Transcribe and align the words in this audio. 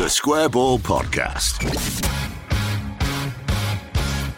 The 0.00 0.08
Square 0.08 0.48
Ball 0.48 0.78
Podcast. 0.78 1.60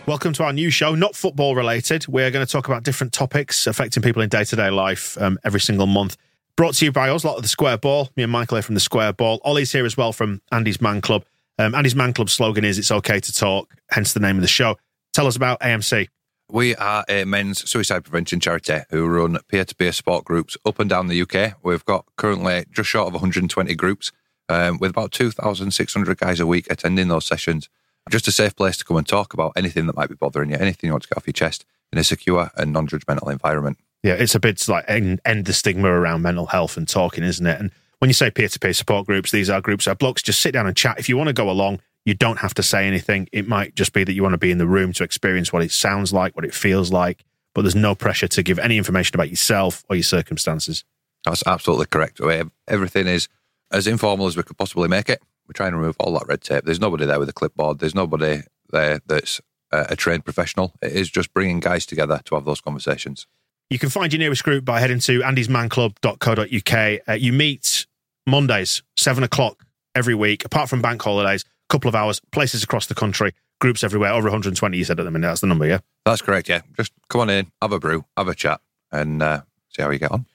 Welcome 0.08 0.32
to 0.32 0.42
our 0.42 0.52
new 0.52 0.70
show, 0.70 0.96
not 0.96 1.14
football 1.14 1.54
related. 1.54 2.08
We're 2.08 2.32
going 2.32 2.44
to 2.44 2.50
talk 2.50 2.66
about 2.66 2.82
different 2.82 3.12
topics 3.12 3.68
affecting 3.68 4.02
people 4.02 4.22
in 4.22 4.28
day 4.28 4.42
to 4.42 4.56
day 4.56 4.70
life 4.70 5.16
um, 5.22 5.38
every 5.44 5.60
single 5.60 5.86
month. 5.86 6.16
Brought 6.56 6.74
to 6.74 6.84
you 6.84 6.90
by 6.90 7.10
us, 7.10 7.22
a 7.22 7.28
lot 7.28 7.36
of 7.36 7.42
the 7.42 7.48
Square 7.48 7.78
Ball. 7.78 8.10
Me 8.16 8.24
and 8.24 8.32
Michael 8.32 8.56
here 8.56 8.62
from 8.62 8.74
the 8.74 8.80
Square 8.80 9.12
Ball. 9.12 9.40
Oli's 9.44 9.70
here 9.70 9.86
as 9.86 9.96
well 9.96 10.12
from 10.12 10.42
Andy's 10.50 10.80
Man 10.80 11.00
Club. 11.00 11.24
Um, 11.60 11.76
Andy's 11.76 11.94
Man 11.94 12.12
Club 12.12 12.28
slogan 12.28 12.64
is 12.64 12.76
"It's 12.76 12.90
okay 12.90 13.20
to 13.20 13.32
talk," 13.32 13.72
hence 13.90 14.14
the 14.14 14.20
name 14.20 14.34
of 14.34 14.42
the 14.42 14.48
show. 14.48 14.76
Tell 15.12 15.28
us 15.28 15.36
about 15.36 15.60
AMC. 15.60 16.08
We 16.50 16.74
are 16.74 17.04
a 17.08 17.22
men's 17.24 17.70
suicide 17.70 18.02
prevention 18.02 18.40
charity 18.40 18.80
who 18.90 19.06
run 19.06 19.38
peer 19.46 19.64
to 19.64 19.74
peer 19.76 19.92
support 19.92 20.24
groups 20.24 20.56
up 20.66 20.80
and 20.80 20.90
down 20.90 21.06
the 21.06 21.22
UK. 21.22 21.54
We've 21.62 21.84
got 21.84 22.04
currently 22.16 22.64
just 22.72 22.88
short 22.90 23.06
of 23.06 23.12
120 23.12 23.76
groups 23.76 24.10
um, 24.48 24.78
with 24.78 24.90
about 24.90 25.12
2,600 25.12 26.18
guys 26.18 26.40
a 26.40 26.46
week 26.46 26.66
attending 26.70 27.08
those 27.08 27.26
sessions. 27.26 27.68
Just 28.10 28.26
a 28.28 28.32
safe 28.32 28.56
place 28.56 28.76
to 28.78 28.84
come 28.84 28.96
and 28.96 29.06
talk 29.06 29.32
about 29.32 29.52
anything 29.56 29.86
that 29.86 29.96
might 29.96 30.08
be 30.08 30.16
bothering 30.16 30.50
you, 30.50 30.56
anything 30.56 30.88
you 30.88 30.92
want 30.92 31.04
to 31.04 31.08
get 31.08 31.16
off 31.16 31.26
your 31.26 31.32
chest 31.32 31.64
in 31.92 31.98
a 31.98 32.04
secure 32.04 32.50
and 32.56 32.72
non 32.72 32.88
judgmental 32.88 33.30
environment. 33.30 33.78
Yeah, 34.02 34.14
it's 34.14 34.34
a 34.34 34.40
bit 34.40 34.56
to 34.58 34.70
like 34.72 34.84
end, 34.88 35.20
end 35.24 35.44
the 35.44 35.52
stigma 35.52 35.88
around 35.88 36.22
mental 36.22 36.46
health 36.46 36.76
and 36.76 36.88
talking, 36.88 37.22
isn't 37.22 37.46
it? 37.46 37.60
And 37.60 37.70
when 38.00 38.08
you 38.08 38.14
say 38.14 38.30
peer 38.30 38.48
to 38.48 38.58
peer 38.58 38.72
support 38.72 39.06
groups, 39.06 39.30
these 39.30 39.48
are 39.48 39.60
groups 39.60 39.86
where 39.86 39.94
blokes 39.94 40.22
just 40.22 40.40
sit 40.40 40.52
down 40.52 40.66
and 40.66 40.76
chat. 40.76 40.98
If 40.98 41.08
you 41.08 41.16
want 41.16 41.28
to 41.28 41.32
go 41.32 41.48
along, 41.48 41.80
you 42.04 42.14
don't 42.14 42.40
have 42.40 42.54
to 42.54 42.62
say 42.62 42.88
anything. 42.88 43.28
It 43.30 43.46
might 43.46 43.76
just 43.76 43.92
be 43.92 44.02
that 44.02 44.12
you 44.12 44.22
want 44.22 44.32
to 44.32 44.38
be 44.38 44.50
in 44.50 44.58
the 44.58 44.66
room 44.66 44.92
to 44.94 45.04
experience 45.04 45.52
what 45.52 45.62
it 45.62 45.70
sounds 45.70 46.12
like, 46.12 46.34
what 46.34 46.44
it 46.44 46.52
feels 46.52 46.90
like, 46.90 47.24
but 47.54 47.62
there's 47.62 47.76
no 47.76 47.94
pressure 47.94 48.26
to 48.26 48.42
give 48.42 48.58
any 48.58 48.76
information 48.76 49.14
about 49.14 49.30
yourself 49.30 49.84
or 49.88 49.94
your 49.94 50.02
circumstances. 50.02 50.82
That's 51.24 51.46
absolutely 51.46 51.86
correct. 51.86 52.20
Everything 52.66 53.06
is 53.06 53.28
as 53.72 53.86
informal 53.86 54.26
as 54.26 54.36
we 54.36 54.42
could 54.42 54.58
possibly 54.58 54.88
make 54.88 55.08
it. 55.08 55.22
We 55.48 55.54
try 55.54 55.66
and 55.66 55.76
remove 55.76 55.96
all 55.98 56.12
that 56.14 56.26
red 56.28 56.42
tape. 56.42 56.64
There's 56.64 56.80
nobody 56.80 57.04
there 57.04 57.18
with 57.18 57.28
a 57.28 57.32
clipboard. 57.32 57.78
There's 57.78 57.94
nobody 57.94 58.42
there 58.70 59.00
that's 59.06 59.40
a, 59.72 59.86
a 59.90 59.96
trained 59.96 60.24
professional. 60.24 60.74
It 60.80 60.92
is 60.92 61.10
just 61.10 61.32
bringing 61.34 61.60
guys 61.60 61.86
together 61.86 62.20
to 62.26 62.34
have 62.34 62.44
those 62.44 62.60
conversations. 62.60 63.26
You 63.70 63.78
can 63.78 63.88
find 63.88 64.12
your 64.12 64.18
nearest 64.18 64.44
group 64.44 64.64
by 64.64 64.80
heading 64.80 64.98
to 65.00 65.20
andysmanclub.co.uk. 65.20 67.00
Uh, 67.08 67.12
you 67.12 67.32
meet 67.32 67.86
Mondays, 68.26 68.82
seven 68.96 69.24
o'clock 69.24 69.64
every 69.94 70.14
week, 70.14 70.44
apart 70.44 70.68
from 70.68 70.82
bank 70.82 71.02
holidays, 71.02 71.44
a 71.44 71.72
couple 71.72 71.88
of 71.88 71.94
hours, 71.94 72.20
places 72.32 72.62
across 72.62 72.86
the 72.86 72.94
country, 72.94 73.32
groups 73.60 73.82
everywhere, 73.82 74.12
over 74.12 74.24
120, 74.24 74.76
you 74.76 74.84
said 74.84 75.00
at 75.00 75.04
the 75.04 75.10
minute. 75.10 75.26
That's 75.26 75.40
the 75.40 75.46
number, 75.46 75.66
yeah? 75.66 75.78
That's 76.04 76.22
correct, 76.22 76.48
yeah. 76.48 76.60
Just 76.76 76.92
come 77.08 77.22
on 77.22 77.30
in, 77.30 77.50
have 77.60 77.72
a 77.72 77.78
brew, 77.78 78.04
have 78.16 78.28
a 78.28 78.34
chat, 78.34 78.60
and 78.90 79.22
uh, 79.22 79.42
see 79.70 79.82
how 79.82 79.90
you 79.90 79.98
get 79.98 80.12
on. 80.12 80.26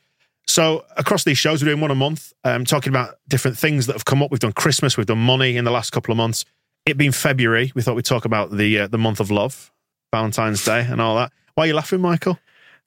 So 0.48 0.86
across 0.96 1.24
these 1.24 1.38
shows, 1.38 1.62
we're 1.62 1.70
doing 1.70 1.82
one 1.82 1.92
a 1.92 1.96
month, 1.96 2.34
um, 2.44 2.66
talking 2.66 2.90
about 2.90 3.16
different 3.28 3.58
things 3.58 3.86
that 3.88 3.94
have 3.94 4.06
come 4.06 4.24
up. 4.24 4.32
We've 4.32 4.40
done 4.40 4.54
Christmas, 4.54 4.98
we've 4.98 5.06
done 5.06 5.20
money 5.20 5.58
in 5.58 5.66
the 5.66 5.72
last 5.72 5.92
couple 5.92 6.12
of 6.12 6.18
months. 6.18 6.46
It 6.86 6.98
being 6.98 7.12
February, 7.12 7.72
we 7.76 7.82
thought 7.82 7.96
we'd 7.96 8.06
talk 8.06 8.24
about 8.24 8.52
the 8.52 8.80
uh, 8.80 8.88
the 8.88 8.98
month 8.98 9.20
of 9.20 9.30
love, 9.30 9.72
Valentine's 10.14 10.64
Day, 10.64 10.88
and 10.90 11.02
all 11.02 11.16
that. 11.18 11.34
Why 11.56 11.66
are 11.66 11.68
you 11.68 11.74
laughing, 11.74 12.00
Michael? 12.00 12.40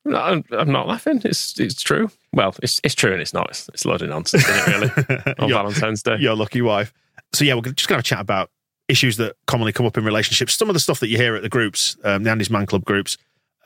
No, 0.06 0.16
I'm, 0.16 0.44
I'm 0.53 0.72
not 0.72 0.88
laughing. 0.88 1.21
It's 1.25 1.60
it's 1.60 1.82
true. 1.82 2.10
Well, 2.32 2.54
it's 2.62 2.81
it's 2.82 2.94
true 2.94 3.12
and 3.12 3.21
it's 3.21 3.34
not. 3.34 3.50
It's, 3.50 3.69
it's 3.69 3.84
a 3.84 3.88
load 3.88 4.00
of 4.00 4.09
nonsense, 4.09 4.48
isn't 4.48 4.82
it? 4.82 4.97
Really, 4.97 5.34
on 5.38 5.50
Valentine's 5.50 6.03
Day. 6.03 6.16
Your 6.19 6.34
lucky 6.34 6.62
wife. 6.62 6.94
So 7.34 7.44
yeah, 7.44 7.54
we're 7.54 7.62
just 7.62 7.88
going 7.88 8.00
to 8.00 8.06
chat 8.06 8.21
about 8.21 8.50
issues 8.88 9.19
that 9.19 9.37
commonly 9.47 9.72
come 9.72 9.87
up 9.87 9.98
in 9.98 10.04
relationships. 10.04 10.54
Some 10.54 10.71
of 10.71 10.75
the 10.75 10.81
stuff 10.81 11.00
that 11.00 11.09
you 11.09 11.19
hear 11.19 11.37
at 11.37 11.42
the 11.42 11.48
groups, 11.48 11.97
um, 12.04 12.25
the 12.25 12.31
Andy's 12.31 12.50
Man 12.50 12.66
Club 12.66 12.84
groups. 12.84 13.19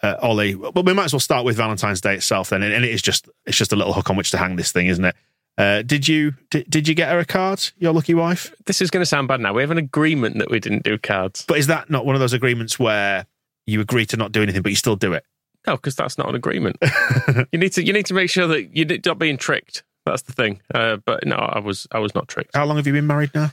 Uh, 0.04 0.18
Oli, 0.20 0.54
But 0.54 0.84
we 0.84 0.92
might 0.92 1.06
as 1.06 1.14
well 1.14 1.20
start 1.20 1.46
with 1.46 1.56
Valentine's 1.56 2.02
Day 2.02 2.14
itself 2.14 2.50
then, 2.50 2.62
and 2.62 2.84
it 2.84 2.90
is 2.90 3.00
just 3.00 3.26
it's 3.46 3.56
just 3.56 3.72
a 3.72 3.76
little 3.76 3.94
hook 3.94 4.10
on 4.10 4.16
which 4.16 4.30
to 4.32 4.38
hang 4.38 4.56
this 4.56 4.70
thing, 4.70 4.88
isn't 4.88 5.04
it? 5.04 5.16
Uh, 5.56 5.80
did 5.80 6.06
you 6.06 6.34
did, 6.50 6.68
did 6.68 6.86
you 6.86 6.94
get 6.94 7.10
her 7.10 7.18
a 7.18 7.24
card, 7.24 7.70
your 7.78 7.94
lucky 7.94 8.12
wife? 8.12 8.54
This 8.66 8.82
is 8.82 8.90
going 8.90 9.00
to 9.00 9.06
sound 9.06 9.28
bad 9.28 9.40
now. 9.40 9.54
We 9.54 9.62
have 9.62 9.70
an 9.70 9.78
agreement 9.78 10.36
that 10.38 10.50
we 10.50 10.60
didn't 10.60 10.82
do 10.82 10.98
cards. 10.98 11.46
But 11.48 11.56
is 11.56 11.68
that 11.68 11.88
not 11.88 12.04
one 12.04 12.14
of 12.14 12.20
those 12.20 12.34
agreements 12.34 12.78
where 12.78 13.24
you 13.66 13.80
agree 13.80 14.04
to 14.06 14.18
not 14.18 14.30
do 14.30 14.42
anything, 14.42 14.60
but 14.60 14.72
you 14.72 14.76
still 14.76 14.96
do 14.96 15.14
it? 15.14 15.24
No, 15.66 15.76
because 15.76 15.96
that's 15.96 16.18
not 16.18 16.28
an 16.28 16.34
agreement. 16.34 16.76
you 17.52 17.58
need 17.58 17.72
to 17.72 17.82
you 17.82 17.94
need 17.94 18.04
to 18.06 18.14
make 18.14 18.28
sure 18.28 18.46
that 18.46 18.76
you're 18.76 18.98
not 19.06 19.18
being 19.18 19.38
tricked. 19.38 19.84
That's 20.04 20.20
the 20.22 20.32
thing. 20.32 20.60
Uh, 20.74 20.96
but 20.96 21.24
no, 21.24 21.36
I 21.36 21.60
was 21.60 21.86
I 21.92 21.98
was 21.98 22.14
not 22.14 22.28
tricked. 22.28 22.54
How 22.54 22.66
long 22.66 22.76
have 22.76 22.86
you 22.86 22.92
been 22.92 23.06
married 23.06 23.30
now? 23.34 23.52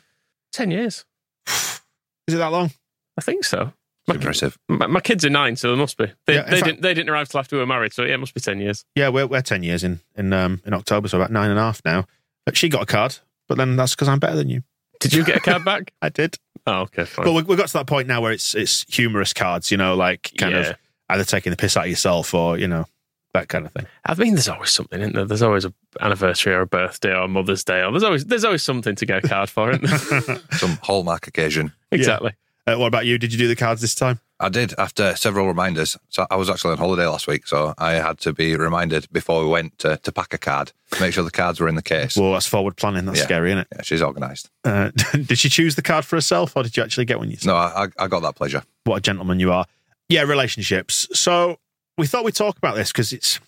Ten 0.51 0.69
years. 0.69 1.05
Is 1.47 2.33
it 2.33 2.37
that 2.37 2.51
long? 2.51 2.71
I 3.17 3.21
think 3.21 3.45
so. 3.45 3.71
My, 4.13 4.15
impressive. 4.15 4.57
My, 4.67 4.87
my, 4.87 4.99
kids 4.99 5.25
are 5.25 5.29
nine, 5.29 5.55
so 5.55 5.71
they 5.71 5.77
must 5.77 5.97
be. 5.97 6.07
They, 6.25 6.35
yeah, 6.35 6.43
they 6.43 6.51
fact, 6.57 6.65
didn't. 6.65 6.81
They 6.81 6.93
didn't 6.93 7.09
arrive 7.09 7.29
till 7.29 7.39
after 7.39 7.55
we 7.55 7.59
were 7.59 7.67
married, 7.67 7.93
so 7.93 8.03
yeah, 8.03 8.15
it 8.15 8.19
must 8.19 8.33
be 8.33 8.39
ten 8.39 8.59
years. 8.59 8.85
Yeah, 8.95 9.09
we're 9.09 9.27
we're 9.27 9.41
ten 9.41 9.63
years 9.63 9.83
in 9.83 9.99
in 10.15 10.33
um, 10.33 10.61
in 10.65 10.73
October, 10.73 11.07
so 11.07 11.17
about 11.17 11.31
nine 11.31 11.49
and 11.49 11.59
a 11.59 11.61
half 11.61 11.81
now. 11.85 12.05
But 12.45 12.57
she 12.57 12.69
got 12.69 12.83
a 12.83 12.85
card, 12.85 13.17
but 13.47 13.57
then 13.57 13.75
that's 13.75 13.95
because 13.95 14.07
I'm 14.07 14.19
better 14.19 14.35
than 14.35 14.49
you. 14.49 14.63
Did 14.99 15.13
you 15.13 15.23
get 15.23 15.37
a 15.37 15.39
card 15.39 15.65
back? 15.65 15.93
I 16.01 16.09
did. 16.09 16.37
Oh, 16.67 16.81
okay. 16.81 17.05
Fine. 17.05 17.25
Well, 17.25 17.35
we, 17.35 17.43
we 17.43 17.55
got 17.55 17.67
to 17.67 17.73
that 17.73 17.87
point 17.87 18.07
now 18.07 18.21
where 18.21 18.31
it's 18.31 18.55
it's 18.55 18.85
humorous 18.93 19.33
cards, 19.33 19.71
you 19.71 19.77
know, 19.77 19.95
like 19.95 20.31
kind 20.37 20.53
yeah. 20.53 20.59
of 20.61 20.77
either 21.09 21.23
taking 21.23 21.51
the 21.51 21.57
piss 21.57 21.75
out 21.75 21.85
of 21.85 21.89
yourself 21.89 22.33
or 22.33 22.57
you 22.57 22.67
know 22.67 22.85
that 23.33 23.47
kind 23.47 23.65
of 23.65 23.71
thing. 23.71 23.87
I 24.05 24.13
mean, 24.15 24.33
there's 24.33 24.49
always 24.49 24.71
something, 24.71 24.99
isn't 24.99 25.13
there? 25.13 25.25
There's 25.25 25.41
always 25.41 25.65
an 25.65 25.73
anniversary 25.99 26.53
or 26.53 26.61
a 26.61 26.67
birthday 26.67 27.11
or 27.11 27.23
a 27.23 27.27
Mother's 27.27 27.63
Day, 27.63 27.81
or 27.83 27.91
there's 27.91 28.03
always 28.03 28.25
there's 28.25 28.43
always 28.43 28.63
something 28.63 28.95
to 28.95 29.05
get 29.05 29.23
a 29.23 29.27
card 29.27 29.49
for, 29.49 29.71
isn't 29.71 29.83
there? 29.83 30.39
Some 30.51 30.77
hallmark 30.81 31.27
occasion. 31.27 31.73
Exactly. 31.91 32.31
Yeah. 32.33 32.50
Uh, 32.67 32.75
what 32.75 32.87
about 32.87 33.05
you? 33.05 33.17
Did 33.17 33.33
you 33.33 33.39
do 33.39 33.47
the 33.47 33.55
cards 33.55 33.81
this 33.81 33.95
time? 33.95 34.19
I 34.39 34.49
did 34.49 34.73
after 34.77 35.15
several 35.15 35.47
reminders. 35.47 35.97
So 36.09 36.25
I 36.29 36.35
was 36.35 36.49
actually 36.49 36.71
on 36.71 36.77
holiday 36.79 37.05
last 37.05 37.27
week, 37.27 37.47
so 37.47 37.73
I 37.77 37.93
had 37.93 38.19
to 38.19 38.33
be 38.33 38.55
reminded 38.55 39.07
before 39.11 39.43
we 39.43 39.49
went 39.49 39.77
to, 39.79 39.97
to 39.97 40.11
pack 40.11 40.33
a 40.33 40.37
card, 40.37 40.71
make 40.99 41.13
sure 41.13 41.23
the 41.23 41.31
cards 41.31 41.59
were 41.59 41.67
in 41.67 41.75
the 41.75 41.83
case. 41.83 42.17
Well, 42.17 42.33
that's 42.33 42.47
forward 42.47 42.75
planning. 42.75 43.05
That's 43.05 43.19
yeah. 43.19 43.23
scary, 43.23 43.51
isn't 43.51 43.59
it? 43.59 43.67
Yeah, 43.75 43.81
she's 43.83 44.01
organised. 44.01 44.49
Uh, 44.63 44.91
did 45.11 45.37
she 45.37 45.49
choose 45.49 45.75
the 45.75 45.81
card 45.83 46.05
for 46.05 46.15
herself, 46.17 46.55
or 46.55 46.63
did 46.63 46.75
you 46.75 46.83
actually 46.83 47.05
get 47.05 47.19
one 47.19 47.29
yourself? 47.29 47.45
No, 47.45 47.55
I, 47.55 47.87
I 48.03 48.07
got 48.07 48.21
that 48.23 48.35
pleasure. 48.35 48.63
What 48.83 48.97
a 48.97 49.01
gentleman 49.01 49.39
you 49.39 49.51
are. 49.51 49.65
Yeah, 50.09 50.23
relationships. 50.23 51.07
So 51.13 51.59
we 51.97 52.07
thought 52.07 52.25
we'd 52.25 52.35
talk 52.35 52.57
about 52.57 52.75
this 52.75 52.91
because 52.91 53.13
it's, 53.13 53.39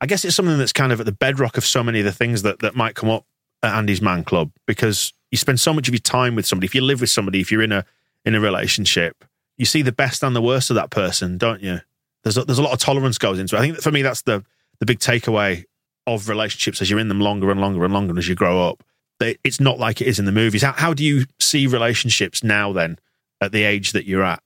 I 0.00 0.06
guess 0.06 0.24
it's 0.24 0.34
something 0.34 0.58
that's 0.58 0.72
kind 0.72 0.92
of 0.92 1.00
at 1.00 1.06
the 1.06 1.12
bedrock 1.12 1.58
of 1.58 1.64
so 1.64 1.82
many 1.82 2.00
of 2.00 2.06
the 2.06 2.12
things 2.12 2.42
that, 2.42 2.60
that 2.60 2.74
might 2.74 2.94
come 2.94 3.10
up 3.10 3.24
at 3.62 3.74
Andy's 3.74 4.00
Man 4.00 4.24
Club 4.24 4.50
because 4.66 5.12
you 5.30 5.36
spend 5.36 5.60
so 5.60 5.74
much 5.74 5.88
of 5.88 5.94
your 5.94 6.00
time 6.00 6.34
with 6.34 6.46
somebody. 6.46 6.66
If 6.66 6.74
you 6.74 6.80
live 6.80 7.00
with 7.00 7.10
somebody, 7.10 7.40
if 7.40 7.52
you're 7.52 7.62
in 7.62 7.72
a 7.72 7.84
in 8.28 8.34
a 8.34 8.40
relationship, 8.40 9.24
you 9.56 9.64
see 9.64 9.80
the 9.80 9.90
best 9.90 10.22
and 10.22 10.36
the 10.36 10.42
worst 10.42 10.68
of 10.68 10.76
that 10.76 10.90
person, 10.90 11.38
don't 11.38 11.62
you? 11.62 11.80
There's 12.22 12.36
a, 12.36 12.44
there's 12.44 12.58
a 12.58 12.62
lot 12.62 12.74
of 12.74 12.78
tolerance 12.78 13.16
goes 13.16 13.38
into 13.38 13.56
it. 13.56 13.58
I 13.58 13.62
think 13.62 13.78
for 13.80 13.90
me 13.90 14.02
that's 14.02 14.22
the 14.22 14.44
the 14.80 14.86
big 14.86 14.98
takeaway 14.98 15.64
of 16.06 16.28
relationships 16.28 16.82
as 16.82 16.90
you're 16.90 16.98
in 16.98 17.08
them 17.08 17.20
longer 17.20 17.50
and 17.50 17.58
longer 17.60 17.84
and 17.84 17.92
longer 17.92 18.18
as 18.18 18.28
you 18.28 18.34
grow 18.34 18.68
up. 18.68 18.84
It's 19.20 19.60
not 19.60 19.78
like 19.78 20.00
it 20.00 20.06
is 20.06 20.18
in 20.18 20.26
the 20.26 20.32
movies. 20.32 20.62
How, 20.62 20.72
how 20.72 20.94
do 20.94 21.04
you 21.04 21.24
see 21.40 21.66
relationships 21.66 22.44
now 22.44 22.72
then 22.72 22.98
at 23.40 23.50
the 23.50 23.64
age 23.64 23.92
that 23.92 24.04
you're 24.04 24.22
at? 24.22 24.42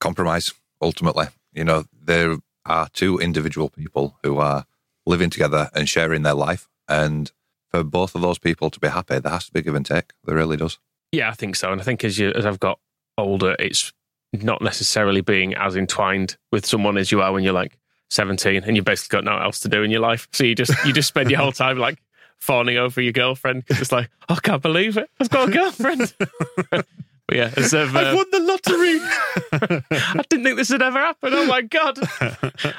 Compromise, 0.00 0.54
ultimately. 0.80 1.26
You 1.52 1.64
know, 1.64 1.84
there 1.92 2.38
are 2.64 2.88
two 2.92 3.18
individual 3.18 3.68
people 3.68 4.16
who 4.22 4.38
are 4.38 4.64
living 5.04 5.28
together 5.28 5.68
and 5.74 5.88
sharing 5.88 6.22
their 6.22 6.34
life. 6.34 6.68
And 6.88 7.30
for 7.68 7.84
both 7.84 8.14
of 8.14 8.22
those 8.22 8.38
people 8.38 8.70
to 8.70 8.80
be 8.80 8.88
happy, 8.88 9.18
there 9.18 9.32
has 9.32 9.46
to 9.46 9.52
be 9.52 9.60
give 9.60 9.74
and 9.74 9.84
take. 9.84 10.12
There 10.24 10.36
really 10.36 10.56
does. 10.56 10.78
Yeah, 11.12 11.28
I 11.28 11.34
think 11.34 11.56
so. 11.56 11.72
And 11.72 11.80
I 11.80 11.84
think 11.84 12.04
as 12.04 12.18
you 12.18 12.30
as 12.30 12.46
I've 12.46 12.60
got 12.60 12.78
older, 13.18 13.56
it's 13.58 13.92
not 14.32 14.62
necessarily 14.62 15.20
being 15.20 15.54
as 15.54 15.76
entwined 15.76 16.36
with 16.52 16.66
someone 16.66 16.98
as 16.98 17.10
you 17.10 17.22
are 17.22 17.32
when 17.32 17.42
you're 17.42 17.52
like 17.52 17.78
17 18.10 18.64
and 18.64 18.76
you've 18.76 18.84
basically 18.84 19.16
got 19.16 19.24
nothing 19.24 19.42
else 19.42 19.60
to 19.60 19.68
do 19.68 19.82
in 19.82 19.90
your 19.90 20.00
life. 20.00 20.28
So 20.32 20.44
you 20.44 20.54
just 20.54 20.72
you 20.84 20.92
just 20.92 21.08
spend 21.08 21.30
your 21.30 21.40
whole 21.40 21.52
time 21.52 21.78
like 21.78 21.98
fawning 22.38 22.76
over 22.76 23.00
your 23.00 23.12
girlfriend. 23.12 23.64
It's 23.68 23.92
like, 23.92 24.10
oh, 24.28 24.34
I 24.34 24.40
can't 24.40 24.62
believe 24.62 24.96
it. 24.96 25.10
I've 25.20 25.30
got 25.30 25.48
a 25.48 25.52
girlfriend. 25.52 26.14
but 26.70 26.86
yeah, 27.32 27.52
as 27.56 27.72
of, 27.72 27.94
uh, 27.96 27.98
I've 27.98 28.14
won 28.14 28.26
the 28.30 28.40
lottery. 28.40 29.82
I 30.20 30.22
didn't 30.28 30.44
think 30.44 30.56
this 30.56 30.70
would 30.70 30.82
ever 30.82 30.98
happen. 30.98 31.32
Oh 31.34 31.46
my 31.46 31.62
god! 31.62 31.98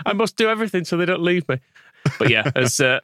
I 0.05 0.13
must 0.13 0.37
do 0.37 0.49
everything 0.49 0.85
so 0.85 0.97
they 0.97 1.05
don't 1.05 1.23
leave 1.23 1.47
me. 1.49 1.59
But 2.19 2.29
yeah, 2.29 2.49
as 2.55 2.79
uh, 2.79 2.99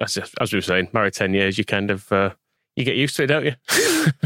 as, 0.00 0.18
as 0.40 0.52
we 0.52 0.56
were 0.56 0.62
saying, 0.62 0.88
married 0.92 1.14
ten 1.14 1.34
years, 1.34 1.58
you 1.58 1.64
kind 1.64 1.90
of 1.90 2.10
uh, 2.10 2.30
you 2.76 2.84
get 2.84 2.96
used 2.96 3.16
to 3.16 3.24
it, 3.24 3.26
don't 3.26 3.44
you? 3.44 3.54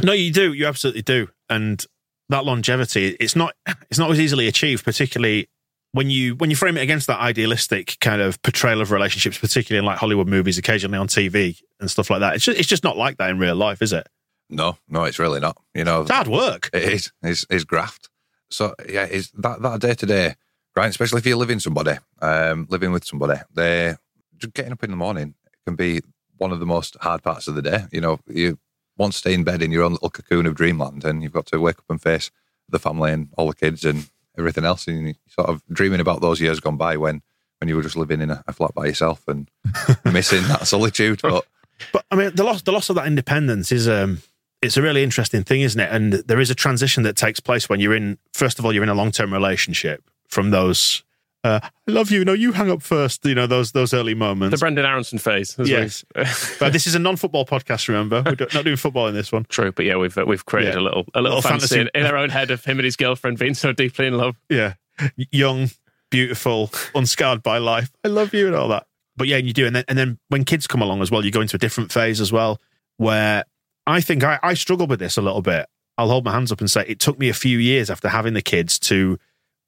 no, 0.03 0.13
you 0.13 0.33
do. 0.33 0.53
You 0.53 0.67
absolutely 0.67 1.03
do. 1.03 1.29
And 1.49 1.85
that 2.29 2.45
longevity, 2.45 3.17
it's 3.21 3.37
not 3.37 3.55
it's 3.91 3.99
not 3.99 4.11
as 4.11 4.21
easily 4.21 4.49
achieved, 4.49 4.85
particularly 4.85 5.49
when 5.93 6.11
you 6.11 6.35
when 6.37 6.51
you 6.51 6.57
frame 6.57 6.77
it 6.77 6.81
against 6.83 7.07
that 7.07 7.21
idealistic 7.21 7.97
kind 8.01 8.23
of 8.23 8.41
portrayal 8.43 8.81
of 8.81 8.91
relationships, 8.91 9.39
particularly 9.39 9.79
in 9.79 9.85
like 9.85 9.99
Hollywood 9.99 10.29
movies, 10.29 10.59
occasionally 10.59 10.99
on 10.99 11.09
TV 11.09 11.61
and 11.81 11.91
stuff 11.91 12.11
like 12.11 12.21
that. 12.21 12.35
It's 12.35 12.45
just, 12.45 12.59
it's 12.59 12.69
just 12.69 12.85
not 12.85 12.97
like 12.97 13.19
that 13.19 13.31
in 13.31 13.39
real 13.39 13.57
life, 13.57 13.83
is 13.83 13.93
it? 13.93 14.09
No, 14.49 14.77
no, 14.89 15.05
it's 15.05 15.19
really 15.19 15.41
not. 15.41 15.57
You 15.75 15.85
know, 15.85 16.03
It's 16.03 16.11
hard 16.11 16.29
work. 16.29 16.71
It 16.73 16.83
is. 16.83 17.13
It's, 17.23 17.47
it's 17.49 17.65
graft. 17.65 18.09
So 18.51 18.75
yeah, 18.89 19.05
it's 19.05 19.31
that 19.33 19.63
that 19.63 19.81
day 19.81 19.95
to 19.95 20.07
day, 20.07 20.35
right? 20.77 20.89
Especially 20.91 21.19
if 21.19 21.27
you're 21.27 21.37
living 21.37 21.61
somebody, 21.61 21.99
um, 22.21 22.67
living 22.71 22.93
with 22.93 23.05
somebody, 23.05 23.41
they 23.55 23.95
just 24.39 24.55
getting 24.55 24.73
up 24.73 24.85
in 24.85 24.91
the 24.91 24.97
morning 24.97 25.35
can 25.67 25.77
be 25.77 26.01
one 26.37 26.53
of 26.53 26.61
the 26.61 26.67
most 26.67 26.97
hard 27.01 27.23
parts 27.23 27.49
of 27.49 27.55
the 27.55 27.63
day. 27.63 27.85
You 27.93 28.01
know, 28.01 28.19
you 28.27 28.59
want 28.97 29.13
to 29.13 29.19
stay 29.19 29.35
in 29.35 29.45
bed 29.45 29.63
in 29.63 29.73
your 29.73 29.85
own 29.85 29.93
little 29.93 30.11
cocoon 30.11 30.47
of 30.47 30.55
dreamland, 30.55 31.05
and 31.05 31.23
you've 31.23 31.33
got 31.33 31.47
to 31.47 31.61
wake 31.61 31.79
up 31.79 31.85
and 31.89 32.01
face 32.01 32.31
the 32.69 32.79
family 32.79 33.13
and 33.13 33.29
all 33.37 33.49
the 33.49 33.55
kids 33.55 33.85
and 33.85 34.09
everything 34.39 34.65
else, 34.65 34.87
and 34.87 35.07
you're 35.07 35.15
sort 35.29 35.49
of 35.49 35.63
dreaming 35.71 36.01
about 36.01 36.21
those 36.21 36.41
years 36.41 36.61
gone 36.61 36.77
by 36.77 36.97
when 36.97 37.23
when 37.61 37.69
you 37.69 37.77
were 37.77 37.83
just 37.83 37.97
living 37.97 38.21
in 38.21 38.31
a, 38.31 38.43
a 38.49 38.53
flat 38.53 38.75
by 38.75 38.87
yourself 38.87 39.23
and 39.29 39.49
missing 40.05 40.43
that 40.49 40.67
solitude. 40.67 41.21
But 41.23 41.47
But 41.93 42.05
I 42.11 42.17
mean, 42.17 42.35
the 42.35 42.45
loss 42.45 42.63
the 42.63 42.73
loss 42.73 42.91
of 42.91 42.97
that 42.97 43.07
independence 43.07 43.73
is 43.73 43.89
um, 43.89 44.23
it's 44.61 44.77
a 44.77 44.83
really 44.83 45.03
interesting 45.03 45.43
thing, 45.43 45.63
isn't 45.63 45.81
it? 45.81 45.91
And 45.91 46.13
there 46.13 46.41
is 46.41 46.51
a 46.51 46.55
transition 46.55 47.03
that 47.03 47.17
takes 47.17 47.41
place 47.41 47.69
when 47.69 47.81
you're 47.81 47.95
in. 47.95 48.19
First 48.33 48.59
of 48.59 48.65
all, 48.65 48.73
you're 48.73 48.83
in 48.83 48.89
a 48.89 48.95
long 48.95 49.11
term 49.11 49.33
relationship 49.33 50.03
from 50.29 50.51
those. 50.51 51.03
Uh, 51.45 51.59
I 51.63 51.91
love 51.91 52.11
you. 52.13 52.25
No, 52.25 52.33
you 52.35 52.53
hang 52.53 52.71
up 52.71 52.83
first. 52.83 53.25
You 53.25 53.35
know 53.35 53.47
those 53.49 53.73
those 53.73 53.93
early 53.93 54.15
moments. 54.15 54.59
The 54.61 54.65
Brenden 54.65 54.85
Aaronson 54.87 55.19
phase. 55.19 55.57
Yes. 55.59 56.05
but 56.61 56.73
this 56.73 56.87
is 56.87 56.95
a 56.95 56.99
non 57.01 57.17
football 57.17 57.45
podcast. 57.45 57.89
Remember, 57.89 58.23
we're 58.25 58.37
not 58.55 58.65
doing 58.65 58.77
football 58.77 59.09
in 59.09 59.15
this 59.15 59.33
one. 59.33 59.45
True, 59.49 59.73
but 59.73 59.85
yeah, 59.85 59.97
we've 59.97 60.17
uh, 60.17 60.25
we've 60.27 60.47
created 60.47 60.75
Yeah. 60.75 60.81
a 60.81 60.83
little 60.83 61.05
a 61.15 61.21
little, 61.21 61.39
Little 61.39 61.43
fantasy, 61.51 61.77
fantasy. 61.77 61.91
in, 61.99 62.01
in 62.03 62.07
our 62.07 62.17
own 62.17 62.29
head 62.31 62.51
of 62.53 62.65
him 62.65 62.79
and 62.79 62.85
his 62.85 62.95
girlfriend 62.97 63.39
being 63.39 63.55
so 63.55 63.73
deeply 63.73 64.07
in 64.07 64.17
love. 64.17 64.37
Yeah, 64.49 64.75
young, 65.17 65.71
beautiful, 66.11 66.71
unscarred 66.95 67.43
by 67.43 67.59
life. 67.59 67.91
I 68.05 68.09
love 68.09 68.33
you 68.35 68.47
and 68.47 68.55
all 68.55 68.69
that. 68.69 68.87
But 69.17 69.27
yeah, 69.29 69.39
you 69.39 69.53
do, 69.53 69.67
and 69.67 69.75
then 69.75 69.85
and 69.89 69.99
then 69.99 70.19
when 70.29 70.45
kids 70.45 70.67
come 70.67 70.81
along 70.81 71.03
as 71.03 71.11
well, 71.11 71.25
you 71.25 71.31
go 71.33 71.41
into 71.41 71.57
a 71.57 71.59
different 71.59 71.91
phase 71.93 72.21
as 72.21 72.31
well, 72.33 72.61
where 72.99 73.45
I 73.87 74.01
think 74.01 74.23
I, 74.23 74.39
I 74.43 74.55
struggle 74.55 74.87
with 74.87 75.01
this 75.01 75.17
a 75.17 75.23
little 75.23 75.43
bit. 75.43 75.67
I'll 75.99 76.09
hold 76.09 76.25
my 76.25 76.33
hands 76.33 76.53
up 76.53 76.61
and 76.61 76.71
say 76.71 76.85
it 76.87 77.01
took 77.01 77.19
me 77.19 77.29
a 77.29 77.35
few 77.35 77.59
years 77.59 77.91
after 77.91 78.09
having 78.09 78.33
the 78.35 78.43
kids 78.43 78.79
to 78.81 79.19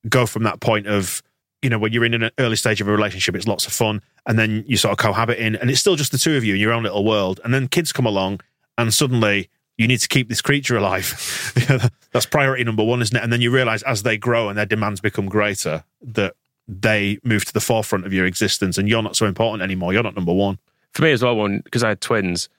go 0.09 0.25
from 0.25 0.45
that 0.45 0.61
point 0.61 0.87
of 0.87 1.23
you 1.65 1.71
know 1.71 1.79
when 1.79 1.95
you're 1.95 2.05
in 2.05 2.13
an 2.13 2.31
early 2.39 2.57
stage 2.57 2.83
of 2.83 2.89
a 2.89 2.93
relationship, 2.93 3.35
it's 3.35 3.49
lots 3.49 3.67
of 3.67 3.73
fun, 3.73 4.03
and 4.27 4.39
then 4.39 4.65
you 4.69 4.77
sort 4.77 4.93
of 4.93 4.99
cohabiting 4.99 5.57
and 5.57 5.71
it's 5.71 5.81
still 5.81 5.97
just 5.97 6.13
the 6.13 6.19
two 6.19 6.37
of 6.37 6.45
you 6.45 6.55
in 6.55 6.61
your 6.61 6.73
own 6.73 6.83
little 6.83 7.05
world, 7.05 7.41
and 7.43 7.55
then 7.55 7.69
kids 7.69 7.91
come 7.91 8.05
along, 8.05 8.41
and 8.77 8.93
suddenly 8.93 9.49
you 9.79 9.89
need 9.89 9.99
to 9.99 10.09
keep 10.09 10.29
this 10.29 10.43
creature 10.43 10.77
alive. 10.77 11.51
That's 12.13 12.27
priority 12.27 12.63
number 12.65 12.85
one, 12.85 13.01
isn't 13.01 13.17
it? 13.17 13.23
And 13.23 13.33
then 13.33 13.41
you 13.41 13.51
realize 13.51 13.83
as 13.85 14.03
they 14.03 14.17
grow 14.17 14.49
and 14.49 14.57
their 14.57 14.67
demands 14.67 15.01
become 15.01 15.27
greater, 15.27 15.85
that 16.03 16.37
they 16.69 17.19
move 17.25 17.45
to 17.47 17.53
the 17.53 17.61
forefront 17.61 18.05
of 18.05 18.13
your 18.13 18.27
existence, 18.27 18.77
and 18.77 18.87
you're 18.87 19.03
not 19.03 19.17
so 19.17 19.25
important 19.25 19.63
anymore. 19.63 19.95
You're 19.95 20.03
not 20.03 20.15
number 20.15 20.35
one. 20.35 20.59
For 20.93 21.03
me 21.03 21.13
as 21.13 21.23
well, 21.23 21.35
when 21.35 21.61
because 21.61 21.83
I 21.83 21.89
had 21.89 22.03
twins, 22.03 22.51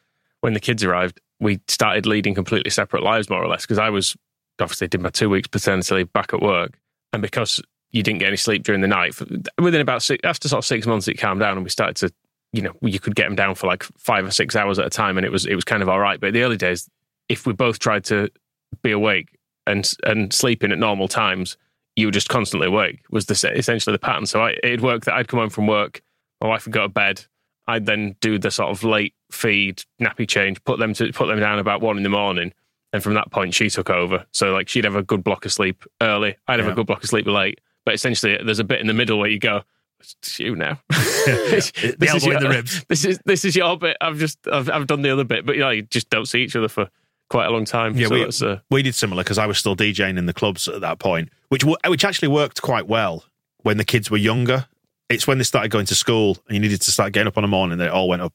when 0.42 0.54
the 0.54 0.60
kids 0.60 0.84
arrived, 0.84 1.22
we 1.40 1.60
started 1.68 2.08
leading 2.08 2.34
completely 2.34 2.72
separate 2.72 3.04
lives, 3.04 3.30
more 3.30 3.44
or 3.44 3.48
less. 3.48 3.62
Because 3.62 3.78
I 3.78 3.92
was 3.92 4.18
obviously 4.60 4.88
did 4.88 5.02
my 5.02 5.10
two 5.10 5.30
weeks 5.30 5.48
leave 5.92 6.12
back 6.12 6.34
at 6.34 6.42
work, 6.42 6.80
and 7.14 7.22
because 7.22 7.62
you 7.96 8.04
didn't 8.04 8.20
get 8.20 8.28
any 8.28 8.38
sleep 8.38 8.64
during 8.64 8.82
the 8.82 8.88
night, 8.88 9.16
within 9.58 9.80
about 9.82 10.04
six, 10.04 10.20
after 10.26 10.48
sort 10.50 10.60
of 10.60 10.66
six 10.66 10.86
months, 10.86 11.08
it 11.08 11.16
calmed 11.16 11.40
down, 11.40 11.54
and 11.58 11.64
we 11.64 11.70
started 11.70 11.96
to, 11.96 12.14
you 12.52 12.62
know, 12.62 12.74
you 12.82 13.00
could 13.00 13.16
get 13.16 13.24
them 13.24 13.36
down 13.36 13.56
for 13.56 13.68
like 13.68 13.84
five 13.98 14.26
or 14.26 14.32
six 14.32 14.56
hours 14.56 14.78
at 14.80 14.86
a 14.86 14.90
time, 14.90 15.18
and 15.18 15.26
it 15.26 15.32
was 15.32 15.46
it 15.46 15.56
was 15.56 15.64
kind 15.64 15.82
of 15.82 15.90
all 15.90 16.00
right. 16.00 16.20
But 16.20 16.28
in 16.28 16.34
the 16.34 16.44
early 16.44 16.58
days, 16.58 16.90
if 17.30 17.48
we 17.48 17.54
both 17.54 17.80
tried 17.80 18.04
to 18.06 18.30
be 18.84 18.92
awake 18.92 19.38
and 19.66 19.90
and 20.06 20.34
sleeping 20.34 20.72
at 20.74 20.78
normal 20.78 21.08
times, 21.08 21.58
you 21.96 22.08
were 22.08 22.12
just 22.12 22.28
constantly 22.30 22.68
awake. 22.68 23.00
Was 23.12 23.28
the 23.28 23.52
essentially 23.56 23.94
the 23.94 24.00
pattern. 24.00 24.26
So 24.26 24.42
I, 24.44 24.56
it'd 24.62 24.82
work 24.82 25.06
that 25.06 25.16
I'd 25.16 25.28
come 25.30 25.40
home 25.40 25.50
from 25.50 25.66
work, 25.66 26.02
my 26.42 26.48
wife 26.50 26.66
would 26.66 26.74
go 26.74 26.82
to 26.84 26.90
bed. 26.90 27.26
I'd 27.68 27.86
then 27.88 28.16
do 28.20 28.38
the 28.38 28.52
sort 28.52 28.70
of 28.70 28.84
late 28.84 29.16
feed, 29.32 29.82
nappy 30.00 30.28
change, 30.28 30.64
put 30.66 30.78
them 30.80 30.94
to 30.96 31.12
put 31.14 31.28
them 31.28 31.40
down 31.40 31.60
about 31.60 31.82
one 31.82 31.98
in 31.98 32.04
the 32.04 32.10
morning, 32.10 32.54
and 32.94 33.02
from 33.02 33.14
that 33.16 33.32
point 33.32 33.54
she 33.54 33.70
took 33.70 33.90
over. 33.90 34.26
So 34.34 34.52
like 34.52 34.68
she'd 34.70 34.84
have 34.84 34.96
a 34.98 35.02
good 35.02 35.24
block 35.24 35.46
of 35.46 35.54
sleep 35.54 35.84
early, 36.02 36.36
I'd 36.48 36.60
have 36.60 36.68
Yeah. 36.68 36.74
a 36.74 36.76
good 36.76 36.86
block 36.88 37.04
of 37.04 37.10
sleep 37.10 37.26
late. 37.26 37.60
But 37.86 37.94
essentially, 37.94 38.38
there's 38.44 38.60
a 38.60 38.64
bit 38.64 38.82
in 38.82 38.88
the 38.88 38.94
middle 38.94 39.20
where 39.20 39.30
you 39.30 39.40
go, 39.40 39.62
"It's 40.00 40.40
you 40.40 40.56
now." 40.56 40.80
This 41.26 41.72
The 41.72 41.96
is 42.02 42.10
elbow 42.10 42.26
in 42.26 42.32
your- 42.32 42.40
the 42.42 42.50
ribs. 42.50 42.86
This 42.90 43.06
is 43.06 43.20
this 43.26 43.46
is 43.46 43.56
your 43.56 43.78
bit. 43.78 43.98
I've 44.02 44.18
just 44.18 44.40
I've, 44.52 44.70
I've 44.70 44.88
done 44.88 45.02
the 45.02 45.10
other 45.12 45.24
bit, 45.24 45.46
but 45.46 45.56
you 45.56 45.62
know 45.62 45.70
you 45.72 45.84
just 45.84 46.10
don't 46.10 46.28
see 46.28 46.42
each 46.44 46.56
other 46.56 46.68
for 46.68 46.90
quite 47.30 47.46
a 47.46 47.50
long 47.50 47.66
time. 47.66 47.96
Yeah, 47.96 48.08
so 48.08 48.48
we, 48.48 48.54
uh, 48.54 48.58
we 48.70 48.82
did 48.84 48.94
similar 48.96 49.24
because 49.24 49.38
I 49.38 49.46
was 49.48 49.58
still 49.58 49.76
DJing 49.76 50.18
in 50.18 50.26
the 50.28 50.34
clubs 50.34 50.68
at 50.68 50.82
that 50.82 51.00
point, 51.00 51.30
which 51.50 51.62
w- 51.62 51.78
which 51.88 52.04
actually 52.06 52.28
worked 52.28 52.62
quite 52.62 52.88
well 52.88 53.24
when 53.64 53.78
the 53.78 53.86
kids 53.86 54.12
were 54.12 54.18
younger. 54.18 54.68
It's 55.10 55.28
when 55.28 55.38
they 55.38 55.44
started 55.44 55.70
going 55.70 55.86
to 55.88 55.96
school 55.96 56.38
and 56.48 56.56
you 56.56 56.60
needed 56.62 56.82
to 56.82 56.92
start 56.92 57.14
getting 57.14 57.28
up 57.28 57.38
on 57.38 57.44
a 57.44 57.48
morning 57.48 57.78
that 57.78 57.88
it 57.88 57.92
all 57.94 58.08
went 58.10 58.24
up, 58.24 58.34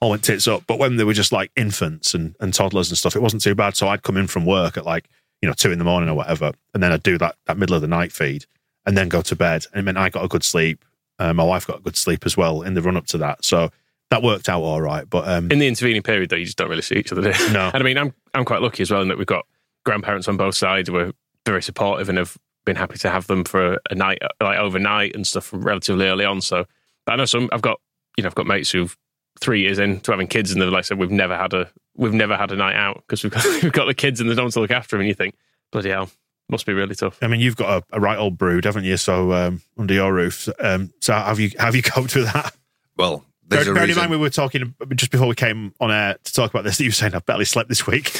all 0.00 0.10
went 0.10 0.22
tits 0.22 0.46
up. 0.46 0.64
But 0.66 0.78
when 0.78 0.96
they 0.96 1.04
were 1.04 1.14
just 1.14 1.32
like 1.32 1.50
infants 1.56 2.12
and, 2.14 2.36
and 2.40 2.52
toddlers 2.52 2.90
and 2.90 2.98
stuff, 2.98 3.16
it 3.16 3.22
wasn't 3.22 3.42
too 3.42 3.54
bad. 3.54 3.74
So 3.76 3.88
I'd 3.88 4.02
come 4.02 4.18
in 4.18 4.26
from 4.26 4.44
work 4.44 4.76
at 4.76 4.84
like 4.84 5.08
you 5.42 5.48
know 5.48 5.54
two 5.54 5.70
in 5.72 5.78
the 5.78 5.84
morning 5.84 6.08
or 6.08 6.14
whatever, 6.14 6.52
and 6.74 6.82
then 6.82 6.92
I'd 6.92 7.02
do 7.02 7.16
that 7.18 7.36
that 7.46 7.56
middle 7.58 7.74
of 7.74 7.82
the 7.82 7.88
night 7.88 8.12
feed, 8.12 8.44
and 8.86 8.96
then 8.96 9.08
go 9.08 9.22
to 9.22 9.36
bed. 9.36 9.66
And 9.72 9.80
it 9.80 9.82
meant 9.82 9.98
I 9.98 10.08
got 10.08 10.24
a 10.24 10.28
good 10.28 10.44
sleep. 10.44 10.84
Uh, 11.18 11.34
my 11.34 11.44
wife 11.44 11.66
got 11.66 11.78
a 11.78 11.82
good 11.82 11.96
sleep 11.96 12.24
as 12.24 12.36
well 12.36 12.62
in 12.62 12.74
the 12.74 12.82
run 12.82 12.96
up 12.96 13.06
to 13.08 13.18
that. 13.18 13.44
So 13.44 13.70
that 14.10 14.22
worked 14.22 14.48
out 14.48 14.62
all 14.62 14.80
right. 14.80 15.08
But 15.08 15.28
um, 15.28 15.50
in 15.50 15.58
the 15.58 15.68
intervening 15.68 16.02
period, 16.02 16.30
though, 16.30 16.36
you 16.36 16.44
just 16.44 16.58
don't 16.58 16.68
really 16.68 16.82
see 16.82 16.96
each 16.96 17.12
other. 17.12 17.22
No. 17.22 17.30
and 17.74 17.76
I 17.76 17.82
mean, 17.82 17.98
I'm 17.98 18.14
I'm 18.34 18.44
quite 18.44 18.62
lucky 18.62 18.82
as 18.82 18.90
well 18.90 19.02
in 19.02 19.08
that 19.08 19.18
we've 19.18 19.26
got 19.26 19.46
grandparents 19.84 20.28
on 20.28 20.36
both 20.36 20.54
sides 20.54 20.88
who 20.88 20.96
are 20.96 21.12
very 21.46 21.62
supportive 21.62 22.08
and 22.08 22.18
have 22.18 22.36
been 22.64 22.76
happy 22.76 22.98
to 22.98 23.10
have 23.10 23.26
them 23.26 23.44
for 23.44 23.78
a 23.90 23.94
night, 23.94 24.18
like 24.40 24.58
overnight 24.58 25.14
and 25.14 25.26
stuff, 25.26 25.44
from 25.44 25.62
relatively 25.62 26.06
early 26.06 26.24
on. 26.24 26.40
So 26.40 26.66
I 27.06 27.16
know 27.16 27.24
some. 27.24 27.48
I've 27.52 27.62
got 27.62 27.80
you 28.16 28.22
know 28.22 28.28
I've 28.28 28.34
got 28.34 28.46
mates 28.46 28.70
who've 28.70 28.96
three 29.40 29.60
years 29.60 29.78
into 29.78 30.10
having 30.10 30.26
kids 30.26 30.52
and 30.52 30.60
they're 30.60 30.70
like 30.70 30.80
I 30.80 30.82
said 30.82 30.98
we've 30.98 31.10
never 31.10 31.36
had 31.36 31.54
a 31.54 31.70
we've 31.96 32.12
never 32.12 32.36
had 32.36 32.50
a 32.50 32.56
night 32.56 32.76
out 32.76 32.96
because 33.06 33.22
we've 33.22 33.32
got 33.32 33.44
we've 33.62 33.72
got 33.72 33.86
the 33.86 33.94
kids 33.94 34.20
and 34.20 34.28
there's 34.28 34.36
no 34.36 34.44
one 34.44 34.52
to 34.52 34.60
look 34.60 34.70
after 34.70 34.96
them. 34.96 35.02
And 35.02 35.08
you 35.08 35.14
think 35.14 35.36
bloody 35.70 35.90
hell, 35.90 36.10
must 36.50 36.66
be 36.66 36.72
really 36.72 36.94
tough. 36.94 37.18
I 37.22 37.28
mean, 37.28 37.40
you've 37.40 37.56
got 37.56 37.82
a, 37.82 37.96
a 37.96 38.00
right 38.00 38.18
old 38.18 38.38
brood, 38.38 38.64
haven't 38.64 38.84
you? 38.84 38.96
So 38.96 39.32
um, 39.32 39.62
under 39.78 39.94
your 39.94 40.12
roof. 40.12 40.48
Um, 40.58 40.92
so 41.00 41.12
have 41.12 41.40
you 41.40 41.50
have 41.58 41.74
you 41.74 41.82
coped 41.94 42.14
with 42.14 42.32
that? 42.32 42.54
well, 42.96 43.24
there's 43.46 43.64
Bear, 43.64 43.72
a 43.72 43.74
bearing 43.74 43.90
in 43.90 43.96
mind, 43.96 44.10
we 44.10 44.16
were 44.16 44.30
talking 44.30 44.74
just 44.94 45.10
before 45.10 45.26
we 45.26 45.34
came 45.34 45.74
on 45.80 45.90
air 45.90 46.16
to 46.22 46.32
talk 46.32 46.50
about 46.50 46.64
this. 46.64 46.78
That 46.78 46.84
you 46.84 46.90
were 46.90 46.94
saying 46.94 47.14
I've 47.14 47.26
barely 47.26 47.44
slept 47.44 47.68
this 47.68 47.86
week. 47.86 48.18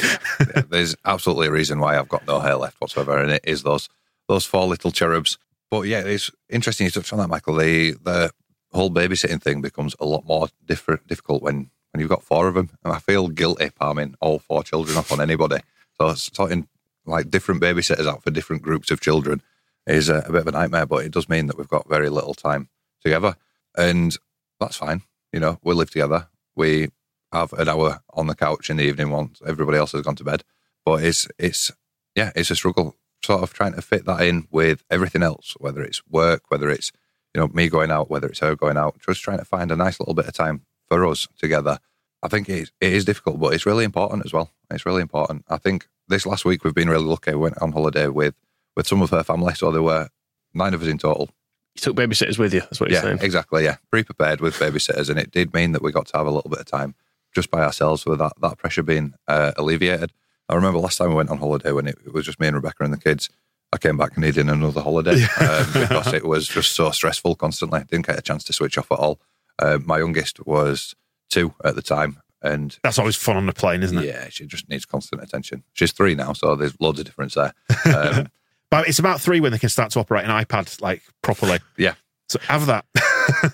there's 0.69 0.95
absolutely 1.05 1.47
a 1.47 1.51
reason 1.51 1.79
why 1.79 1.97
I've 1.97 2.09
got 2.09 2.27
no 2.27 2.39
hair 2.39 2.55
left 2.55 2.81
whatsoever, 2.81 3.17
and 3.17 3.31
it 3.31 3.41
is 3.45 3.63
those 3.63 3.87
those 4.27 4.45
four 4.45 4.65
little 4.65 4.91
cherubs. 4.91 5.37
But 5.69 5.83
yeah, 5.83 6.01
it's 6.01 6.31
interesting 6.49 6.85
you 6.85 6.91
touched 6.91 7.13
on 7.13 7.19
that, 7.19 7.29
Michael. 7.29 7.55
The 7.55 7.95
the 8.03 8.31
whole 8.73 8.89
babysitting 8.89 9.41
thing 9.41 9.61
becomes 9.61 9.95
a 9.99 10.05
lot 10.05 10.25
more 10.25 10.49
different, 10.65 11.07
difficult 11.07 11.41
when 11.41 11.69
when 11.91 12.01
you've 12.01 12.09
got 12.09 12.23
four 12.23 12.47
of 12.47 12.55
them. 12.55 12.69
And 12.83 12.93
I 12.93 12.99
feel 12.99 13.27
guilty 13.29 13.69
palming 13.69 14.15
all 14.19 14.39
four 14.39 14.63
children 14.63 14.97
off 14.97 15.11
on 15.11 15.21
anybody. 15.21 15.61
So 15.99 16.13
sorting 16.15 16.67
like 17.05 17.29
different 17.29 17.61
babysitters 17.61 18.07
out 18.07 18.23
for 18.23 18.31
different 18.31 18.61
groups 18.61 18.91
of 18.91 19.01
children 19.01 19.41
is 19.87 20.09
a, 20.09 20.19
a 20.19 20.31
bit 20.31 20.41
of 20.41 20.47
a 20.47 20.51
nightmare. 20.51 20.85
But 20.85 21.05
it 21.05 21.11
does 21.11 21.29
mean 21.29 21.47
that 21.47 21.57
we've 21.57 21.67
got 21.67 21.89
very 21.89 22.09
little 22.09 22.33
time 22.33 22.69
together, 23.01 23.35
and 23.77 24.15
that's 24.59 24.77
fine. 24.77 25.01
You 25.33 25.39
know, 25.39 25.59
we 25.63 25.73
live 25.73 25.91
together. 25.91 26.27
We 26.55 26.89
have 27.31 27.53
an 27.53 27.69
hour 27.69 28.01
on 28.13 28.27
the 28.27 28.35
couch 28.35 28.69
in 28.69 28.77
the 28.77 28.83
evening 28.83 29.09
once 29.09 29.41
everybody 29.45 29.77
else 29.77 29.93
has 29.93 30.01
gone 30.01 30.15
to 30.15 30.23
bed. 30.23 30.43
But 30.85 31.03
it's 31.03 31.27
it's 31.37 31.71
yeah, 32.15 32.31
it's 32.35 32.51
a 32.51 32.55
struggle 32.55 32.95
sort 33.23 33.43
of 33.43 33.53
trying 33.53 33.73
to 33.73 33.81
fit 33.81 34.05
that 34.05 34.21
in 34.21 34.47
with 34.51 34.83
everything 34.89 35.23
else, 35.23 35.55
whether 35.59 35.81
it's 35.81 36.05
work, 36.07 36.43
whether 36.49 36.69
it's 36.69 36.91
you 37.33 37.41
know 37.41 37.47
me 37.47 37.69
going 37.69 37.91
out, 37.91 38.09
whether 38.09 38.27
it's 38.27 38.39
her 38.39 38.55
going 38.55 38.77
out, 38.77 38.99
just 39.05 39.21
trying 39.21 39.39
to 39.39 39.45
find 39.45 39.71
a 39.71 39.75
nice 39.75 39.99
little 39.99 40.13
bit 40.15 40.27
of 40.27 40.33
time 40.33 40.65
for 40.87 41.05
us 41.05 41.27
together. 41.37 41.79
I 42.23 42.27
think 42.27 42.49
it 42.49 42.71
it 42.81 42.93
is 42.93 43.05
difficult, 43.05 43.39
but 43.39 43.53
it's 43.53 43.65
really 43.65 43.85
important 43.85 44.25
as 44.25 44.33
well. 44.33 44.51
It's 44.69 44.85
really 44.85 45.01
important. 45.01 45.45
I 45.47 45.57
think 45.57 45.87
this 46.11 46.25
last 46.25 46.45
week 46.45 46.63
we've 46.63 46.75
been 46.75 46.89
really 46.89 47.05
lucky. 47.05 47.31
We 47.31 47.37
went 47.37 47.61
on 47.61 47.71
holiday 47.71 48.07
with 48.07 48.35
with 48.75 48.87
some 48.87 49.01
of 49.01 49.09
her 49.09 49.23
family, 49.23 49.53
so 49.55 49.71
there 49.71 49.81
were 49.81 50.09
nine 50.53 50.73
of 50.73 50.81
us 50.81 50.87
in 50.87 50.97
total. 50.97 51.29
You 51.75 51.81
took 51.81 51.95
babysitters 51.95 52.37
with 52.37 52.53
you. 52.53 52.59
That's 52.61 52.79
what 52.79 52.89
you're 52.89 52.99
Yeah, 52.99 53.03
saying. 53.03 53.19
exactly. 53.21 53.63
Yeah, 53.63 53.77
pre-prepared 53.91 54.41
with 54.41 54.55
babysitters, 54.55 55.09
and 55.09 55.17
it 55.19 55.31
did 55.31 55.53
mean 55.53 55.71
that 55.71 55.81
we 55.81 55.91
got 55.91 56.07
to 56.07 56.17
have 56.17 56.27
a 56.27 56.31
little 56.31 56.49
bit 56.49 56.59
of 56.59 56.65
time 56.65 56.95
just 57.33 57.49
by 57.49 57.61
ourselves 57.63 58.05
with 58.05 58.19
that 58.19 58.33
that 58.41 58.57
pressure 58.57 58.83
being 58.83 59.13
uh, 59.27 59.51
alleviated. 59.57 60.11
I 60.49 60.55
remember 60.55 60.79
last 60.79 60.97
time 60.97 61.09
we 61.09 61.15
went 61.15 61.29
on 61.29 61.37
holiday 61.37 61.71
when 61.71 61.87
it, 61.87 61.97
it 62.05 62.13
was 62.13 62.25
just 62.25 62.39
me 62.39 62.47
and 62.47 62.55
Rebecca 62.55 62.83
and 62.83 62.93
the 62.93 62.97
kids. 62.97 63.29
I 63.73 63.77
came 63.77 63.95
back 63.97 64.17
needing 64.17 64.49
another 64.49 64.81
holiday 64.81 65.23
um, 65.39 65.65
because 65.73 66.13
it 66.13 66.25
was 66.25 66.45
just 66.47 66.73
so 66.73 66.91
stressful 66.91 67.35
constantly. 67.35 67.83
Didn't 67.89 68.05
get 68.07 68.19
a 68.19 68.21
chance 68.21 68.43
to 68.45 68.53
switch 68.53 68.77
off 68.77 68.91
at 68.91 68.99
all. 68.99 69.21
Uh, 69.57 69.79
my 69.85 69.99
youngest 69.99 70.45
was 70.45 70.93
two 71.29 71.53
at 71.63 71.75
the 71.75 71.81
time, 71.81 72.20
And 72.43 72.77
That's 72.83 72.97
always 72.97 73.15
fun 73.15 73.37
on 73.37 73.45
the 73.45 73.53
plane, 73.53 73.83
isn't 73.83 73.97
it? 73.97 74.05
yeah, 74.05 74.27
she 74.29 74.45
just 74.45 74.67
needs 74.69 74.85
constant 74.85 75.21
attention. 75.21 75.63
She's 75.73 75.91
three 75.91 76.15
now, 76.15 76.33
so 76.33 76.55
there's 76.55 76.73
loads 76.79 76.99
of 76.99 77.05
difference 77.05 77.35
there. 77.35 77.53
Um, 77.85 78.29
But 78.71 78.87
it's 78.87 78.99
about 78.99 79.19
three 79.19 79.41
when 79.41 79.51
they 79.51 79.59
can 79.59 79.67
start 79.69 79.91
to 79.91 79.99
operate 79.99 80.23
an 80.23 80.31
iPad 80.31 80.81
like 80.81 81.01
properly. 81.21 81.59
yeah, 81.77 81.95
So 82.29 82.39
have 82.47 82.65
that. 82.67 82.85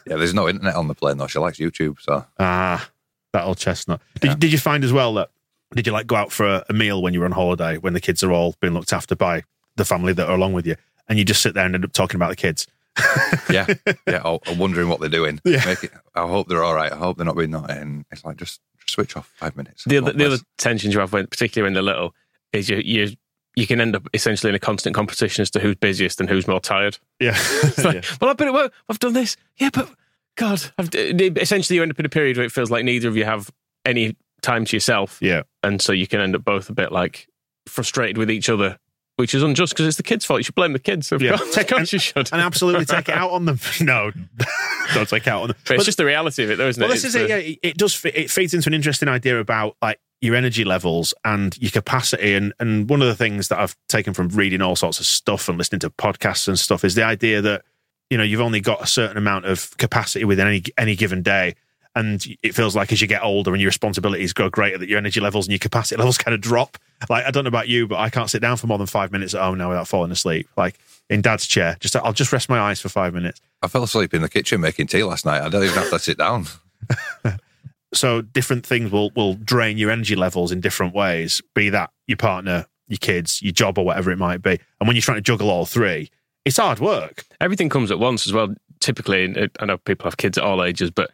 yeah. 0.05 0.15
There's 0.15 0.33
no 0.33 0.47
internet 0.47 0.75
on 0.75 0.87
the 0.87 0.93
plane 0.95 1.17
though. 1.17 1.25
She 1.27 1.39
likes 1.39 1.57
YouTube, 1.57 1.99
so 1.99 2.23
ah, 2.39 2.87
that 3.33 3.43
old 3.43 3.57
chestnut. 3.57 3.99
Did, 4.19 4.29
you, 4.31 4.35
did 4.37 4.51
you 4.51 4.59
find 4.59 4.83
as 4.83 4.93
well 4.93 5.15
that 5.15 5.29
did 5.73 5.87
you 5.87 5.91
like 5.91 6.05
go 6.07 6.15
out 6.15 6.31
for 6.31 6.45
a, 6.45 6.65
a 6.69 6.73
meal 6.73 7.01
when 7.01 7.13
you 7.15 7.19
were 7.19 7.25
on 7.25 7.31
holiday 7.31 7.77
when 7.77 7.93
the 7.93 7.99
kids 7.99 8.23
are 8.23 8.31
all 8.31 8.53
being 8.61 8.73
looked 8.73 8.93
after 8.93 9.15
by 9.15 9.41
the 9.75 9.83
family 9.85 10.13
that 10.13 10.29
are 10.29 10.35
along 10.35 10.53
with 10.53 10.67
you, 10.67 10.75
and 11.09 11.17
you 11.17 11.25
just 11.25 11.41
sit 11.41 11.53
there 11.55 11.65
and 11.65 11.73
end 11.75 11.83
up 11.83 11.93
talking 11.93 12.15
about 12.15 12.29
the 12.29 12.35
kids? 12.35 12.67
yeah, 13.49 13.67
yeah. 14.07 14.21
Oh, 14.23 14.39
I'm 14.45 14.57
wondering 14.57 14.89
what 14.89 14.99
they're 14.99 15.09
doing. 15.09 15.39
Yeah. 15.43 15.69
It, 15.69 15.91
I 16.15 16.27
hope 16.27 16.47
they're 16.47 16.63
all 16.63 16.73
right. 16.73 16.91
I 16.91 16.97
hope 16.97 17.17
they're 17.17 17.25
not 17.25 17.37
being 17.37 17.51
naughty. 17.51 17.73
And 17.73 18.05
it's 18.11 18.25
like 18.25 18.37
just, 18.37 18.61
just 18.79 18.93
switch 18.93 19.15
off 19.15 19.31
five 19.35 19.55
minutes. 19.55 19.83
The 19.85 19.97
other, 19.97 20.13
the 20.13 20.25
other 20.25 20.37
tensions 20.57 20.93
you 20.93 20.99
have, 20.99 21.13
when, 21.13 21.27
particularly 21.27 21.67
when 21.67 21.73
they're 21.73 21.83
little, 21.83 22.13
is 22.53 22.69
you 22.69 22.77
you 22.77 23.15
you 23.55 23.65
can 23.65 23.81
end 23.81 23.95
up 23.95 24.07
essentially 24.13 24.49
in 24.49 24.55
a 24.55 24.59
constant 24.59 24.95
competition 24.95 25.41
as 25.41 25.49
to 25.49 25.59
who's 25.59 25.75
busiest 25.75 26.19
and 26.19 26.29
who's 26.29 26.47
more 26.47 26.59
tired. 26.59 26.99
Yeah. 27.19 27.35
It's 27.63 27.83
like, 27.83 28.05
well, 28.21 28.29
I've 28.29 28.37
been 28.37 28.49
at 28.49 28.53
work, 28.53 28.71
I've 28.87 28.99
done 28.99 29.13
this, 29.13 29.35
yeah, 29.57 29.71
but 29.73 29.89
God, 30.35 30.61
I've, 30.77 30.93
essentially 30.93 31.75
you 31.75 31.81
end 31.81 31.91
up 31.91 31.99
in 31.99 32.05
a 32.05 32.09
period 32.09 32.37
where 32.37 32.45
it 32.45 32.51
feels 32.51 32.69
like 32.69 32.85
neither 32.85 33.07
of 33.07 33.17
you 33.17 33.25
have 33.25 33.49
any 33.83 34.15
time 34.43 34.65
to 34.65 34.75
yourself, 34.75 35.17
yeah. 35.21 35.41
and 35.63 35.81
so 35.81 35.91
you 35.91 36.05
can 36.05 36.21
end 36.21 36.35
up 36.35 36.45
both 36.45 36.69
a 36.69 36.73
bit 36.73 36.91
like 36.91 37.27
frustrated 37.67 38.19
with 38.19 38.29
each 38.29 38.47
other, 38.47 38.77
which 39.17 39.35
is 39.35 39.43
unjust 39.43 39.73
because 39.73 39.85
it's 39.85 39.97
the 39.97 40.03
kids' 40.03 40.25
fault. 40.25 40.39
You 40.39 40.43
should 40.45 40.55
blame 40.55 40.73
the 40.73 40.79
kids. 40.79 41.11
Of 41.11 41.21
Yeah. 41.21 41.37
course, 41.37 41.57
of 41.57 41.67
course 41.67 41.93
you 41.93 41.99
should. 41.99 42.29
And 42.31 42.41
absolutely 42.41 42.85
take 42.85 43.09
it 43.09 43.15
out 43.15 43.31
on 43.31 43.45
them. 43.45 43.59
No, 43.81 44.11
don't 44.93 45.07
take 45.09 45.27
it 45.27 45.29
out 45.29 45.41
on 45.43 45.47
them. 45.49 45.57
But 45.67 45.75
it's 45.75 45.85
just 45.85 45.97
the 45.97 46.05
reality 46.05 46.43
of 46.43 46.49
it, 46.51 46.57
though, 46.57 46.67
isn't 46.69 46.81
well, 46.81 46.89
it? 46.89 46.95
this 46.95 47.03
It's 47.03 47.15
is 47.15 47.21
it. 47.21 47.29
Yeah, 47.29 47.35
it- 47.37 47.59
it 47.61 47.77
does. 47.77 47.93
Fit, 47.93 48.15
it 48.15 48.31
feeds 48.31 48.53
into 48.53 48.69
an 48.69 48.73
interesting 48.73 49.09
idea 49.09 49.39
about 49.39 49.75
like 49.81 49.99
your 50.21 50.35
energy 50.35 50.63
levels 50.63 51.13
and 51.25 51.55
your 51.61 51.71
capacity. 51.71 52.33
And 52.33 52.53
and 52.59 52.89
one 52.89 53.01
of 53.01 53.07
the 53.07 53.15
things 53.15 53.49
that 53.49 53.59
I've 53.59 53.75
taken 53.89 54.13
from 54.13 54.29
reading 54.29 54.61
all 54.61 54.75
sorts 54.75 54.99
of 54.99 55.05
stuff 55.05 55.47
and 55.49 55.57
listening 55.57 55.79
to 55.81 55.89
podcasts 55.89 56.47
and 56.47 56.57
stuff 56.57 56.83
is 56.83 56.95
the 56.95 57.03
idea 57.03 57.41
that 57.41 57.63
you 58.09 58.17
know 58.17 58.23
you've 58.23 58.41
only 58.41 58.59
got 58.61 58.81
a 58.81 58.87
certain 58.87 59.17
amount 59.17 59.45
of 59.45 59.75
capacity 59.77 60.25
within 60.25 60.47
any 60.47 60.63
any 60.77 60.95
given 60.95 61.21
day. 61.21 61.55
And 61.97 62.23
it 62.43 62.53
feels 62.53 62.75
like 62.75 62.91
as 62.91 63.01
you 63.01 63.07
get 63.07 63.23
older 63.23 63.51
and 63.53 63.59
your 63.59 63.69
responsibilities 63.69 64.31
grow 64.31 64.51
greater, 64.51 64.77
that 64.77 64.87
your 64.87 64.99
energy 64.99 65.19
levels 65.19 65.47
and 65.47 65.51
your 65.51 65.59
capacity 65.59 65.95
levels 65.99 66.17
kind 66.17 66.35
of 66.35 66.41
drop. 66.41 66.77
Like 67.09 67.25
I 67.25 67.31
don't 67.31 67.43
know 67.43 67.49
about 67.49 67.67
you, 67.67 67.87
but 67.87 67.97
I 67.97 68.11
can't 68.11 68.29
sit 68.29 68.39
down 68.39 68.57
for 68.57 68.67
more 68.67 68.77
than 68.77 68.85
five 68.85 69.11
minutes 69.11 69.33
at 69.33 69.41
home 69.41 69.57
now 69.57 69.69
without 69.69 69.87
falling 69.87 70.11
asleep. 70.11 70.47
Like 70.55 70.77
in 71.09 71.21
Dad's 71.21 71.47
chair, 71.47 71.75
just 71.79 71.95
I'll 71.95 72.13
just 72.13 72.31
rest 72.31 72.49
my 72.49 72.59
eyes 72.59 72.79
for 72.79 72.89
five 72.89 73.15
minutes. 73.15 73.41
I 73.63 73.67
fell 73.67 73.81
asleep 73.81 74.13
in 74.13 74.21
the 74.21 74.29
kitchen 74.29 74.61
making 74.61 74.87
tea 74.87 75.03
last 75.03 75.25
night. 75.25 75.41
I 75.41 75.49
don't 75.49 75.63
even 75.63 75.75
have 75.75 75.89
to 75.89 75.99
sit 75.99 76.19
down. 76.19 76.45
so 77.93 78.21
different 78.21 78.63
things 78.63 78.91
will 78.91 79.09
will 79.15 79.33
drain 79.33 79.79
your 79.79 79.89
energy 79.89 80.15
levels 80.15 80.51
in 80.51 80.61
different 80.61 80.93
ways 80.93 81.41
be 81.55 81.69
that 81.69 81.89
your 82.05 82.17
partner 82.17 82.67
your 82.87 82.97
kids 82.97 83.41
your 83.41 83.53
job 83.53 83.77
or 83.77 83.85
whatever 83.85 84.11
it 84.11 84.17
might 84.17 84.41
be 84.41 84.59
and 84.79 84.87
when 84.87 84.95
you're 84.95 85.01
trying 85.01 85.17
to 85.17 85.21
juggle 85.21 85.49
all 85.49 85.65
three 85.65 86.09
it's 86.45 86.57
hard 86.57 86.79
work 86.79 87.25
everything 87.41 87.69
comes 87.69 87.91
at 87.91 87.99
once 87.99 88.27
as 88.27 88.33
well. 88.33 88.53
Typically, 88.79 89.49
I 89.59 89.65
know 89.65 89.77
people 89.79 90.05
have 90.05 90.17
kids 90.17 90.37
at 90.37 90.43
all 90.43 90.63
ages, 90.63 90.91
but 90.91 91.09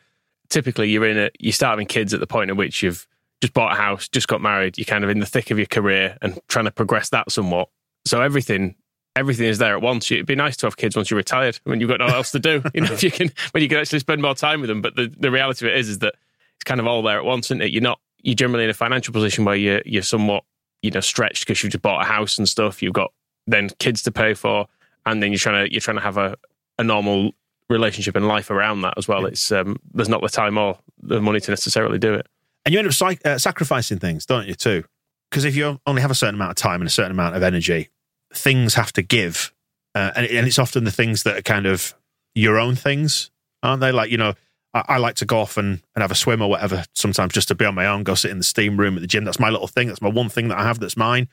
typically 0.53 0.89
you're 0.89 1.05
in 1.05 1.17
a 1.17 1.29
you 1.39 1.51
start 1.51 1.71
having 1.71 1.87
kids 1.87 2.13
at 2.13 2.19
the 2.19 2.27
point 2.27 2.51
at 2.51 2.55
which 2.55 2.83
you've 2.83 3.07
just 3.41 3.53
bought 3.53 3.73
a 3.73 3.75
house, 3.75 4.07
just 4.07 4.27
got 4.27 4.39
married, 4.39 4.77
you're 4.77 4.85
kind 4.85 5.03
of 5.03 5.09
in 5.09 5.19
the 5.19 5.25
thick 5.25 5.51
of 5.51 5.57
your 5.57 5.65
career 5.65 6.17
and 6.21 6.39
trying 6.47 6.65
to 6.65 6.71
progress 6.71 7.09
that 7.09 7.29
somewhat. 7.31 7.67
So 8.05 8.21
everything 8.21 8.75
everything 9.15 9.47
is 9.47 9.57
there 9.57 9.75
at 9.75 9.81
once. 9.81 10.09
It'd 10.11 10.25
be 10.25 10.35
nice 10.35 10.55
to 10.57 10.65
have 10.65 10.77
kids 10.77 10.95
once 10.95 11.11
you're 11.11 11.17
retired 11.17 11.59
when 11.65 11.79
you've 11.79 11.89
got 11.89 11.99
nothing 11.99 12.15
else 12.15 12.31
to 12.31 12.39
do. 12.39 12.63
You 12.73 12.81
know, 12.81 12.93
if 12.93 13.03
you 13.03 13.11
can 13.11 13.31
when 13.51 13.63
you 13.63 13.69
can 13.69 13.79
actually 13.79 13.99
spend 13.99 14.21
more 14.21 14.35
time 14.35 14.61
with 14.61 14.69
them. 14.69 14.81
But 14.81 14.95
the, 14.95 15.13
the 15.19 15.31
reality 15.31 15.65
of 15.65 15.73
it 15.73 15.77
is 15.79 15.89
is 15.89 15.99
that 15.99 16.15
it's 16.55 16.63
kind 16.63 16.79
of 16.79 16.87
all 16.87 17.01
there 17.01 17.17
at 17.17 17.25
once, 17.25 17.47
isn't 17.47 17.61
it? 17.61 17.71
You're 17.71 17.81
not 17.81 17.99
you're 18.21 18.35
generally 18.35 18.63
in 18.63 18.69
a 18.69 18.75
financial 18.75 19.11
position 19.11 19.45
where 19.45 19.55
you're 19.55 19.81
you're 19.85 20.03
somewhat, 20.03 20.43
you 20.83 20.91
know, 20.91 21.01
stretched 21.01 21.47
because 21.47 21.63
you've 21.63 21.71
just 21.71 21.81
bought 21.81 22.03
a 22.03 22.05
house 22.05 22.37
and 22.37 22.47
stuff. 22.47 22.83
You've 22.83 22.93
got 22.93 23.11
then 23.47 23.69
kids 23.79 24.03
to 24.03 24.11
pay 24.11 24.35
for 24.35 24.67
and 25.05 25.21
then 25.21 25.31
you're 25.31 25.39
trying 25.39 25.65
to 25.65 25.71
you're 25.71 25.81
trying 25.81 25.97
to 25.97 26.03
have 26.03 26.17
a, 26.17 26.37
a 26.77 26.83
normal 26.83 27.31
relationship 27.73 28.15
and 28.15 28.27
life 28.27 28.49
around 28.49 28.81
that 28.81 28.93
as 28.97 29.07
well. 29.07 29.25
It's 29.25 29.51
um, 29.51 29.77
there's 29.93 30.09
not 30.09 30.21
the 30.21 30.29
time 30.29 30.57
or 30.57 30.77
the 31.01 31.21
money 31.21 31.39
to 31.41 31.51
necessarily 31.51 31.99
do 31.99 32.13
it. 32.13 32.27
and 32.65 32.73
you 32.73 32.79
end 32.79 32.87
up 32.87 32.93
sac- 32.93 33.25
uh, 33.25 33.37
sacrificing 33.37 33.99
things 33.99 34.25
don't 34.25 34.47
you 34.47 34.55
too? 34.55 34.83
Because 35.29 35.45
if 35.45 35.55
you 35.55 35.79
only 35.85 36.01
have 36.01 36.11
a 36.11 36.15
certain 36.15 36.35
amount 36.35 36.51
of 36.51 36.57
time 36.57 36.81
and 36.81 36.87
a 36.87 36.91
certain 36.91 37.11
amount 37.11 37.35
of 37.35 37.43
energy 37.43 37.89
things 38.33 38.75
have 38.75 38.93
to 38.93 39.01
give. 39.01 39.53
Uh, 39.95 40.11
and, 40.15 40.25
and 40.25 40.47
it's 40.47 40.57
often 40.57 40.85
the 40.85 40.91
things 40.91 41.23
that 41.23 41.37
are 41.37 41.41
kind 41.41 41.65
of 41.65 41.93
your 42.33 42.57
own 42.57 42.75
things 42.75 43.29
aren't 43.61 43.81
they? 43.81 43.91
Like 43.91 44.11
you 44.11 44.17
know 44.17 44.33
I, 44.73 44.83
I 44.87 44.97
like 44.97 45.15
to 45.15 45.25
go 45.25 45.39
off 45.39 45.57
and, 45.57 45.81
and 45.95 46.01
have 46.01 46.11
a 46.11 46.15
swim 46.15 46.41
or 46.41 46.49
whatever 46.49 46.85
sometimes 46.93 47.33
just 47.33 47.47
to 47.49 47.55
be 47.55 47.65
on 47.65 47.75
my 47.75 47.87
own 47.87 48.03
go 48.03 48.15
sit 48.15 48.31
in 48.31 48.37
the 48.37 48.43
steam 48.43 48.77
room 48.77 48.95
at 48.95 49.01
the 49.01 49.07
gym. 49.07 49.25
That's 49.25 49.39
my 49.39 49.49
little 49.49 49.67
thing. 49.67 49.87
That's 49.87 50.01
my 50.01 50.09
one 50.09 50.29
thing 50.29 50.47
that 50.49 50.57
i 50.57 50.63
have 50.63 50.79
that's 50.79 50.97
mine. 50.97 51.29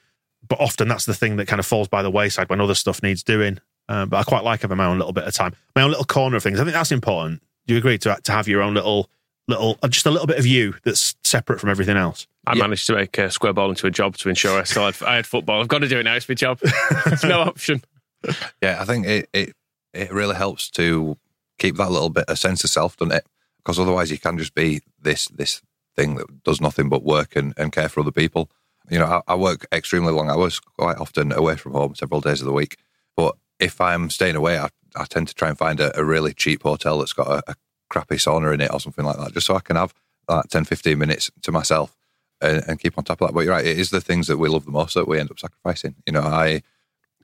But 0.49 0.61
often 0.61 0.89
that's 0.89 1.05
the 1.05 1.15
thing 1.15 1.37
that 1.37 1.49
kind 1.49 1.61
of 1.61 1.67
falls 1.67 1.89
by 1.89 2.03
the 2.03 2.11
wayside 2.11 2.49
when 2.49 2.61
other 2.61 2.75
stuff 2.75 3.03
needs 3.03 3.23
doing 3.23 3.59
um, 3.91 4.09
but 4.09 4.17
i 4.17 4.23
quite 4.23 4.45
like 4.45 4.63
having 4.63 4.79
my 4.79 4.87
own 4.87 4.99
little 4.99 5.13
bit 5.13 5.25
of 5.25 5.35
time 5.35 5.55
my 5.77 5.83
own 5.83 5.91
little 5.91 6.05
corner 6.05 6.37
of 6.37 6.43
things 6.43 6.59
i 6.59 6.65
think 6.65 6.73
that's 6.75 6.93
important 6.93 7.43
do 7.67 7.75
you 7.75 7.79
agree 7.79 7.99
to, 7.99 8.17
to 8.23 8.33
have 8.33 8.49
your 8.49 8.63
own 8.63 8.73
little 8.75 9.11
little 9.49 9.79
uh, 9.83 9.89
just 9.89 10.07
a 10.07 10.11
little 10.11 10.27
bit 10.27 10.39
of 10.39 10.47
you 10.47 10.75
that's 10.85 11.15
separate 11.25 11.61
from 11.61 11.69
everything 11.69 11.97
else 11.97 12.27
I 12.47 12.55
managed 12.55 12.87
to 12.87 12.95
make 12.95 13.19
a 13.19 13.31
square 13.31 13.53
ball 13.53 13.71
into 13.71 13.87
a 13.87 13.91
job 13.91 14.17
to 14.19 14.29
ensure 14.29 14.59
I 14.59 14.65
still 14.65 14.85
had 14.85 15.01
I 15.03 15.17
had 15.17 15.27
football. 15.27 15.61
I've 15.61 15.69
got 15.69 15.81
to 15.81 15.89
do 15.89 15.99
it 15.99 16.05
now. 16.05 16.15
It's 16.15 16.29
my 16.29 16.35
job. 16.35 16.59
There's 17.05 17.25
no 17.25 17.41
option. 17.41 17.83
Yeah, 18.63 18.77
I 18.79 18.85
think 18.85 19.07
it, 19.07 19.31
it 19.33 19.57
it 19.95 20.13
really 20.13 20.37
helps 20.37 20.69
to 20.73 21.17
keep 21.59 21.77
that 21.77 21.91
little 21.91 22.11
bit 22.11 22.27
of 22.29 22.39
sense 22.39 22.63
of 22.65 22.69
self, 22.69 22.95
doesn't 22.99 23.15
it? 23.15 23.27
Because 23.57 23.79
otherwise, 23.79 24.11
you 24.11 24.19
can 24.19 24.37
just 24.37 24.55
be 24.55 24.83
this 25.01 25.29
this 25.29 25.63
thing 25.97 26.17
that 26.17 26.43
does 26.45 26.61
nothing 26.61 26.91
but 26.91 27.03
work 27.03 27.35
and, 27.35 27.55
and 27.57 27.73
care 27.73 27.89
for 27.89 28.01
other 28.01 28.11
people. 28.11 28.51
You 28.91 28.99
know, 28.99 29.07
I, 29.07 29.33
I 29.33 29.35
work 29.37 29.67
extremely 29.73 30.13
long 30.13 30.29
hours, 30.29 30.61
quite 30.61 30.99
often 30.99 31.33
away 31.33 31.57
from 31.57 31.73
home, 31.73 31.95
several 31.95 32.21
days 32.21 32.43
of 32.43 32.47
the 32.47 32.53
week. 32.53 32.77
If 33.61 33.81
I'm 33.81 34.11
staying 34.11 34.37
away, 34.37 34.59
I, 34.59 34.69
I 34.97 35.05
tend 35.05 35.29
to 35.29 35.35
try 35.35 35.49
and 35.49 35.59
find 35.59 35.81
a, 35.81 35.99
a 35.99 36.05
really 36.05 36.35
cheap 36.35 36.63
hotel 36.63 36.99
that's 36.99 37.13
got 37.13 37.29
a, 37.29 37.53
a 37.53 37.55
crappy 37.89 38.17
sauna 38.17 38.55
in 38.55 38.61
it 38.61 38.73
or 38.73 38.81
something 38.81 39.05
like 39.05 39.19
that, 39.19 39.33
just 39.33 39.47
so 39.47 39.55
I 39.55 39.61
can 39.61 39.77
have 39.77 39.95
that 40.29 40.51
10, 40.51 40.65
15 40.65 40.99
minutes 40.99 41.31
to 41.43 41.53
myself 41.53 41.97
and, 42.41 42.63
and 42.67 42.81
keep 42.81 42.97
on 42.97 43.05
top 43.05 43.21
of 43.21 43.29
that. 43.29 43.35
But 43.35 43.45
you're 43.45 43.55
right, 43.55 43.67
it 43.67 43.79
is 43.79 43.91
the 43.91 44.01
things 44.01 44.27
that 44.29 44.39
we 44.39 44.49
love 44.49 44.65
the 44.65 44.71
most 44.71 44.95
that 44.95 45.09
we 45.09 45.19
end 45.19 45.31
up 45.31 45.39
sacrificing. 45.39 45.97
You 46.07 46.13
know, 46.13 46.23
I 46.23 46.63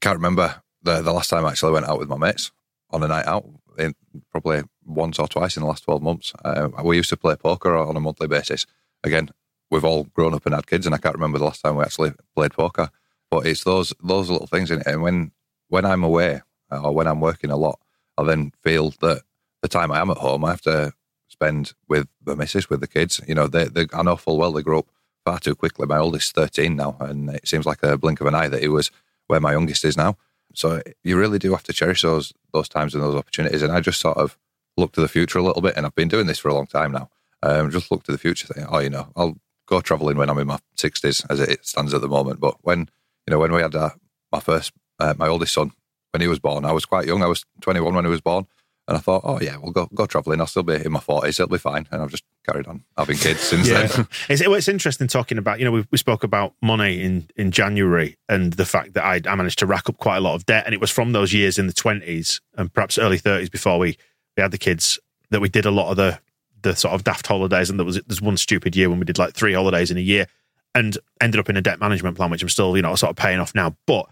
can't 0.00 0.16
remember 0.16 0.62
the, 0.82 1.02
the 1.02 1.12
last 1.12 1.30
time 1.30 1.44
I 1.46 1.50
actually 1.50 1.72
went 1.72 1.86
out 1.86 1.98
with 1.98 2.08
my 2.08 2.18
mates 2.18 2.50
on 2.90 3.02
a 3.02 3.08
night 3.08 3.26
out, 3.26 3.44
in, 3.78 3.94
probably 4.30 4.62
once 4.84 5.18
or 5.18 5.28
twice 5.28 5.56
in 5.56 5.62
the 5.62 5.68
last 5.68 5.84
12 5.84 6.02
months. 6.02 6.32
Uh, 6.44 6.68
we 6.84 6.96
used 6.96 7.10
to 7.10 7.16
play 7.16 7.36
poker 7.36 7.76
on 7.76 7.96
a 7.96 8.00
monthly 8.00 8.28
basis. 8.28 8.66
Again, 9.02 9.30
we've 9.70 9.84
all 9.84 10.04
grown 10.04 10.34
up 10.34 10.46
and 10.46 10.54
had 10.54 10.66
kids, 10.66 10.86
and 10.86 10.94
I 10.94 10.98
can't 10.98 11.14
remember 11.14 11.38
the 11.38 11.44
last 11.44 11.62
time 11.62 11.76
we 11.76 11.82
actually 11.82 12.12
played 12.34 12.52
poker. 12.52 12.90
But 13.30 13.46
it's 13.46 13.64
those 13.64 13.92
those 14.02 14.30
little 14.30 14.46
things. 14.46 14.70
And 14.70 15.02
when, 15.02 15.32
when 15.68 15.84
I'm 15.84 16.04
away 16.04 16.40
uh, 16.70 16.82
or 16.82 16.92
when 16.92 17.06
I'm 17.06 17.20
working 17.20 17.50
a 17.50 17.56
lot, 17.56 17.80
I 18.18 18.24
then 18.24 18.52
feel 18.62 18.90
that 19.00 19.22
the 19.62 19.68
time 19.68 19.92
I 19.92 20.00
am 20.00 20.10
at 20.10 20.18
home, 20.18 20.44
I 20.44 20.50
have 20.50 20.62
to 20.62 20.92
spend 21.28 21.72
with 21.88 22.08
the 22.24 22.36
missus, 22.36 22.70
with 22.70 22.80
the 22.80 22.88
kids. 22.88 23.20
You 23.26 23.34
know, 23.34 23.46
they, 23.46 23.64
they, 23.64 23.86
I 23.92 24.02
know 24.02 24.16
full 24.16 24.38
well 24.38 24.52
they 24.52 24.62
grow 24.62 24.80
up 24.80 24.88
far 25.24 25.38
too 25.38 25.54
quickly. 25.54 25.86
My 25.86 25.98
oldest 25.98 26.28
is 26.28 26.32
13 26.32 26.76
now, 26.76 26.96
and 27.00 27.30
it 27.30 27.46
seems 27.46 27.66
like 27.66 27.82
a 27.82 27.98
blink 27.98 28.20
of 28.20 28.26
an 28.26 28.34
eye 28.34 28.48
that 28.48 28.62
he 28.62 28.68
was 28.68 28.90
where 29.26 29.40
my 29.40 29.52
youngest 29.52 29.84
is 29.84 29.96
now. 29.96 30.16
So 30.54 30.80
you 31.02 31.18
really 31.18 31.38
do 31.38 31.50
have 31.50 31.64
to 31.64 31.72
cherish 31.72 32.02
those 32.02 32.32
those 32.52 32.68
times 32.68 32.94
and 32.94 33.02
those 33.02 33.14
opportunities. 33.14 33.62
And 33.62 33.72
I 33.72 33.80
just 33.80 34.00
sort 34.00 34.16
of 34.16 34.38
look 34.76 34.92
to 34.92 35.00
the 35.00 35.08
future 35.08 35.38
a 35.38 35.42
little 35.42 35.62
bit, 35.62 35.76
and 35.76 35.84
I've 35.84 35.94
been 35.94 36.08
doing 36.08 36.26
this 36.26 36.38
for 36.38 36.48
a 36.48 36.54
long 36.54 36.66
time 36.66 36.92
now. 36.92 37.10
Um, 37.42 37.70
just 37.70 37.90
look 37.90 38.04
to 38.04 38.12
the 38.12 38.18
future, 38.18 38.46
saying, 38.46 38.66
"Oh, 38.70 38.78
you 38.78 38.90
know, 38.90 39.08
I'll 39.16 39.36
go 39.66 39.80
travelling 39.80 40.16
when 40.16 40.30
I'm 40.30 40.38
in 40.38 40.46
my 40.46 40.58
sixties, 40.76 41.24
as 41.28 41.40
it 41.40 41.66
stands 41.66 41.92
at 41.92 42.00
the 42.00 42.08
moment." 42.08 42.40
But 42.40 42.56
when 42.62 42.88
you 43.26 43.32
know, 43.32 43.38
when 43.38 43.52
we 43.52 43.60
had 43.60 43.74
uh, 43.74 43.90
my 44.32 44.40
first, 44.40 44.72
uh, 44.98 45.14
my 45.16 45.28
oldest 45.28 45.54
son, 45.54 45.72
when 46.12 46.20
he 46.20 46.28
was 46.28 46.38
born, 46.38 46.64
I 46.64 46.72
was 46.72 46.84
quite 46.86 47.06
young. 47.06 47.22
I 47.22 47.26
was 47.26 47.44
21 47.60 47.94
when 47.94 48.04
he 48.04 48.10
was 48.10 48.20
born, 48.20 48.46
and 48.88 48.96
I 48.96 49.00
thought, 49.00 49.22
"Oh 49.24 49.38
yeah, 49.40 49.56
we'll 49.58 49.72
go 49.72 49.88
go 49.94 50.06
travelling. 50.06 50.40
I'll 50.40 50.46
still 50.46 50.62
be 50.62 50.74
in 50.74 50.92
my 50.92 51.00
40s. 51.00 51.28
It'll 51.40 51.48
be 51.48 51.58
fine." 51.58 51.86
And 51.90 52.02
I've 52.02 52.10
just 52.10 52.24
carried 52.46 52.66
on 52.68 52.84
having 52.96 53.16
kids 53.18 53.40
since 53.40 53.68
Yeah. 53.68 53.86
then. 53.86 54.06
it's, 54.28 54.40
it's 54.40 54.68
interesting 54.68 55.08
talking 55.08 55.36
about, 55.36 55.58
you 55.58 55.64
know, 55.64 55.72
we, 55.72 55.84
we 55.90 55.98
spoke 55.98 56.22
about 56.22 56.54
money 56.62 57.02
in, 57.02 57.28
in 57.36 57.50
January 57.50 58.16
and 58.28 58.52
the 58.52 58.64
fact 58.64 58.94
that 58.94 59.04
I, 59.04 59.20
I 59.28 59.34
managed 59.34 59.58
to 59.58 59.66
rack 59.66 59.88
up 59.88 59.96
quite 59.98 60.18
a 60.18 60.20
lot 60.20 60.36
of 60.36 60.46
debt. 60.46 60.62
And 60.64 60.72
it 60.72 60.80
was 60.80 60.90
from 60.92 61.10
those 61.12 61.32
years 61.34 61.58
in 61.58 61.66
the 61.66 61.72
20s 61.72 62.40
and 62.56 62.72
perhaps 62.72 62.98
early 62.98 63.18
30s 63.18 63.50
before 63.50 63.80
we, 63.80 63.98
we 64.36 64.42
had 64.42 64.52
the 64.52 64.58
kids 64.58 65.00
that 65.30 65.40
we 65.40 65.48
did 65.48 65.66
a 65.66 65.72
lot 65.72 65.90
of 65.90 65.96
the, 65.96 66.20
the 66.62 66.76
sort 66.76 66.94
of 66.94 67.02
daft 67.02 67.26
holidays. 67.26 67.68
And 67.68 67.80
there 67.80 67.84
was 67.84 68.00
there's 68.06 68.22
one 68.22 68.36
stupid 68.36 68.76
year 68.76 68.88
when 68.88 69.00
we 69.00 69.04
did 69.04 69.18
like 69.18 69.34
three 69.34 69.54
holidays 69.54 69.90
in 69.90 69.96
a 69.96 70.00
year 70.00 70.28
and 70.72 70.96
ended 71.20 71.40
up 71.40 71.50
in 71.50 71.56
a 71.56 71.60
debt 71.62 71.80
management 71.80 72.16
plan, 72.16 72.30
which 72.30 72.42
I'm 72.42 72.48
still, 72.48 72.76
you 72.76 72.82
know, 72.82 72.94
sort 72.94 73.10
of 73.10 73.16
paying 73.16 73.40
off 73.40 73.56
now. 73.56 73.76
But 73.88 74.06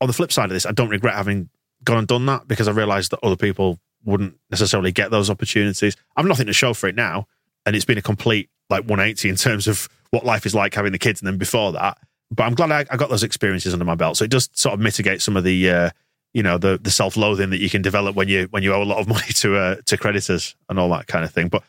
on 0.00 0.06
the 0.06 0.12
flip 0.12 0.32
side 0.32 0.46
of 0.46 0.50
this, 0.50 0.66
I 0.66 0.72
don't 0.72 0.88
regret 0.88 1.14
having 1.14 1.48
gone 1.84 1.98
and 1.98 2.08
done 2.08 2.26
that 2.26 2.48
because 2.48 2.68
I 2.68 2.72
realized 2.72 3.12
that 3.12 3.20
other 3.22 3.36
people 3.36 3.78
wouldn't 4.04 4.36
necessarily 4.50 4.92
get 4.92 5.10
those 5.10 5.30
opportunities. 5.30 5.96
I've 6.16 6.26
nothing 6.26 6.46
to 6.46 6.52
show 6.52 6.74
for 6.74 6.88
it 6.88 6.94
now. 6.94 7.26
And 7.66 7.76
it's 7.76 7.84
been 7.84 7.98
a 7.98 8.02
complete 8.02 8.48
like 8.70 8.84
180 8.84 9.28
in 9.28 9.36
terms 9.36 9.66
of 9.66 9.88
what 10.10 10.24
life 10.24 10.46
is 10.46 10.54
like 10.54 10.74
having 10.74 10.92
the 10.92 10.98
kids 10.98 11.20
and 11.20 11.26
then 11.26 11.38
before 11.38 11.72
that. 11.72 11.98
But 12.30 12.44
I'm 12.44 12.54
glad 12.54 12.70
I, 12.70 12.84
I 12.90 12.96
got 12.96 13.10
those 13.10 13.22
experiences 13.22 13.72
under 13.72 13.84
my 13.84 13.94
belt. 13.94 14.16
So 14.16 14.24
it 14.24 14.30
does 14.30 14.48
sort 14.52 14.74
of 14.74 14.80
mitigate 14.80 15.22
some 15.22 15.36
of 15.36 15.44
the, 15.44 15.70
uh, 15.70 15.90
you 16.34 16.42
know, 16.42 16.58
the 16.58 16.78
the 16.80 16.90
self 16.90 17.16
loathing 17.16 17.50
that 17.50 17.58
you 17.58 17.70
can 17.70 17.82
develop 17.82 18.14
when 18.14 18.28
you 18.28 18.46
when 18.50 18.62
you 18.62 18.74
owe 18.74 18.82
a 18.82 18.84
lot 18.84 18.98
of 18.98 19.08
money 19.08 19.32
to 19.36 19.56
uh, 19.56 19.76
to 19.86 19.96
creditors 19.96 20.54
and 20.68 20.78
all 20.78 20.90
that 20.90 21.06
kind 21.06 21.24
of 21.24 21.32
thing. 21.32 21.48
But 21.48 21.62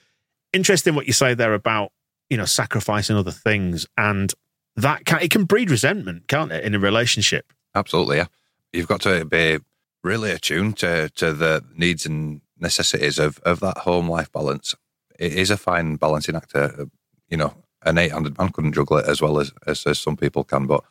interesting 0.51 0.95
what 0.95 1.07
you 1.07 1.13
say 1.13 1.33
there 1.33 1.53
about 1.53 1.91
you 2.29 2.37
know, 2.37 2.45
sacrificing 2.45 3.15
other 3.15 3.31
things, 3.31 3.87
and 3.97 4.33
that 4.75 5.05
can 5.05 5.21
it 5.21 5.31
can 5.31 5.45
breed 5.45 5.69
resentment, 5.69 6.27
can't 6.27 6.51
it, 6.51 6.63
in 6.63 6.75
a 6.75 6.79
relationship? 6.79 7.51
Absolutely, 7.75 8.17
yeah. 8.17 8.27
You've 8.73 8.87
got 8.87 9.01
to 9.01 9.25
be 9.25 9.59
really 10.03 10.31
attuned 10.31 10.77
to 10.77 11.09
to 11.15 11.33
the 11.33 11.63
needs 11.75 12.05
and 12.05 12.41
necessities 12.59 13.19
of 13.19 13.39
of 13.39 13.59
that 13.61 13.79
home 13.79 14.09
life 14.09 14.31
balance. 14.31 14.75
It 15.19 15.33
is 15.33 15.49
a 15.51 15.57
fine 15.57 15.95
balancing 15.97 16.35
act. 16.35 16.55
uh, 16.55 16.85
You 17.29 17.37
know, 17.37 17.53
an 17.83 17.97
eight 17.97 18.11
handed 18.11 18.37
man 18.37 18.49
couldn't 18.49 18.73
juggle 18.73 18.97
it 18.97 19.05
as 19.07 19.21
well 19.21 19.39
as, 19.39 19.51
as 19.67 19.85
as 19.85 19.99
some 19.99 20.17
people 20.17 20.43
can. 20.43 20.65
But 20.67 20.83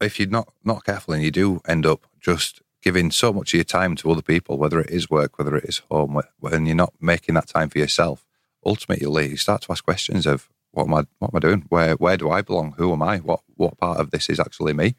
if 0.00 0.18
you're 0.18 0.28
not 0.28 0.52
not 0.64 0.84
careful 0.84 1.14
and 1.14 1.22
you 1.22 1.30
do 1.30 1.60
end 1.66 1.86
up 1.86 2.06
just 2.20 2.62
giving 2.82 3.10
so 3.10 3.32
much 3.32 3.52
of 3.52 3.58
your 3.58 3.64
time 3.64 3.96
to 3.96 4.10
other 4.10 4.22
people, 4.22 4.58
whether 4.58 4.80
it 4.80 4.90
is 4.90 5.10
work, 5.10 5.38
whether 5.38 5.56
it 5.56 5.64
is 5.64 5.82
home, 5.90 6.20
when 6.38 6.66
you're 6.66 6.76
not 6.76 6.94
making 7.00 7.34
that 7.34 7.48
time 7.48 7.68
for 7.68 7.78
yourself, 7.78 8.24
ultimately 8.64 9.28
you 9.30 9.36
start 9.36 9.62
to 9.62 9.72
ask 9.72 9.84
questions 9.84 10.26
of 10.26 10.48
what 10.72 10.84
am 10.86 10.94
I 10.94 11.04
what 11.18 11.30
am 11.32 11.36
I 11.36 11.40
doing? 11.40 11.64
Where 11.68 11.94
where 11.96 12.16
do 12.16 12.30
I 12.30 12.42
belong? 12.42 12.74
Who 12.78 12.92
am 12.92 13.02
I? 13.02 13.18
What 13.18 13.40
what 13.56 13.78
part 13.78 13.98
of 14.00 14.10
this 14.10 14.28
is 14.28 14.38
actually 14.40 14.72
me? 14.74 14.94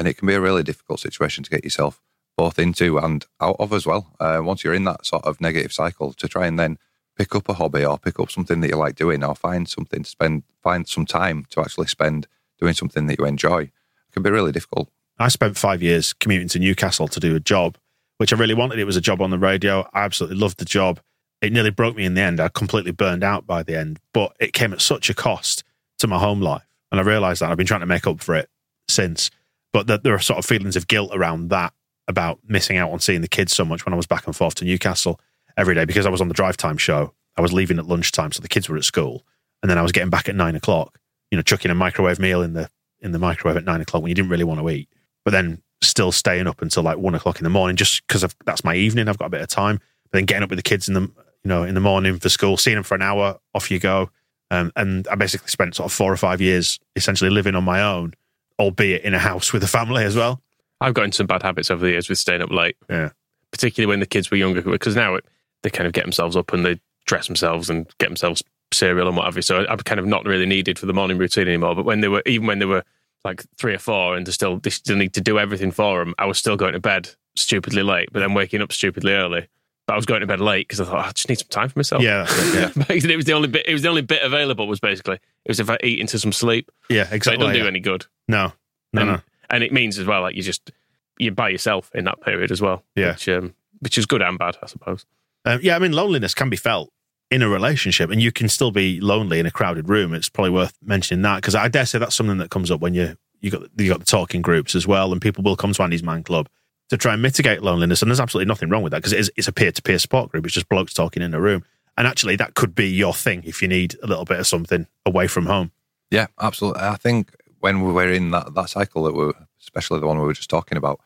And 0.00 0.08
it 0.08 0.14
can 0.14 0.26
be 0.26 0.32
a 0.32 0.40
really 0.40 0.62
difficult 0.62 0.98
situation 0.98 1.44
to 1.44 1.50
get 1.50 1.62
yourself 1.62 2.00
both 2.34 2.58
into 2.58 2.96
and 2.96 3.26
out 3.38 3.56
of 3.58 3.70
as 3.74 3.84
well. 3.84 4.14
Uh, 4.18 4.40
once 4.42 4.64
you're 4.64 4.72
in 4.72 4.84
that 4.84 5.04
sort 5.04 5.22
of 5.26 5.42
negative 5.42 5.74
cycle, 5.74 6.14
to 6.14 6.26
try 6.26 6.46
and 6.46 6.58
then 6.58 6.78
pick 7.18 7.34
up 7.34 7.50
a 7.50 7.52
hobby 7.52 7.84
or 7.84 7.98
pick 7.98 8.18
up 8.18 8.30
something 8.30 8.62
that 8.62 8.70
you 8.70 8.76
like 8.76 8.96
doing 8.96 9.22
or 9.22 9.34
find 9.34 9.68
something 9.68 10.02
to 10.02 10.08
spend, 10.08 10.42
find 10.62 10.88
some 10.88 11.04
time 11.04 11.44
to 11.50 11.60
actually 11.60 11.86
spend 11.86 12.26
doing 12.58 12.72
something 12.72 13.08
that 13.08 13.18
you 13.18 13.26
enjoy, 13.26 13.64
it 13.64 14.12
can 14.12 14.22
be 14.22 14.30
really 14.30 14.52
difficult. 14.52 14.88
I 15.18 15.28
spent 15.28 15.58
five 15.58 15.82
years 15.82 16.14
commuting 16.14 16.48
to 16.48 16.58
Newcastle 16.58 17.08
to 17.08 17.20
do 17.20 17.36
a 17.36 17.40
job, 17.40 17.76
which 18.16 18.32
I 18.32 18.36
really 18.36 18.54
wanted. 18.54 18.78
It 18.78 18.84
was 18.84 18.96
a 18.96 19.02
job 19.02 19.20
on 19.20 19.28
the 19.28 19.38
radio. 19.38 19.86
I 19.92 20.04
absolutely 20.04 20.38
loved 20.38 20.58
the 20.58 20.64
job. 20.64 20.98
It 21.42 21.52
nearly 21.52 21.70
broke 21.70 21.94
me 21.94 22.06
in 22.06 22.14
the 22.14 22.22
end. 22.22 22.40
I 22.40 22.48
completely 22.48 22.92
burned 22.92 23.22
out 23.22 23.46
by 23.46 23.62
the 23.62 23.76
end, 23.76 24.00
but 24.14 24.34
it 24.40 24.54
came 24.54 24.72
at 24.72 24.80
such 24.80 25.10
a 25.10 25.14
cost 25.14 25.62
to 25.98 26.06
my 26.06 26.18
home 26.18 26.40
life. 26.40 26.66
And 26.90 26.98
I 26.98 27.04
realized 27.04 27.42
that 27.42 27.50
I've 27.50 27.58
been 27.58 27.66
trying 27.66 27.80
to 27.80 27.86
make 27.86 28.06
up 28.06 28.20
for 28.22 28.34
it 28.34 28.48
since. 28.88 29.30
But 29.72 29.86
that 29.86 30.02
there 30.02 30.14
are 30.14 30.20
sort 30.20 30.38
of 30.38 30.46
feelings 30.46 30.76
of 30.76 30.88
guilt 30.88 31.10
around 31.14 31.48
that 31.50 31.72
about 32.08 32.40
missing 32.44 32.76
out 32.76 32.90
on 32.90 32.98
seeing 32.98 33.20
the 33.20 33.28
kids 33.28 33.54
so 33.54 33.64
much 33.64 33.86
when 33.86 33.92
I 33.92 33.96
was 33.96 34.06
back 34.06 34.26
and 34.26 34.34
forth 34.34 34.56
to 34.56 34.64
Newcastle 34.64 35.20
every 35.56 35.74
day 35.74 35.84
because 35.84 36.06
I 36.06 36.10
was 36.10 36.20
on 36.20 36.28
the 36.28 36.34
drive 36.34 36.56
time 36.56 36.76
show. 36.76 37.14
I 37.36 37.40
was 37.40 37.52
leaving 37.52 37.78
at 37.78 37.86
lunchtime, 37.86 38.32
so 38.32 38.42
the 38.42 38.48
kids 38.48 38.68
were 38.68 38.76
at 38.76 38.84
school, 38.84 39.24
and 39.62 39.70
then 39.70 39.78
I 39.78 39.82
was 39.82 39.92
getting 39.92 40.10
back 40.10 40.28
at 40.28 40.34
nine 40.34 40.56
o'clock. 40.56 40.98
You 41.30 41.36
know, 41.36 41.42
chucking 41.42 41.70
a 41.70 41.74
microwave 41.74 42.18
meal 42.18 42.42
in 42.42 42.54
the 42.54 42.68
in 43.00 43.12
the 43.12 43.18
microwave 43.18 43.56
at 43.56 43.64
nine 43.64 43.80
o'clock 43.80 44.02
when 44.02 44.10
you 44.10 44.14
didn't 44.14 44.30
really 44.30 44.44
want 44.44 44.60
to 44.60 44.68
eat, 44.68 44.88
but 45.24 45.30
then 45.30 45.62
still 45.82 46.12
staying 46.12 46.46
up 46.46 46.60
until 46.60 46.82
like 46.82 46.98
one 46.98 47.14
o'clock 47.14 47.38
in 47.38 47.44
the 47.44 47.50
morning 47.50 47.76
just 47.76 48.06
because 48.06 48.26
that's 48.44 48.64
my 48.64 48.74
evening. 48.74 49.08
I've 49.08 49.18
got 49.18 49.26
a 49.26 49.30
bit 49.30 49.40
of 49.40 49.48
time. 49.48 49.80
But 50.04 50.18
then 50.18 50.24
getting 50.26 50.42
up 50.42 50.50
with 50.50 50.58
the 50.58 50.62
kids 50.64 50.88
in 50.88 50.94
the 50.94 51.02
you 51.02 51.46
know 51.46 51.62
in 51.62 51.74
the 51.74 51.80
morning 51.80 52.18
for 52.18 52.28
school, 52.28 52.56
seeing 52.56 52.76
them 52.76 52.84
for 52.84 52.94
an 52.94 53.02
hour, 53.02 53.38
off 53.54 53.70
you 53.70 53.78
go. 53.78 54.10
Um, 54.50 54.72
and 54.74 55.06
I 55.08 55.14
basically 55.14 55.48
spent 55.48 55.76
sort 55.76 55.86
of 55.86 55.92
four 55.92 56.12
or 56.12 56.16
five 56.16 56.40
years 56.40 56.80
essentially 56.96 57.30
living 57.30 57.54
on 57.54 57.62
my 57.62 57.82
own, 57.82 58.14
albeit 58.60 59.02
in 59.02 59.14
a 59.14 59.18
house 59.18 59.52
with 59.52 59.64
a 59.64 59.68
family 59.68 60.04
as 60.04 60.14
well. 60.14 60.40
I've 60.80 60.94
got 60.94 61.12
some 61.14 61.26
bad 61.26 61.42
habits 61.42 61.70
over 61.70 61.84
the 61.84 61.92
years 61.92 62.08
with 62.08 62.18
staying 62.18 62.42
up 62.42 62.50
late. 62.50 62.76
Yeah. 62.88 63.10
Particularly 63.50 63.88
when 63.88 64.00
the 64.00 64.06
kids 64.06 64.30
were 64.30 64.36
younger, 64.36 64.62
because 64.62 64.94
now 64.94 65.16
it, 65.16 65.24
they 65.62 65.70
kind 65.70 65.86
of 65.86 65.92
get 65.92 66.04
themselves 66.04 66.36
up 66.36 66.52
and 66.52 66.64
they 66.64 66.80
dress 67.06 67.26
themselves 67.26 67.68
and 67.68 67.92
get 67.98 68.08
themselves 68.08 68.44
cereal 68.72 69.08
and 69.08 69.16
whatever. 69.16 69.42
So 69.42 69.66
I'm 69.66 69.78
kind 69.78 69.98
of 69.98 70.06
not 70.06 70.24
really 70.24 70.46
needed 70.46 70.78
for 70.78 70.86
the 70.86 70.92
morning 70.92 71.18
routine 71.18 71.48
anymore. 71.48 71.74
But 71.74 71.84
when 71.86 72.00
they 72.02 72.08
were, 72.08 72.22
even 72.26 72.46
when 72.46 72.60
they 72.60 72.66
were 72.66 72.84
like 73.24 73.44
three 73.58 73.74
or 73.74 73.78
four 73.78 74.16
and 74.16 74.26
they 74.26 74.32
still, 74.32 74.58
they 74.58 74.70
still 74.70 74.96
need 74.96 75.14
to 75.14 75.20
do 75.20 75.38
everything 75.38 75.72
for 75.72 75.98
them, 75.98 76.14
I 76.18 76.26
was 76.26 76.38
still 76.38 76.56
going 76.56 76.74
to 76.74 76.80
bed 76.80 77.10
stupidly 77.36 77.82
late, 77.82 78.10
but 78.12 78.20
then 78.20 78.34
waking 78.34 78.62
up 78.62 78.72
stupidly 78.72 79.14
early. 79.14 79.48
But 79.90 79.94
I 79.94 79.96
was 79.96 80.06
going 80.06 80.20
to 80.20 80.26
bed 80.28 80.40
late 80.40 80.68
because 80.68 80.80
I 80.80 80.84
thought 80.84 81.04
oh, 81.04 81.08
I 81.08 81.10
just 81.10 81.28
need 81.28 81.40
some 81.40 81.48
time 81.48 81.68
for 81.68 81.76
myself. 81.76 82.00
Yeah, 82.00 82.24
it, 82.28 82.76
yeah. 82.78 82.84
it 82.88 83.16
was 83.16 83.24
the 83.24 83.32
only 83.32 83.48
bit. 83.48 83.66
It 83.66 83.72
was 83.72 83.82
the 83.82 83.88
only 83.88 84.02
bit 84.02 84.22
available. 84.22 84.68
Was 84.68 84.78
basically 84.78 85.16
it 85.16 85.48
was 85.48 85.58
if 85.58 85.68
I 85.68 85.78
eat 85.82 85.98
into 85.98 86.16
some 86.16 86.30
sleep. 86.30 86.70
Yeah, 86.88 87.06
So 87.06 87.14
it 87.14 87.16
exactly. 87.16 87.38
doesn't 87.38 87.54
do 87.54 87.62
yeah. 87.62 87.66
any 87.66 87.80
good. 87.80 88.06
No, 88.28 88.52
no, 88.92 89.00
and, 89.00 89.10
no. 89.10 89.20
and 89.50 89.64
it 89.64 89.72
means 89.72 89.98
as 89.98 90.06
well 90.06 90.22
like 90.22 90.36
you 90.36 90.42
just 90.44 90.70
you're 91.18 91.34
by 91.34 91.48
yourself 91.48 91.90
in 91.92 92.04
that 92.04 92.20
period 92.20 92.52
as 92.52 92.62
well. 92.62 92.84
Yeah. 92.94 93.14
which, 93.14 93.28
um, 93.30 93.54
which 93.80 93.98
is 93.98 94.06
good 94.06 94.22
and 94.22 94.38
bad, 94.38 94.58
I 94.62 94.66
suppose. 94.66 95.06
Um, 95.44 95.58
yeah, 95.60 95.74
I 95.74 95.80
mean, 95.80 95.90
loneliness 95.90 96.34
can 96.34 96.50
be 96.50 96.56
felt 96.56 96.92
in 97.28 97.42
a 97.42 97.48
relationship, 97.48 98.10
and 98.10 98.22
you 98.22 98.30
can 98.30 98.48
still 98.48 98.70
be 98.70 99.00
lonely 99.00 99.40
in 99.40 99.46
a 99.46 99.50
crowded 99.50 99.88
room. 99.88 100.14
It's 100.14 100.28
probably 100.28 100.52
worth 100.52 100.78
mentioning 100.84 101.22
that 101.22 101.38
because 101.38 101.56
I 101.56 101.66
dare 101.66 101.84
say 101.84 101.98
that's 101.98 102.14
something 102.14 102.38
that 102.38 102.50
comes 102.50 102.70
up 102.70 102.80
when 102.80 102.94
you 102.94 103.16
you 103.40 103.50
got 103.50 103.62
you 103.76 103.88
got 103.88 103.98
the 103.98 104.06
talking 104.06 104.40
groups 104.40 104.76
as 104.76 104.86
well, 104.86 105.10
and 105.10 105.20
people 105.20 105.42
will 105.42 105.56
come 105.56 105.72
to 105.72 105.82
Andy's 105.82 106.04
Man 106.04 106.22
Club 106.22 106.48
to 106.90 106.96
try 106.96 107.14
and 107.14 107.22
mitigate 107.22 107.62
loneliness. 107.62 108.02
And 108.02 108.10
there's 108.10 108.20
absolutely 108.20 108.48
nothing 108.48 108.68
wrong 108.68 108.82
with 108.82 108.90
that 108.92 108.98
because 108.98 109.12
it 109.12 109.20
is, 109.20 109.32
it's 109.36 109.48
a 109.48 109.52
peer 109.52 109.72
to 109.72 109.82
peer 109.82 109.98
support 109.98 110.30
group. 110.30 110.44
It's 110.44 110.54
just 110.54 110.68
blokes 110.68 110.92
talking 110.92 111.22
in 111.22 111.34
a 111.34 111.40
room, 111.40 111.64
and 111.96 112.06
actually 112.06 112.36
that 112.36 112.54
could 112.54 112.74
be 112.74 112.88
your 112.88 113.14
thing 113.14 113.42
if 113.44 113.62
you 113.62 113.68
need 113.68 113.96
a 114.02 114.06
little 114.06 114.24
bit 114.24 114.38
of 114.38 114.46
something 114.46 114.86
away 115.06 115.26
from 115.26 115.46
home. 115.46 115.72
Yeah, 116.10 116.26
absolutely. 116.40 116.82
I 116.82 116.96
think 116.96 117.34
when 117.60 117.82
we 117.82 117.92
were 117.92 118.10
in 118.10 118.30
that, 118.32 118.54
that 118.54 118.70
cycle 118.70 119.04
that 119.04 119.14
we 119.14 119.26
were, 119.26 119.34
especially 119.60 120.00
the 120.00 120.06
one 120.06 120.18
we 120.18 120.26
were 120.26 120.32
just 120.32 120.50
talking 120.50 120.76
about, 120.76 121.00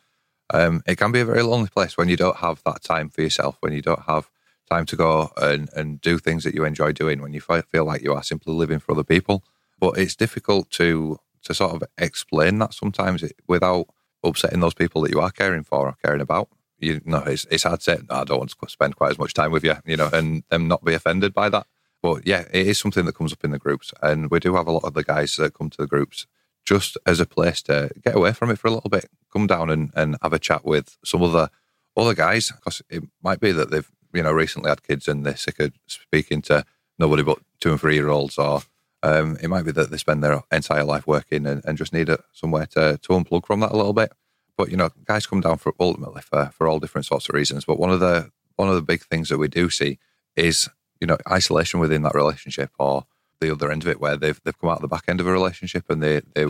um, 0.53 0.83
it 0.87 0.97
can 0.97 1.13
be 1.13 1.21
a 1.21 1.25
very 1.25 1.43
lonely 1.43 1.69
place 1.69 1.97
when 1.97 2.09
you 2.09 2.17
don't 2.17 2.37
have 2.37 2.63
that 2.65 2.83
time 2.83 3.09
for 3.09 3.23
yourself, 3.23 3.57
when 3.61 3.73
you 3.73 3.83
don't 3.83 4.03
have 4.03 4.31
time 4.71 4.87
to 4.87 4.97
go 4.97 5.31
and, 5.37 5.69
and 5.75 6.01
do 6.01 6.19
things 6.19 6.45
that 6.45 6.55
you 6.55 6.65
enjoy 6.65 6.93
doing, 6.93 7.21
when 7.21 7.33
you 7.33 7.41
fe- 7.41 7.63
feel 7.71 7.85
like 7.85 8.03
you 8.03 8.15
are 8.15 8.23
simply 8.23 8.55
living 8.55 8.79
for 8.79 8.93
other 8.93 9.05
people. 9.05 9.43
But 9.79 9.99
it's 9.99 10.17
difficult 10.17 10.71
to 10.73 11.19
to 11.43 11.53
sort 11.53 11.75
of 11.75 11.83
explain 11.99 12.59
that 12.59 12.73
sometimes 12.73 13.23
it, 13.23 13.37
without 13.47 13.87
upsetting 14.25 14.61
those 14.61 14.75
people 14.75 15.03
that 15.03 15.11
you 15.11 15.21
are 15.21 15.31
caring 15.31 15.65
for 15.65 15.87
or 15.87 15.97
caring 16.05 16.21
about. 16.21 16.49
You 16.79 17.01
know, 17.05 17.19
it's, 17.19 17.47
it's 17.51 17.63
hard 17.63 17.81
to 17.81 17.85
say, 17.85 17.99
"No, 18.09 18.17
I 18.17 18.25
don't 18.25 18.39
want 18.39 18.51
to 18.51 18.69
spend 18.69 18.97
quite 18.97 19.13
as 19.13 19.19
much 19.19 19.35
time 19.35 19.53
with 19.53 19.65
you, 19.65 19.75
you 19.85 19.97
know, 19.97 20.11
and 20.13 20.43
them 20.51 20.69
not 20.69 20.85
be 20.85 20.95
offended 20.95 21.33
by 21.33 21.49
that. 21.51 21.67
But 22.03 22.27
yeah, 22.27 22.45
it 22.53 22.67
is 22.67 22.79
something 22.79 23.07
that 23.07 23.15
comes 23.15 23.33
up 23.33 23.45
in 23.45 23.51
the 23.51 23.59
groups. 23.59 23.93
And 24.03 24.31
we 24.31 24.39
do 24.39 24.57
have 24.57 24.67
a 24.67 24.73
lot 24.73 24.85
of 24.85 24.93
the 24.93 25.03
guys 25.03 25.37
that 25.37 25.55
come 25.55 25.71
to 25.71 25.79
the 25.79 25.87
groups 25.87 26.27
just 26.65 26.99
as 27.07 27.19
a 27.19 27.25
place 27.25 27.63
to 27.63 27.91
get 28.03 28.15
away 28.15 28.33
from 28.33 28.51
it 28.51 28.59
for 28.59 28.69
a 28.69 28.73
little 28.73 28.91
bit, 28.91 29.09
come 29.33 29.47
down 29.47 29.71
and, 29.71 29.91
and 29.97 30.17
have 30.21 30.35
a 30.35 30.39
chat 30.39 30.67
with 30.67 30.99
some 31.03 31.23
of 31.23 31.33
the 31.33 31.51
other 31.97 32.13
guys. 32.15 32.53
Because 32.53 32.83
it 32.91 33.05
might 33.23 33.41
be 33.41 33.53
that 33.53 33.71
they've, 33.71 33.91
you 34.13 34.23
know, 34.23 34.33
recently 34.33 34.69
had 34.69 34.83
kids 34.83 35.09
and 35.09 35.25
they're 35.25 35.37
sick 35.37 35.59
of 35.61 35.73
speaking 35.87 36.43
to 36.43 36.67
nobody 36.99 37.23
but 37.23 37.39
two 37.59 37.71
and 37.71 37.81
three 37.81 37.95
year 37.95 38.11
olds, 38.11 38.37
or 38.37 38.61
um, 39.05 39.37
it 39.43 39.49
might 39.49 39.67
be 39.67 39.73
that 39.73 39.91
they 39.91 39.99
spend 39.99 40.25
their 40.25 40.43
entire 40.51 40.83
life 40.83 41.07
working 41.07 41.47
and, 41.47 41.63
and 41.67 41.77
just 41.77 41.93
need 41.93 42.09
a, 42.09 42.19
somewhere 42.33 42.65
to, 42.67 42.99
to 43.03 43.09
unplug 43.11 43.47
from 43.47 43.61
that 43.61 43.71
a 43.71 43.77
little 43.77 43.93
bit. 43.93 44.11
But, 44.57 44.71
you 44.71 44.79
know, 44.79 44.91
guys 45.05 45.27
come 45.27 45.43
down 45.43 45.59
for 45.59 45.75
ultimately 45.79 46.23
for, 46.23 46.51
for 46.55 46.67
all 46.67 46.81
different 46.81 47.05
sorts 47.05 47.29
of 47.29 47.35
reasons. 47.35 47.67
But 47.67 47.79
one 47.79 47.91
of 47.91 48.01
the 48.01 48.31
one 48.57 48.69
of 48.69 48.77
the 48.77 48.83
big 48.83 49.03
things 49.03 49.29
that 49.29 49.39
we 49.39 49.49
do 49.49 49.69
see 49.69 49.99
is, 50.37 50.71
you 51.01 51.07
know, 51.07 51.19
isolation 51.31 51.81
within 51.81 52.03
that 52.03 52.15
relationship 52.15 52.71
or 52.79 53.05
the 53.41 53.51
other 53.51 53.71
end 53.71 53.83
of 53.83 53.89
it 53.89 54.01
where 54.01 54.17
they've 54.17 54.41
they've 54.43 54.59
come 54.59 54.71
out 54.71 54.77
of 54.77 54.83
the 54.83 54.89
back 54.89 55.05
end 55.09 55.21
of 55.21 55.27
a 55.27 55.33
relationship 55.33 55.91
and 55.91 56.03
they, 56.03 56.23
they 56.35 56.47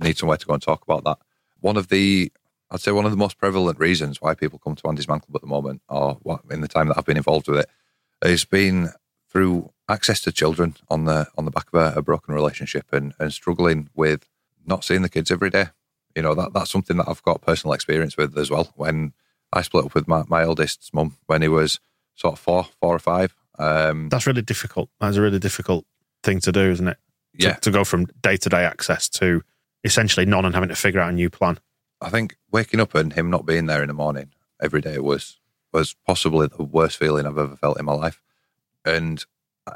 need 0.00 0.16
somewhere 0.16 0.38
to 0.38 0.46
go 0.46 0.54
and 0.54 0.62
talk 0.62 0.82
about 0.82 1.04
that. 1.04 1.18
One 1.60 1.76
of 1.76 1.88
the 1.88 2.32
I'd 2.70 2.80
say 2.80 2.92
one 2.92 3.04
of 3.04 3.10
the 3.10 3.16
most 3.18 3.36
prevalent 3.38 3.78
reasons 3.78 4.22
why 4.22 4.34
people 4.34 4.58
come 4.58 4.76
to 4.76 4.88
Andy's 4.88 5.08
Man 5.08 5.20
Club 5.20 5.36
at 5.36 5.42
the 5.42 5.46
moment, 5.46 5.82
or 5.88 6.18
what 6.22 6.40
in 6.50 6.62
the 6.62 6.68
time 6.68 6.88
that 6.88 6.96
I've 6.96 7.04
been 7.04 7.16
involved 7.18 7.48
with 7.48 7.58
it, 7.58 7.68
has 8.22 8.44
been 8.44 8.90
through 9.30 9.72
access 9.88 10.20
to 10.22 10.32
children 10.32 10.76
on 10.90 11.04
the 11.04 11.26
on 11.36 11.44
the 11.44 11.50
back 11.50 11.66
of 11.72 11.80
a, 11.80 11.98
a 11.98 12.02
broken 12.02 12.34
relationship 12.34 12.86
and, 12.92 13.14
and 13.18 13.32
struggling 13.32 13.88
with 13.94 14.28
not 14.66 14.84
seeing 14.84 15.02
the 15.02 15.08
kids 15.08 15.30
every 15.30 15.50
day. 15.50 15.66
You 16.14 16.22
know, 16.22 16.34
that 16.34 16.52
that's 16.52 16.70
something 16.70 16.96
that 16.98 17.08
I've 17.08 17.22
got 17.22 17.42
personal 17.42 17.74
experience 17.74 18.16
with 18.16 18.36
as 18.36 18.50
well. 18.50 18.72
When 18.76 19.12
I 19.52 19.62
split 19.62 19.86
up 19.86 19.94
with 19.94 20.06
my, 20.08 20.24
my 20.28 20.42
eldest's 20.42 20.92
mum 20.92 21.16
when 21.26 21.42
he 21.42 21.48
was 21.48 21.80
sort 22.14 22.34
of 22.34 22.38
four, 22.40 22.64
four 22.80 22.94
or 22.94 22.98
five. 22.98 23.34
Um, 23.58 24.08
That's 24.08 24.26
really 24.26 24.42
difficult. 24.42 24.88
That's 25.00 25.16
a 25.16 25.22
really 25.22 25.38
difficult 25.38 25.84
thing 26.22 26.40
to 26.40 26.52
do, 26.52 26.70
isn't 26.70 26.86
it? 26.88 26.98
To- 27.40 27.46
Yeah. 27.48 27.54
To, 27.54 27.70
go 27.70 27.84
from 27.84 28.06
day 28.22 28.36
to 28.36 28.48
day 28.48 28.64
access 28.64 29.08
to 29.10 29.42
essentially 29.84 30.26
none 30.26 30.44
and 30.44 30.54
having 30.54 30.68
to 30.68 30.74
figure 30.76 31.00
out 31.00 31.10
a 31.10 31.14
new 31.14 31.30
plan. 31.30 31.58
I 32.00 32.10
think 32.10 32.36
waking 32.52 32.78
up 32.80 32.94
and 32.94 33.12
him 33.12 33.30
not 33.30 33.46
being 33.46 33.66
there 33.66 33.82
in 33.82 33.88
the 33.88 33.94
morning 33.94 34.32
every 34.60 34.80
day 34.80 34.98
was 34.98 35.38
was 35.72 35.94
possibly 36.06 36.46
the 36.48 36.62
worst 36.62 36.96
feeling 36.96 37.26
I've 37.26 37.38
ever 37.38 37.56
felt 37.56 37.78
in 37.78 37.84
my 37.84 37.92
life, 37.94 38.20
and 38.84 39.24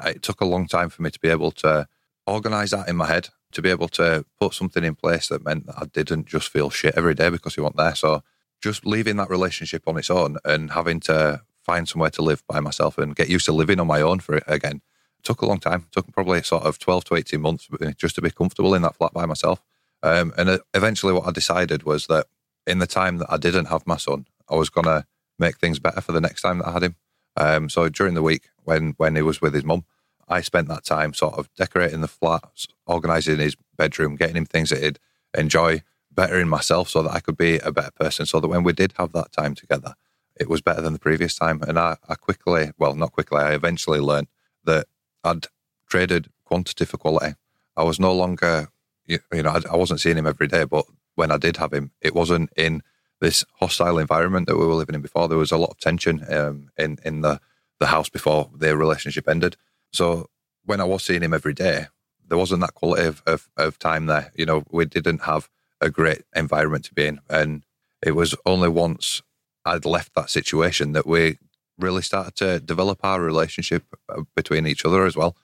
it 0.05 0.21
took 0.21 0.41
a 0.41 0.45
long 0.45 0.67
time 0.67 0.89
for 0.89 1.01
me 1.01 1.09
to 1.09 1.19
be 1.19 1.29
able 1.29 1.51
to 1.51 1.87
organise 2.25 2.71
that 2.71 2.87
in 2.87 2.95
my 2.95 3.07
head, 3.07 3.29
to 3.51 3.61
be 3.61 3.69
able 3.69 3.87
to 3.89 4.25
put 4.39 4.53
something 4.53 4.83
in 4.83 4.95
place 4.95 5.27
that 5.27 5.43
meant 5.43 5.65
that 5.67 5.75
I 5.77 5.85
didn't 5.85 6.27
just 6.27 6.49
feel 6.49 6.69
shit 6.69 6.95
every 6.95 7.15
day 7.15 7.29
because 7.29 7.55
he 7.55 7.61
wasn't 7.61 7.77
there. 7.77 7.95
So 7.95 8.23
just 8.61 8.85
leaving 8.85 9.17
that 9.17 9.29
relationship 9.29 9.87
on 9.87 9.97
its 9.97 10.09
own 10.09 10.37
and 10.45 10.71
having 10.71 10.99
to 11.01 11.41
find 11.61 11.87
somewhere 11.87 12.09
to 12.11 12.21
live 12.21 12.43
by 12.47 12.59
myself 12.59 12.97
and 12.97 13.15
get 13.15 13.29
used 13.29 13.45
to 13.45 13.53
living 13.53 13.79
on 13.79 13.87
my 13.87 14.01
own 14.01 14.19
for 14.19 14.35
it 14.35 14.43
again 14.47 14.81
took 15.23 15.41
a 15.41 15.45
long 15.45 15.59
time. 15.59 15.87
took 15.91 16.11
probably 16.11 16.43
sort 16.43 16.63
of 16.63 16.77
twelve 16.77 17.03
to 17.05 17.15
eighteen 17.15 17.41
months 17.41 17.67
just 17.97 18.15
to 18.15 18.21
be 18.21 18.29
comfortable 18.29 18.75
in 18.75 18.81
that 18.83 18.95
flat 18.95 19.13
by 19.13 19.25
myself. 19.25 19.61
Um, 20.03 20.33
and 20.37 20.49
uh, 20.49 20.59
eventually, 20.73 21.13
what 21.13 21.25
I 21.25 21.31
decided 21.31 21.83
was 21.83 22.07
that 22.07 22.27
in 22.67 22.79
the 22.79 22.87
time 22.87 23.17
that 23.17 23.31
I 23.31 23.37
didn't 23.37 23.65
have 23.65 23.87
my 23.87 23.97
son, 23.97 24.27
I 24.49 24.55
was 24.55 24.69
going 24.69 24.85
to 24.85 25.05
make 25.39 25.57
things 25.57 25.79
better 25.79 26.01
for 26.01 26.11
the 26.11 26.21
next 26.21 26.41
time 26.41 26.59
that 26.59 26.67
I 26.67 26.73
had 26.73 26.83
him. 26.83 26.95
Um, 27.35 27.69
so 27.69 27.89
during 27.89 28.13
the 28.13 28.21
week, 28.21 28.49
when 28.65 28.93
when 28.97 29.15
he 29.15 29.21
was 29.21 29.41
with 29.41 29.53
his 29.53 29.63
mum, 29.63 29.85
I 30.27 30.41
spent 30.41 30.67
that 30.69 30.85
time 30.85 31.13
sort 31.13 31.35
of 31.35 31.53
decorating 31.55 32.01
the 32.01 32.07
flat, 32.07 32.67
organising 32.85 33.39
his 33.39 33.55
bedroom, 33.77 34.15
getting 34.15 34.35
him 34.35 34.45
things 34.45 34.69
that 34.69 34.83
he'd 34.83 34.99
enjoy, 35.37 35.83
bettering 36.11 36.47
myself 36.47 36.89
so 36.89 37.03
that 37.03 37.13
I 37.13 37.19
could 37.19 37.37
be 37.37 37.57
a 37.59 37.71
better 37.71 37.91
person. 37.91 38.25
So 38.25 38.39
that 38.39 38.47
when 38.47 38.63
we 38.63 38.73
did 38.73 38.93
have 38.97 39.11
that 39.13 39.31
time 39.31 39.55
together, 39.55 39.95
it 40.35 40.49
was 40.49 40.61
better 40.61 40.81
than 40.81 40.93
the 40.93 40.99
previous 40.99 41.35
time. 41.35 41.61
And 41.61 41.77
I, 41.77 41.97
I 42.07 42.15
quickly, 42.15 42.71
well, 42.77 42.95
not 42.95 43.11
quickly, 43.11 43.39
I 43.39 43.53
eventually 43.53 43.99
learned 43.99 44.27
that 44.63 44.87
I'd 45.23 45.47
traded 45.87 46.29
quantity 46.45 46.85
for 46.85 46.97
quality. 46.97 47.35
I 47.75 47.83
was 47.83 47.99
no 47.99 48.13
longer, 48.13 48.69
you, 49.05 49.19
you 49.31 49.43
know, 49.43 49.51
I, 49.51 49.61
I 49.71 49.75
wasn't 49.75 50.01
seeing 50.01 50.17
him 50.17 50.27
every 50.27 50.47
day, 50.47 50.63
but 50.63 50.85
when 51.15 51.31
I 51.31 51.37
did 51.37 51.57
have 51.57 51.73
him, 51.73 51.91
it 52.01 52.15
wasn't 52.15 52.49
in 52.55 52.81
this 53.19 53.45
hostile 53.59 53.99
environment 53.99 54.47
that 54.47 54.57
we 54.57 54.65
were 54.65 54.73
living 54.73 54.95
in 54.95 55.01
before. 55.01 55.27
There 55.27 55.37
was 55.37 55.51
a 55.51 55.57
lot 55.57 55.71
of 55.71 55.79
tension 55.79 56.25
um, 56.31 56.69
in 56.77 56.97
in 57.05 57.21
the 57.21 57.39
the 57.79 57.87
house 57.87 58.09
before 58.09 58.49
their 58.55 58.77
relationship 58.77 59.27
ended. 59.27 59.57
So 59.91 60.29
when 60.65 60.81
I 60.81 60.85
was 60.85 61.03
seeing 61.03 61.23
him 61.23 61.33
every 61.33 61.53
day, 61.53 61.87
there 62.27 62.37
wasn't 62.37 62.61
that 62.61 62.73
quality 62.73 63.05
of, 63.05 63.21
of, 63.25 63.49
of 63.57 63.79
time 63.79 64.05
there. 64.05 64.31
You 64.35 64.45
know, 64.45 64.63
we 64.71 64.85
didn't 64.85 65.23
have 65.23 65.49
a 65.81 65.89
great 65.89 66.23
environment 66.35 66.85
to 66.85 66.93
be 66.93 67.05
in, 67.05 67.19
and 67.29 67.63
it 68.01 68.11
was 68.11 68.35
only 68.45 68.69
once 68.69 69.21
I'd 69.65 69.85
left 69.85 70.15
that 70.15 70.29
situation 70.29 70.93
that 70.93 71.05
we 71.05 71.37
really 71.77 72.01
started 72.01 72.35
to 72.35 72.59
develop 72.59 72.99
our 73.03 73.21
relationship 73.21 73.83
uh, 74.09 74.23
between 74.35 74.67
each 74.67 74.85
other 74.85 75.05
as 75.05 75.15
well. 75.15 75.35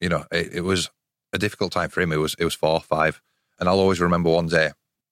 You 0.00 0.08
know, 0.08 0.24
it, 0.30 0.54
it 0.54 0.60
was 0.60 0.90
a 1.32 1.38
difficult 1.38 1.72
time 1.72 1.90
for 1.90 2.00
him. 2.00 2.12
It 2.12 2.16
was 2.16 2.34
it 2.38 2.44
was 2.44 2.54
four 2.54 2.80
five, 2.80 3.20
and 3.58 3.68
I'll 3.68 3.80
always 3.80 4.00
remember 4.00 4.30
one 4.30 4.46
day 4.46 4.70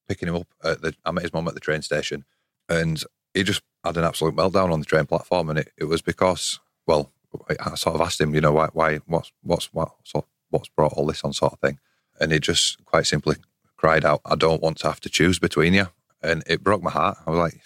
picking 0.08 0.28
him 0.28 0.36
up 0.36 0.46
at 0.62 0.82
the 0.82 0.94
I 1.04 1.10
met 1.10 1.22
his 1.22 1.32
mum 1.32 1.48
at 1.48 1.54
the 1.54 1.60
train 1.60 1.82
station, 1.82 2.24
and 2.68 3.02
he 3.34 3.42
just 3.42 3.62
had 3.84 3.96
an 3.96 4.04
absolute 4.04 4.36
meltdown 4.36 4.72
on 4.72 4.80
the 4.80 4.86
train 4.86 5.06
platform, 5.06 5.50
and 5.50 5.58
it, 5.58 5.72
it 5.76 5.84
was 5.84 6.02
because 6.02 6.60
well, 6.86 7.12
I 7.60 7.74
sort 7.74 7.96
of 7.96 8.00
asked 8.00 8.20
him, 8.20 8.34
you 8.34 8.40
know, 8.40 8.52
why 8.52 8.68
why 8.72 9.00
what's 9.06 9.32
what's 9.42 9.66
what 9.72 9.92
sort 10.04 10.26
what's 10.50 10.68
brought 10.68 10.92
all 10.94 11.06
this 11.06 11.24
on 11.24 11.32
sort 11.32 11.52
of 11.52 11.60
thing, 11.60 11.78
and 12.20 12.32
he 12.32 12.38
just 12.40 12.84
quite 12.84 13.06
simply 13.06 13.36
cried 13.76 14.04
out, 14.04 14.20
"I 14.24 14.36
don't 14.36 14.62
want 14.62 14.78
to 14.78 14.88
have 14.88 15.00
to 15.00 15.08
choose 15.10 15.38
between 15.38 15.74
you," 15.74 15.88
and 16.22 16.42
it 16.46 16.62
broke 16.62 16.82
my 16.82 16.90
heart. 16.90 17.18
I 17.26 17.30
was 17.30 17.38
like, 17.38 17.60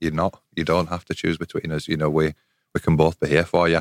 "You're 0.00 0.12
not. 0.12 0.40
You 0.54 0.64
don't 0.64 0.88
have 0.88 1.04
to 1.06 1.14
choose 1.14 1.38
between 1.38 1.72
us. 1.72 1.88
You 1.88 1.96
know, 1.96 2.10
we 2.10 2.34
we 2.74 2.80
can 2.80 2.96
both 2.96 3.18
be 3.18 3.28
here 3.28 3.44
for 3.44 3.68
you." 3.68 3.80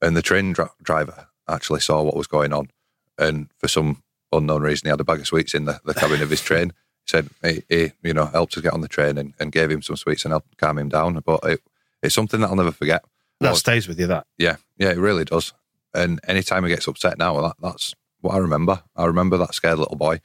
And 0.00 0.16
the 0.16 0.22
train 0.22 0.52
dr- 0.52 0.70
driver 0.82 1.26
actually 1.48 1.80
saw 1.80 2.02
what 2.02 2.16
was 2.16 2.26
going 2.26 2.52
on, 2.52 2.70
and 3.18 3.48
for 3.58 3.68
some 3.68 4.02
unknown 4.32 4.62
reason, 4.62 4.86
he 4.86 4.90
had 4.90 5.00
a 5.00 5.04
bag 5.04 5.20
of 5.20 5.26
sweets 5.26 5.54
in 5.54 5.64
the, 5.64 5.80
the 5.84 5.94
cabin 5.94 6.22
of 6.22 6.30
his 6.30 6.42
train 6.48 6.72
He 7.04 7.10
said 7.10 7.30
he, 7.42 7.62
he, 7.68 7.92
you 8.02 8.14
know 8.14 8.26
helped 8.26 8.56
us 8.56 8.62
get 8.62 8.72
on 8.74 8.80
the 8.80 8.88
train 8.88 9.18
and, 9.18 9.34
and 9.40 9.52
gave 9.52 9.70
him 9.70 9.82
some 9.82 9.96
sweets 9.96 10.24
and 10.24 10.32
helped 10.32 10.56
calm 10.56 10.78
him 10.78 10.88
down. 10.88 11.20
But 11.24 11.40
it, 11.44 11.60
it's 12.02 12.14
something 12.14 12.40
that 12.40 12.48
I'll 12.48 12.56
never 12.56 12.72
forget. 12.72 13.04
That 13.40 13.56
stays 13.56 13.88
with 13.88 14.00
you. 14.00 14.06
That 14.06 14.26
yeah, 14.36 14.56
yeah, 14.76 14.90
it 14.90 14.98
really 14.98 15.24
does. 15.24 15.52
And 15.94 16.20
anytime 16.26 16.64
he 16.64 16.70
gets 16.70 16.86
upset 16.86 17.18
now, 17.18 17.40
that, 17.40 17.56
that's 17.60 17.94
what 18.20 18.34
I 18.34 18.38
remember. 18.38 18.82
I 18.96 19.06
remember 19.06 19.36
that 19.38 19.54
scared 19.54 19.78
little 19.78 19.96
boy, 19.96 20.20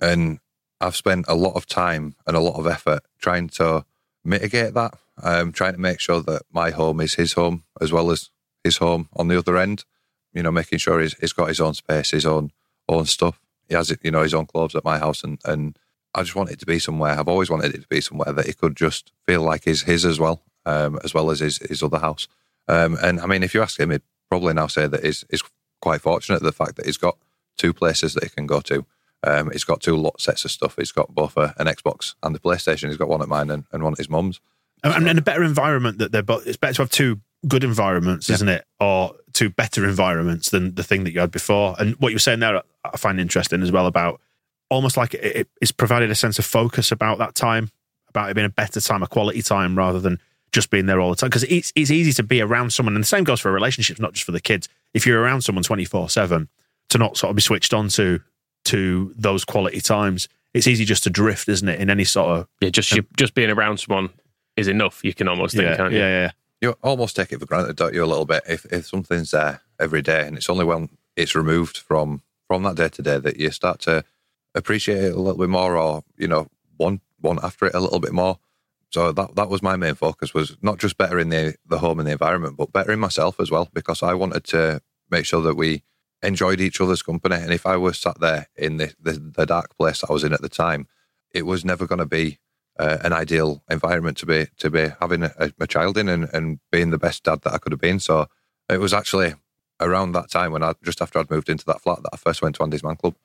and 0.00 0.40
I've 0.80 0.96
spent 0.96 1.26
a 1.28 1.34
lot 1.34 1.54
of 1.54 1.66
time 1.66 2.16
and 2.26 2.36
a 2.36 2.40
lot 2.40 2.58
of 2.58 2.66
effort 2.66 3.02
trying 3.18 3.48
to 3.50 3.84
mitigate 4.24 4.74
that. 4.74 4.94
Um, 5.22 5.50
trying 5.50 5.72
to 5.72 5.80
make 5.80 5.98
sure 5.98 6.20
that 6.20 6.42
my 6.52 6.70
home 6.70 7.00
is 7.00 7.14
his 7.14 7.32
home 7.32 7.64
as 7.80 7.90
well 7.90 8.10
as 8.10 8.28
his 8.62 8.76
home 8.76 9.08
on 9.16 9.28
the 9.28 9.38
other 9.38 9.56
end. 9.56 9.84
You 10.34 10.42
know, 10.42 10.50
making 10.50 10.78
sure 10.78 11.00
he's, 11.00 11.14
he's 11.14 11.32
got 11.32 11.48
his 11.48 11.60
own 11.60 11.72
space, 11.72 12.10
his 12.10 12.26
own 12.26 12.50
own 12.88 13.06
stuff. 13.06 13.40
He 13.68 13.74
has, 13.74 13.90
it, 13.90 14.00
you 14.02 14.10
know, 14.10 14.22
his 14.22 14.34
own 14.34 14.46
clothes 14.46 14.74
at 14.74 14.84
my 14.84 14.98
house, 14.98 15.24
and 15.24 15.38
and 15.44 15.78
I 16.14 16.22
just 16.22 16.34
want 16.34 16.50
it 16.50 16.58
to 16.60 16.66
be 16.66 16.78
somewhere. 16.78 17.18
I've 17.18 17.28
always 17.28 17.50
wanted 17.50 17.74
it 17.74 17.82
to 17.82 17.88
be 17.88 18.00
somewhere 18.00 18.32
that 18.32 18.46
he 18.46 18.52
could 18.54 18.74
just 18.74 19.12
feel 19.26 19.42
like 19.42 19.66
is 19.66 19.82
his 19.82 20.04
as 20.04 20.18
well, 20.18 20.42
um, 20.64 20.98
as 21.04 21.12
well 21.12 21.30
as 21.30 21.40
his, 21.40 21.58
his 21.58 21.82
other 21.82 21.98
house. 21.98 22.26
Um, 22.68 22.96
and 23.02 23.20
I 23.20 23.26
mean, 23.26 23.42
if 23.42 23.54
you 23.54 23.62
ask 23.62 23.78
him, 23.78 23.90
he'd 23.90 24.02
probably 24.28 24.54
now 24.54 24.66
say 24.66 24.86
that 24.86 25.04
he's, 25.04 25.24
he's 25.30 25.42
quite 25.80 26.00
fortunate 26.00 26.42
the 26.42 26.52
fact 26.52 26.76
that 26.76 26.86
he's 26.86 26.96
got 26.96 27.16
two 27.56 27.72
places 27.72 28.14
that 28.14 28.24
he 28.24 28.30
can 28.30 28.46
go 28.46 28.60
to. 28.60 28.84
Um, 29.22 29.50
he's 29.50 29.64
got 29.64 29.80
two 29.80 29.96
lot 29.96 30.20
sets 30.20 30.44
of 30.44 30.50
stuff. 30.50 30.76
He's 30.76 30.92
got 30.92 31.14
both 31.14 31.36
a, 31.36 31.54
an 31.58 31.66
Xbox 31.66 32.14
and 32.22 32.34
a 32.36 32.38
PlayStation. 32.38 32.88
He's 32.88 32.96
got 32.96 33.08
one 33.08 33.22
at 33.22 33.28
mine 33.28 33.50
and, 33.50 33.64
and 33.72 33.82
one 33.82 33.92
at 33.92 33.98
his 33.98 34.10
mum's. 34.10 34.40
And, 34.84 35.08
and 35.08 35.18
a 35.18 35.22
better 35.22 35.42
environment 35.42 35.98
that 35.98 36.12
they're 36.12 36.22
both. 36.22 36.46
It's 36.46 36.56
better 36.56 36.74
to 36.74 36.82
have 36.82 36.90
two 36.90 37.20
good 37.48 37.64
environments, 37.64 38.30
isn't 38.30 38.48
it, 38.48 38.64
or 38.78 39.14
two 39.32 39.50
better 39.50 39.84
environments 39.84 40.50
than 40.50 40.74
the 40.74 40.84
thing 40.84 41.04
that 41.04 41.12
you 41.12 41.20
had 41.20 41.30
before. 41.30 41.76
And 41.78 41.94
what 41.96 42.10
you 42.10 42.16
were 42.16 42.20
saying 42.20 42.40
there, 42.40 42.62
I 42.84 42.96
find 42.96 43.20
interesting 43.20 43.62
as 43.62 43.72
well 43.72 43.86
about 43.86 44.20
almost 44.68 44.96
like 44.96 45.14
it, 45.14 45.48
it's 45.60 45.72
provided 45.72 46.10
a 46.10 46.14
sense 46.14 46.38
of 46.38 46.44
focus 46.44 46.92
about 46.92 47.18
that 47.18 47.34
time, 47.34 47.70
about 48.08 48.30
it 48.30 48.34
being 48.34 48.46
a 48.46 48.50
better 48.50 48.80
time, 48.80 49.02
a 49.02 49.06
quality 49.06 49.42
time, 49.42 49.76
rather 49.76 50.00
than 50.00 50.20
just 50.52 50.70
being 50.70 50.86
there 50.86 51.00
all 51.00 51.10
the 51.10 51.16
time. 51.16 51.28
Because 51.28 51.44
it's, 51.44 51.72
it's 51.74 51.90
easy 51.90 52.12
to 52.14 52.22
be 52.22 52.40
around 52.40 52.72
someone, 52.72 52.94
and 52.94 53.02
the 53.02 53.08
same 53.08 53.24
goes 53.24 53.40
for 53.40 53.52
relationships, 53.52 54.00
not 54.00 54.12
just 54.12 54.24
for 54.24 54.32
the 54.32 54.40
kids. 54.40 54.68
If 54.94 55.06
you're 55.06 55.20
around 55.20 55.42
someone 55.42 55.62
24 55.62 56.08
7, 56.10 56.48
to 56.90 56.98
not 56.98 57.16
sort 57.16 57.30
of 57.30 57.36
be 57.36 57.42
switched 57.42 57.74
on 57.74 57.88
to, 57.88 58.20
to 58.66 59.12
those 59.16 59.44
quality 59.44 59.80
times, 59.80 60.28
it's 60.54 60.66
easy 60.66 60.84
just 60.84 61.04
to 61.04 61.10
drift, 61.10 61.48
isn't 61.48 61.68
it? 61.68 61.80
In 61.80 61.90
any 61.90 62.04
sort 62.04 62.28
of. 62.28 62.48
Yeah, 62.60 62.70
just 62.70 62.92
you, 62.92 63.04
just 63.16 63.34
being 63.34 63.50
around 63.50 63.78
someone 63.78 64.10
is 64.56 64.68
enough, 64.68 65.04
you 65.04 65.12
can 65.12 65.28
almost 65.28 65.54
think, 65.54 65.68
yeah, 65.68 65.76
can't 65.76 65.92
you? 65.92 65.98
yeah, 65.98 66.22
yeah. 66.22 66.30
You 66.62 66.74
almost 66.82 67.14
take 67.14 67.32
it 67.32 67.40
for 67.40 67.46
granted, 67.46 67.76
don't 67.76 67.92
you, 67.92 68.02
a 68.02 68.06
little 68.06 68.24
bit? 68.24 68.42
If, 68.48 68.64
if 68.72 68.86
something's 68.86 69.32
there 69.32 69.60
every 69.78 70.00
day 70.00 70.26
and 70.26 70.36
it's 70.36 70.48
only 70.48 70.64
when 70.64 70.88
it's 71.14 71.34
removed 71.34 71.76
from, 71.76 72.22
from 72.46 72.62
that 72.62 72.76
day 72.76 72.88
to 72.88 73.02
day 73.02 73.18
that 73.18 73.36
you 73.36 73.50
start 73.50 73.80
to 73.80 74.04
appreciate 74.54 75.04
it 75.04 75.12
a 75.12 75.20
little 75.20 75.38
bit 75.38 75.50
more 75.50 75.76
or, 75.76 76.02
you 76.16 76.26
know, 76.26 76.48
want, 76.78 77.02
want 77.20 77.44
after 77.44 77.66
it 77.66 77.74
a 77.74 77.80
little 77.80 78.00
bit 78.00 78.12
more. 78.12 78.38
So 78.96 79.12
that 79.12 79.34
that 79.34 79.50
was 79.50 79.62
my 79.62 79.76
main 79.76 79.94
focus 79.94 80.32
was 80.32 80.56
not 80.62 80.78
just 80.78 80.96
better 80.96 81.18
in 81.18 81.28
the 81.28 81.54
the 81.66 81.80
home 81.80 81.98
and 81.98 82.08
the 82.08 82.12
environment, 82.12 82.56
but 82.56 82.72
better 82.72 82.92
in 82.92 82.98
myself 82.98 83.38
as 83.38 83.50
well, 83.50 83.68
because 83.74 84.02
I 84.02 84.14
wanted 84.14 84.44
to 84.44 84.80
make 85.10 85.26
sure 85.26 85.42
that 85.42 85.54
we 85.54 85.82
enjoyed 86.22 86.62
each 86.62 86.80
other's 86.80 87.02
company. 87.02 87.36
And 87.36 87.52
if 87.52 87.66
I 87.66 87.76
was 87.76 87.98
sat 87.98 88.18
there 88.20 88.46
in 88.56 88.78
the 88.78 88.94
the, 88.98 89.12
the 89.12 89.44
dark 89.44 89.76
place 89.76 90.02
I 90.02 90.10
was 90.10 90.24
in 90.24 90.32
at 90.32 90.40
the 90.40 90.48
time, 90.48 90.86
it 91.30 91.44
was 91.44 91.62
never 91.62 91.86
going 91.86 91.98
to 91.98 92.06
be 92.06 92.38
uh, 92.78 92.96
an 93.04 93.12
ideal 93.12 93.62
environment 93.68 94.16
to 94.16 94.24
be 94.24 94.46
to 94.56 94.70
be 94.70 94.88
having 94.98 95.24
a, 95.24 95.52
a 95.60 95.66
child 95.66 95.98
in 95.98 96.08
and, 96.08 96.30
and 96.32 96.60
being 96.72 96.88
the 96.88 97.04
best 97.06 97.22
dad 97.22 97.42
that 97.42 97.52
I 97.52 97.58
could 97.58 97.72
have 97.72 97.82
been. 97.82 98.00
So 98.00 98.28
it 98.70 98.80
was 98.80 98.94
actually 98.94 99.34
around 99.78 100.12
that 100.12 100.30
time 100.30 100.52
when 100.52 100.62
I 100.62 100.72
just 100.82 101.02
after 101.02 101.18
I'd 101.18 101.30
moved 101.30 101.50
into 101.50 101.66
that 101.66 101.82
flat 101.82 102.02
that 102.02 102.14
I 102.14 102.16
first 102.16 102.40
went 102.40 102.54
to 102.54 102.62
Andy's 102.62 102.82
Man 102.82 102.96
Club 102.96 103.16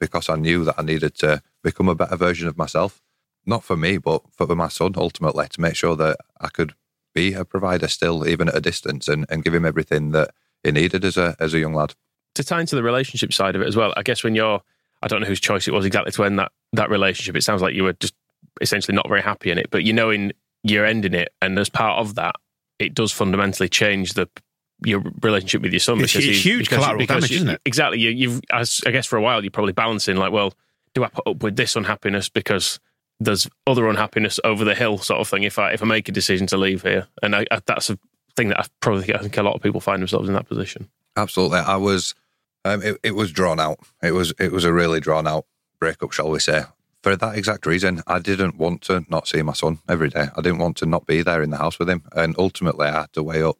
because 0.00 0.30
I 0.30 0.36
knew 0.36 0.64
that 0.64 0.78
I 0.78 0.82
needed 0.82 1.14
to 1.16 1.42
become 1.62 1.90
a 1.90 1.94
better 1.94 2.16
version 2.16 2.48
of 2.48 2.56
myself. 2.56 3.02
Not 3.46 3.64
for 3.64 3.76
me, 3.76 3.98
but 3.98 4.22
for 4.36 4.46
my 4.54 4.68
son 4.68 4.92
ultimately 4.96 5.48
to 5.48 5.60
make 5.60 5.74
sure 5.76 5.96
that 5.96 6.18
I 6.40 6.48
could 6.48 6.74
be 7.14 7.32
a 7.34 7.44
provider 7.44 7.88
still, 7.88 8.26
even 8.28 8.48
at 8.48 8.56
a 8.56 8.60
distance, 8.60 9.08
and, 9.08 9.24
and 9.30 9.42
give 9.42 9.54
him 9.54 9.64
everything 9.64 10.10
that 10.10 10.30
he 10.62 10.70
needed 10.72 11.04
as 11.04 11.16
a 11.16 11.34
as 11.40 11.54
a 11.54 11.58
young 11.58 11.74
lad. 11.74 11.94
To 12.34 12.44
tie 12.44 12.60
into 12.60 12.76
the 12.76 12.82
relationship 12.82 13.32
side 13.32 13.56
of 13.56 13.62
it 13.62 13.66
as 13.68 13.74
well, 13.76 13.92
I 13.96 14.02
guess 14.02 14.22
when 14.22 14.34
you're, 14.34 14.60
I 15.02 15.08
don't 15.08 15.20
know 15.20 15.26
whose 15.26 15.40
choice 15.40 15.66
it 15.66 15.72
was 15.72 15.84
exactly 15.86 16.12
to 16.12 16.24
end 16.24 16.38
that 16.38 16.52
that 16.74 16.90
relationship. 16.90 17.36
It 17.36 17.42
sounds 17.42 17.62
like 17.62 17.74
you 17.74 17.84
were 17.84 17.94
just 17.94 18.14
essentially 18.60 18.94
not 18.94 19.08
very 19.08 19.22
happy 19.22 19.50
in 19.50 19.58
it, 19.58 19.68
but 19.70 19.82
you 19.84 19.92
know, 19.92 20.10
in 20.10 20.32
you're 20.62 20.84
ending 20.84 21.14
it, 21.14 21.32
and 21.40 21.58
as 21.58 21.68
part 21.70 21.98
of 22.00 22.16
that, 22.16 22.34
it 22.78 22.92
does 22.94 23.12
fundamentally 23.12 23.68
change 23.68 24.12
the 24.12 24.28
your 24.84 25.02
relationship 25.22 25.62
with 25.62 25.72
your 25.72 25.80
son. 25.80 25.98
It's 26.00 26.12
because 26.12 26.24
huge- 26.24 26.34
he's- 26.36 26.44
huge 26.44 26.58
because- 26.66 26.76
collateral 26.78 26.98
because 27.00 27.16
damage, 27.24 27.30
you- 27.30 27.36
isn't 27.38 27.48
it? 27.48 27.60
Exactly. 27.64 27.98
You, 27.98 28.10
you've, 28.10 28.40
as, 28.52 28.80
I 28.86 28.90
guess, 28.92 29.06
for 29.06 29.16
a 29.16 29.22
while, 29.22 29.42
you're 29.42 29.50
probably 29.50 29.72
balancing 29.72 30.16
like, 30.16 30.30
well, 30.30 30.52
do 30.94 31.02
I 31.02 31.08
put 31.08 31.26
up 31.26 31.42
with 31.42 31.56
this 31.56 31.74
unhappiness 31.74 32.28
because 32.28 32.78
there's 33.20 33.48
other 33.66 33.88
unhappiness 33.88 34.38
over 34.44 34.64
the 34.64 34.74
hill, 34.74 34.98
sort 34.98 35.20
of 35.20 35.28
thing. 35.28 35.42
If 35.42 35.58
I 35.58 35.72
if 35.72 35.82
I 35.82 35.86
make 35.86 36.08
a 36.08 36.12
decision 36.12 36.46
to 36.48 36.56
leave 36.56 36.82
here, 36.82 37.08
and 37.22 37.34
I, 37.34 37.46
I, 37.50 37.60
that's 37.66 37.90
a 37.90 37.98
thing 38.36 38.48
that 38.48 38.60
I 38.60 38.66
probably 38.80 39.14
I 39.14 39.18
think 39.18 39.36
a 39.36 39.42
lot 39.42 39.54
of 39.54 39.62
people 39.62 39.80
find 39.80 40.00
themselves 40.00 40.28
in 40.28 40.34
that 40.34 40.48
position. 40.48 40.88
Absolutely, 41.16 41.58
I 41.58 41.76
was. 41.76 42.14
Um, 42.64 42.82
it, 42.82 42.98
it 43.02 43.14
was 43.14 43.32
drawn 43.32 43.60
out. 43.60 43.78
It 44.02 44.12
was 44.12 44.32
it 44.38 44.52
was 44.52 44.64
a 44.64 44.72
really 44.72 45.00
drawn 45.00 45.26
out 45.26 45.46
breakup, 45.80 46.12
shall 46.12 46.30
we 46.30 46.40
say? 46.40 46.62
For 47.02 47.14
that 47.14 47.38
exact 47.38 47.64
reason, 47.66 48.02
I 48.08 48.18
didn't 48.18 48.56
want 48.56 48.82
to 48.82 49.04
not 49.08 49.28
see 49.28 49.40
my 49.42 49.52
son 49.52 49.78
every 49.88 50.08
day. 50.08 50.26
I 50.36 50.40
didn't 50.40 50.58
want 50.58 50.76
to 50.78 50.86
not 50.86 51.06
be 51.06 51.22
there 51.22 51.42
in 51.42 51.50
the 51.50 51.56
house 51.56 51.78
with 51.78 51.88
him, 51.88 52.02
and 52.12 52.34
ultimately, 52.38 52.88
I 52.88 53.00
had 53.00 53.12
to 53.12 53.22
weigh 53.22 53.42
up 53.42 53.58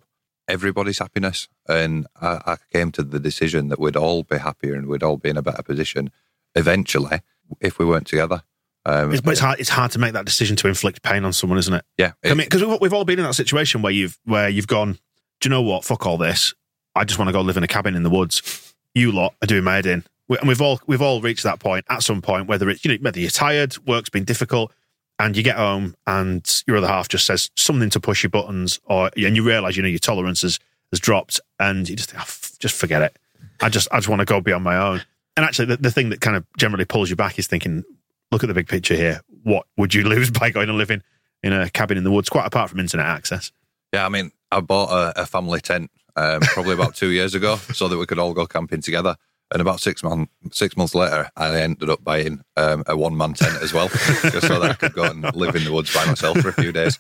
everybody's 0.49 0.99
happiness, 0.99 1.49
and 1.69 2.07
I, 2.21 2.41
I 2.45 2.57
came 2.73 2.91
to 2.93 3.03
the 3.03 3.21
decision 3.21 3.69
that 3.69 3.79
we'd 3.79 3.97
all 3.97 4.23
be 4.23 4.39
happier 4.39 4.75
and 4.75 4.87
we'd 4.87 5.03
all 5.03 5.19
be 5.19 5.29
in 5.29 5.37
a 5.37 5.43
better 5.43 5.63
position 5.63 6.11
eventually 6.55 7.21
if 7.61 7.79
we 7.79 7.85
weren't 7.85 8.07
together. 8.07 8.43
Um, 8.89 9.13
It's, 9.13 9.21
but 9.21 9.33
it's 9.33 9.41
hard. 9.41 9.61
It's 9.61 9.69
hard 9.69 9.91
to 9.93 9.99
make 9.99 10.13
that 10.15 10.25
decision 10.25 10.57
to 10.57 10.69
inflict 10.69 11.03
pain 11.03 11.25
on 11.25 11.33
someone, 11.33 11.59
isn't 11.59 11.75
it? 11.75 11.85
yeah, 11.99 12.13
I 12.25 12.29
mean, 12.29 12.39
because 12.39 12.65
we've, 12.65 12.81
we've 12.81 12.93
all 12.93 13.05
been 13.05 13.19
in 13.19 13.25
that 13.25 13.35
situation 13.35 13.83
where 13.83 13.93
you've 13.93 14.19
where 14.25 14.49
you've 14.49 14.67
gone. 14.67 14.93
Do 15.41 15.49
you 15.49 15.51
know 15.51 15.63
what? 15.63 15.85
Fuck 15.85 16.07
all 16.07 16.17
this. 16.19 16.55
I 16.95 17.05
just 17.05 17.19
want 17.19 17.29
to 17.29 17.33
go 17.33 17.41
live 17.43 17.57
in 17.57 17.63
a 17.63 17.69
cabin 17.69 17.95
in 17.95 18.03
the 18.03 18.11
woods. 18.11 18.75
You 18.95 19.13
lot 19.13 19.35
are 19.43 19.47
doing 19.47 19.63
my 19.65 19.75
head 19.77 19.87
in. 19.87 20.05
We- 20.27 20.39
And 20.39 20.49
we've 20.49 20.61
all 20.61 20.81
we've 20.87 21.03
all 21.03 21.21
reached 21.21 21.45
that 21.45 21.61
point 21.61 21.85
at 21.89 22.03
some 22.03 22.21
point. 22.23 22.49
Whether 22.49 22.69
it's 22.71 22.85
you 22.85 22.91
know 22.93 22.99
whether 23.03 23.21
you're 23.21 23.31
tired, 23.31 23.77
work's 23.87 24.09
been 24.11 24.25
difficult, 24.25 24.73
and 25.19 25.37
you 25.37 25.43
get 25.43 25.57
home 25.57 25.95
and 26.07 26.63
your 26.67 26.79
other 26.79 26.89
half 26.89 27.09
just 27.09 27.27
says 27.27 27.51
something 27.57 27.91
to 27.91 28.01
push 28.01 28.23
your 28.23 28.31
buttons, 28.31 28.81
or 28.87 29.11
and 29.17 29.37
you 29.37 29.43
realise 29.45 29.77
you 29.77 29.83
know 29.83 29.89
your 29.89 29.99
tolerance 29.99 30.43
has, 30.43 30.59
has 30.93 30.99
dropped, 31.01 31.41
and 31.61 31.89
you 31.89 31.95
just 31.97 32.11
think, 32.11 32.21
oh, 32.21 32.23
f- 32.27 32.53
just 32.59 32.75
forget 32.75 33.03
it. 33.03 33.17
I 33.61 33.69
just 33.69 33.87
I 33.93 33.97
just 33.99 34.09
want 34.09 34.21
to 34.21 34.25
go 34.25 34.41
be 34.41 34.53
on 34.53 34.63
my 34.63 34.77
own. 34.77 35.03
And 35.37 35.45
actually, 35.47 35.67
the, 35.67 35.77
the 35.77 35.91
thing 35.93 36.09
that 36.09 36.21
kind 36.21 36.37
of 36.37 36.45
generally 36.57 36.85
pulls 36.85 37.11
you 37.11 37.17
back 37.17 37.39
is 37.39 37.47
thinking, 37.47 37.85
look 38.31 38.43
at 38.43 38.47
the 38.47 38.55
big 38.55 38.69
picture 38.69 38.95
here. 38.95 39.21
What 39.43 39.67
would 39.77 39.95
you 39.95 40.05
lose 40.09 40.31
by 40.31 40.51
going 40.51 40.69
and 40.69 40.79
living 40.79 41.03
in 41.43 41.53
a 41.53 41.71
cabin 41.71 41.99
in 41.99 42.05
the 42.05 42.11
woods? 42.11 42.29
Quite 42.29 42.47
apart 42.47 42.71
from 42.71 42.81
internet 42.81 43.07
access. 43.07 43.53
Yeah, 43.93 44.05
I 44.05 44.09
mean, 44.09 44.33
I 44.51 44.61
bought 44.61 44.91
a, 44.91 45.23
a 45.23 45.27
family 45.27 45.61
tent 45.61 45.91
um, 46.17 46.41
probably 46.41 46.75
about 46.75 46.95
two 46.95 47.11
years 47.11 47.35
ago 47.35 47.57
so 47.73 47.89
that 47.89 47.97
we 47.97 48.07
could 48.07 48.19
all 48.19 48.35
go 48.35 48.47
camping 48.47 48.83
together. 48.83 49.17
And 49.51 49.63
about 49.63 49.81
six 49.81 50.03
months 50.03 50.31
six 50.53 50.77
months 50.77 50.95
later, 50.95 51.31
I 51.35 51.59
ended 51.61 51.89
up 51.89 52.05
buying 52.05 52.43
um, 52.59 52.83
a 52.87 52.95
one 52.95 53.17
man 53.17 53.33
tent 53.33 53.63
as 53.63 53.73
well, 53.73 53.89
just 54.23 54.47
so 54.47 54.61
that 54.61 54.71
I 54.73 54.75
could 54.75 54.93
go 54.93 55.05
and 55.05 55.35
live 55.35 55.57
in 55.57 55.65
the 55.65 55.73
woods 55.73 55.95
by 55.95 56.05
myself 56.05 56.39
for 56.41 56.51
a 56.51 56.53
few 56.53 56.71
days. 56.71 56.99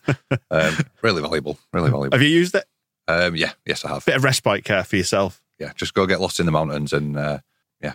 Um, 0.50 0.74
really 1.02 1.20
valuable, 1.20 1.58
really 1.74 1.90
valuable. 1.90 2.16
Have 2.16 2.22
you 2.22 2.34
used 2.34 2.54
it? 2.54 2.64
Um, 3.06 3.36
yeah, 3.36 3.52
yes, 3.66 3.84
I 3.84 3.90
have. 3.90 4.06
Bit 4.06 4.16
of 4.16 4.24
respite 4.24 4.64
care 4.64 4.82
for 4.82 4.96
yourself. 4.96 5.42
Yeah, 5.58 5.72
just 5.74 5.92
go 5.92 6.06
get 6.06 6.22
lost 6.22 6.40
in 6.40 6.46
the 6.46 6.52
mountains 6.52 6.94
and 6.94 7.18
uh, 7.18 7.40
yeah. 7.82 7.94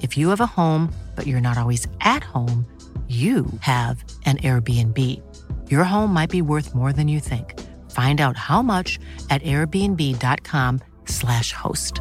If 0.00 0.16
you 0.16 0.30
have 0.30 0.40
a 0.40 0.46
home, 0.46 0.92
but 1.16 1.26
you're 1.26 1.40
not 1.40 1.58
always 1.58 1.88
at 2.00 2.22
home, 2.24 2.64
you 3.08 3.46
have 3.60 4.04
an 4.24 4.36
Airbnb. 4.38 4.96
Your 5.68 5.82
home 5.84 6.12
might 6.12 6.30
be 6.30 6.42
worth 6.42 6.76
more 6.76 6.92
than 6.92 7.08
you 7.08 7.18
think. 7.18 7.58
Find 7.90 8.20
out 8.20 8.36
how 8.36 8.62
much 8.62 9.00
at 9.30 9.42
airbnb.com/slash 9.42 11.52
host. 11.52 12.00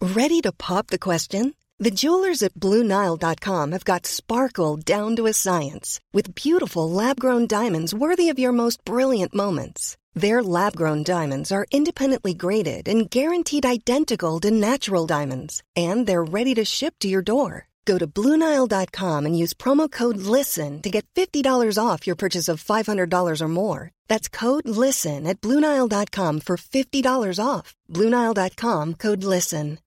Ready 0.00 0.40
to 0.40 0.52
pop 0.52 0.86
the 0.86 0.98
question? 0.98 1.54
The 1.78 1.90
jewelers 1.90 2.42
at 2.42 2.54
BlueNile.com 2.54 3.72
have 3.72 3.84
got 3.84 4.06
sparkle 4.06 4.78
down 4.78 5.14
to 5.16 5.26
a 5.26 5.34
science 5.34 6.00
with 6.14 6.34
beautiful 6.34 6.90
lab 6.90 7.20
grown 7.20 7.46
diamonds 7.46 7.92
worthy 7.92 8.30
of 8.30 8.38
your 8.38 8.52
most 8.52 8.82
brilliant 8.86 9.34
moments. 9.34 9.98
Their 10.16 10.42
lab 10.42 10.74
grown 10.74 11.02
diamonds 11.02 11.52
are 11.52 11.66
independently 11.70 12.32
graded 12.32 12.88
and 12.88 13.10
guaranteed 13.10 13.66
identical 13.66 14.40
to 14.40 14.50
natural 14.50 15.06
diamonds, 15.06 15.62
and 15.76 16.06
they're 16.06 16.24
ready 16.24 16.54
to 16.54 16.64
ship 16.64 16.94
to 17.00 17.08
your 17.08 17.20
door. 17.20 17.68
Go 17.84 17.98
to 17.98 18.06
BlueNile.com 18.06 19.26
and 19.26 19.38
use 19.38 19.52
promo 19.52 19.90
code 19.92 20.16
LISTEN 20.16 20.80
to 20.82 20.90
get 20.90 21.06
$50 21.14 21.78
off 21.78 22.06
your 22.06 22.16
purchase 22.16 22.48
of 22.48 22.64
$500 22.64 23.40
or 23.40 23.48
more. 23.48 23.90
That's 24.08 24.28
code 24.28 24.66
LISTEN 24.66 25.26
at 25.26 25.40
BlueNile.com 25.40 26.40
for 26.40 26.56
$50 26.56 27.38
off. 27.38 27.76
BlueNile.com 27.92 28.94
code 28.94 29.22
LISTEN. 29.22 29.78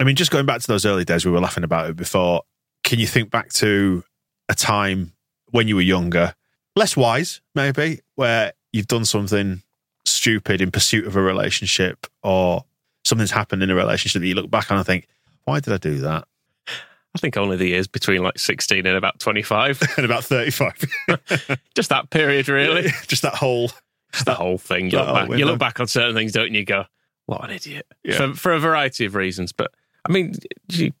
I 0.00 0.04
mean, 0.04 0.16
just 0.16 0.30
going 0.30 0.46
back 0.46 0.60
to 0.60 0.66
those 0.66 0.86
early 0.86 1.04
days, 1.04 1.24
we 1.24 1.30
were 1.30 1.40
laughing 1.40 1.64
about 1.64 1.90
it 1.90 1.96
before. 1.96 2.42
Can 2.82 2.98
you 2.98 3.06
think 3.06 3.30
back 3.30 3.52
to 3.54 4.02
a 4.48 4.54
time 4.54 5.12
when 5.52 5.68
you 5.68 5.76
were 5.76 5.82
younger, 5.82 6.34
less 6.74 6.96
wise, 6.96 7.40
maybe, 7.54 8.00
where 8.16 8.52
you've 8.72 8.88
done 8.88 9.04
something 9.04 9.62
stupid 10.04 10.60
in 10.60 10.72
pursuit 10.72 11.06
of 11.06 11.14
a 11.14 11.22
relationship 11.22 12.06
or 12.22 12.64
something's 13.04 13.30
happened 13.30 13.62
in 13.62 13.70
a 13.70 13.74
relationship 13.74 14.20
that 14.20 14.26
you 14.26 14.34
look 14.34 14.50
back 14.50 14.70
on 14.70 14.78
and 14.78 14.86
think, 14.86 15.06
why 15.44 15.60
did 15.60 15.72
I 15.72 15.76
do 15.76 15.98
that? 16.00 16.26
I 17.14 17.18
think 17.18 17.36
only 17.36 17.56
the 17.56 17.68
years 17.68 17.86
between 17.86 18.22
like 18.22 18.38
16 18.38 18.86
and 18.86 18.96
about 18.96 19.20
25. 19.20 19.82
and 19.96 20.04
about 20.04 20.24
35. 20.24 21.58
Just 21.74 21.90
that 21.90 22.10
period, 22.10 22.48
really. 22.48 22.88
Just 23.06 23.22
that 23.22 23.34
whole. 23.34 23.70
Just 24.12 24.26
the 24.26 24.34
whole 24.34 24.58
thing. 24.58 24.86
You 24.86 24.92
that 24.92 25.06
look, 25.06 25.28
back, 25.28 25.38
you 25.38 25.44
look 25.44 25.58
back 25.58 25.80
on 25.80 25.86
certain 25.86 26.14
things, 26.14 26.32
don't 26.32 26.52
you? 26.52 26.60
You 26.60 26.66
Go, 26.66 26.84
what 27.26 27.44
an 27.44 27.50
idiot. 27.50 27.86
Yeah. 28.02 28.16
For, 28.16 28.34
for 28.34 28.52
a 28.52 28.58
variety 28.58 29.04
of 29.04 29.14
reasons. 29.14 29.52
But 29.52 29.72
I 30.06 30.12
mean, 30.12 30.34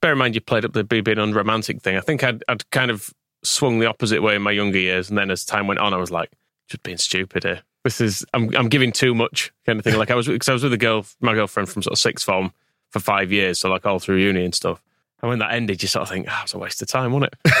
bear 0.00 0.12
in 0.12 0.18
mind, 0.18 0.34
you 0.34 0.40
played 0.40 0.64
up 0.64 0.72
the 0.72 0.84
being 0.84 1.18
unromantic 1.18 1.82
thing. 1.82 1.96
I 1.96 2.00
think 2.00 2.22
I'd, 2.24 2.42
I'd 2.48 2.68
kind 2.70 2.90
of 2.90 3.12
swung 3.44 3.78
the 3.80 3.86
opposite 3.86 4.22
way 4.22 4.34
in 4.36 4.42
my 4.42 4.50
younger 4.52 4.78
years. 4.78 5.08
And 5.08 5.18
then 5.18 5.30
as 5.30 5.44
time 5.44 5.66
went 5.66 5.80
on, 5.80 5.92
I 5.94 5.96
was 5.98 6.10
like, 6.10 6.30
just 6.68 6.82
being 6.82 6.96
stupid 6.98 7.44
here. 7.44 7.62
This 7.84 8.00
is, 8.00 8.24
I'm, 8.32 8.54
I'm 8.56 8.68
giving 8.68 8.92
too 8.92 9.14
much 9.14 9.52
kind 9.66 9.78
of 9.78 9.84
thing. 9.84 9.96
Like 9.96 10.10
I 10.10 10.14
was, 10.14 10.28
because 10.28 10.48
I 10.48 10.52
was 10.52 10.62
with 10.62 10.72
a 10.72 10.78
girl, 10.78 11.04
my 11.20 11.34
girlfriend 11.34 11.68
from 11.68 11.82
sort 11.82 11.92
of 11.92 11.98
sixth 11.98 12.24
form 12.24 12.52
for 12.90 13.00
five 13.00 13.32
years. 13.32 13.58
So 13.60 13.68
like 13.68 13.84
all 13.86 13.98
through 13.98 14.16
uni 14.18 14.44
and 14.44 14.54
stuff. 14.54 14.80
And 15.20 15.28
when 15.28 15.38
that 15.40 15.52
ended, 15.52 15.82
you 15.82 15.88
sort 15.88 16.02
of 16.02 16.08
think, 16.08 16.26
oh, 16.30 16.36
it 16.38 16.42
was 16.44 16.54
a 16.54 16.58
waste 16.58 16.80
of 16.82 16.88
time, 16.88 17.12
wasn't 17.12 17.32
it? 17.44 17.52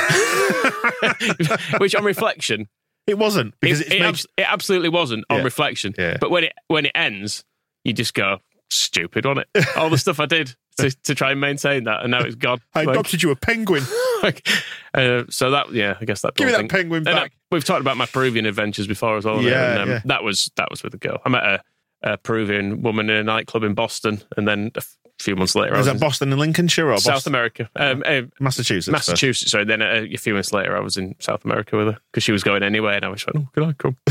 Which 1.80 1.94
on 1.94 2.04
reflection, 2.04 2.68
It 3.06 3.18
wasn't 3.18 3.54
because 3.60 3.80
it, 3.80 3.86
it's 3.88 3.94
it, 3.94 4.00
made- 4.00 4.08
abs- 4.08 4.26
it 4.36 4.46
absolutely 4.52 4.88
wasn't 4.88 5.24
on 5.30 5.38
Yeah. 5.38 5.44
reflection. 5.44 5.94
Yeah. 5.98 6.16
But 6.20 6.30
when 6.30 6.44
it 6.44 6.52
when 6.68 6.86
it 6.86 6.92
ends, 6.94 7.44
you 7.84 7.92
just 7.92 8.14
go 8.14 8.38
stupid, 8.70 9.24
wasn't 9.24 9.46
it? 9.54 9.66
All 9.76 9.90
the 9.90 9.98
stuff 9.98 10.20
I 10.20 10.26
did 10.26 10.54
to, 10.78 10.90
to 10.90 11.14
try 11.14 11.32
and 11.32 11.40
maintain 11.40 11.84
that, 11.84 12.02
and 12.02 12.10
now 12.10 12.20
it's 12.20 12.34
gone. 12.34 12.60
I 12.74 12.84
Like- 12.84 12.94
adopted 12.94 13.22
you 13.22 13.30
a 13.30 13.36
penguin. 13.36 13.84
like, 14.22 14.46
uh, 14.94 15.24
so 15.30 15.50
that 15.50 15.72
yeah, 15.72 15.96
I 16.00 16.04
guess 16.04 16.22
that. 16.22 16.34
Give 16.34 16.46
me 16.46 16.52
that 16.52 16.58
thing. 16.58 16.68
penguin 16.68 17.06
And, 17.06 17.16
uh, 17.16 17.22
back. 17.22 17.32
we've 17.50 17.64
talked 17.64 17.80
about 17.80 17.96
my 17.96 18.06
Peruvian 18.06 18.46
adventures 18.46 18.86
before 18.86 19.16
as 19.16 19.24
well. 19.24 19.42
Yeah, 19.42 19.72
and, 19.72 19.80
um, 19.82 19.88
yeah. 19.90 20.00
that 20.06 20.22
was 20.24 20.50
that 20.56 20.70
was 20.70 20.82
with 20.82 20.94
a 20.94 20.98
girl. 20.98 21.20
I 21.24 21.28
met 21.28 21.42
a, 21.44 21.62
a 22.02 22.16
Peruvian 22.18 22.82
woman 22.82 23.10
in 23.10 23.16
a 23.16 23.22
nightclub 23.24 23.62
in 23.64 23.74
Boston, 23.74 24.22
and 24.36 24.46
then 24.48 24.70
A 24.76 24.82
few 25.22 25.36
months 25.36 25.54
later, 25.54 25.74
I 25.74 25.78
Was 25.78 25.80
was 25.80 25.86
that 25.86 25.94
in 25.94 26.00
Boston 26.00 26.32
and 26.32 26.40
Lincolnshire 26.40 26.90
or 26.90 26.98
South 26.98 27.14
Boston? 27.14 27.32
America, 27.34 27.70
um, 27.76 28.02
uh, 28.06 28.22
Massachusetts? 28.40 28.90
Massachusetts. 28.90 29.50
Sorry, 29.52 29.64
then 29.64 29.80
uh, 29.82 30.04
a 30.12 30.16
few 30.16 30.34
months 30.34 30.52
later, 30.52 30.76
I 30.76 30.80
was 30.80 30.96
in 30.96 31.14
South 31.20 31.44
America 31.44 31.76
with 31.76 31.86
her 31.88 31.98
because 32.10 32.24
she 32.24 32.32
was 32.32 32.42
going 32.42 32.62
anyway, 32.62 32.96
and 32.96 33.04
I 33.04 33.08
was 33.08 33.24
like, 33.26 33.36
"Oh, 33.36 33.48
can 33.52 33.62
I 33.64 33.72
come?" 33.74 33.96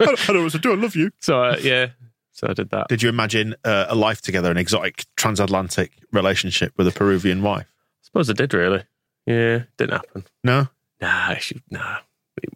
I 0.00 0.04
don't, 0.06 0.30
I 0.30 0.32
know 0.32 0.42
what 0.44 0.52
to 0.52 0.58
do. 0.58 0.72
I 0.72 0.76
love 0.76 0.94
you. 0.96 1.10
So 1.20 1.42
uh, 1.42 1.56
yeah, 1.60 1.88
so 2.36 2.48
I 2.50 2.52
did 2.52 2.68
that. 2.70 2.88
Did 2.88 3.02
you 3.02 3.08
imagine 3.08 3.54
uh, 3.64 3.86
a 3.88 3.94
life 3.94 4.20
together, 4.20 4.50
an 4.50 4.58
exotic 4.58 5.06
transatlantic 5.16 5.92
relationship 6.12 6.74
with 6.76 6.86
a 6.86 6.92
Peruvian 6.92 7.42
wife? 7.42 7.66
I 7.66 8.02
suppose 8.02 8.28
I 8.28 8.34
did 8.34 8.52
really. 8.52 8.84
Yeah, 9.24 9.62
didn't 9.78 9.94
happen. 9.94 10.24
No. 10.44 10.68
Nah, 11.00 11.34
should, 11.36 11.62
nah. 11.70 11.98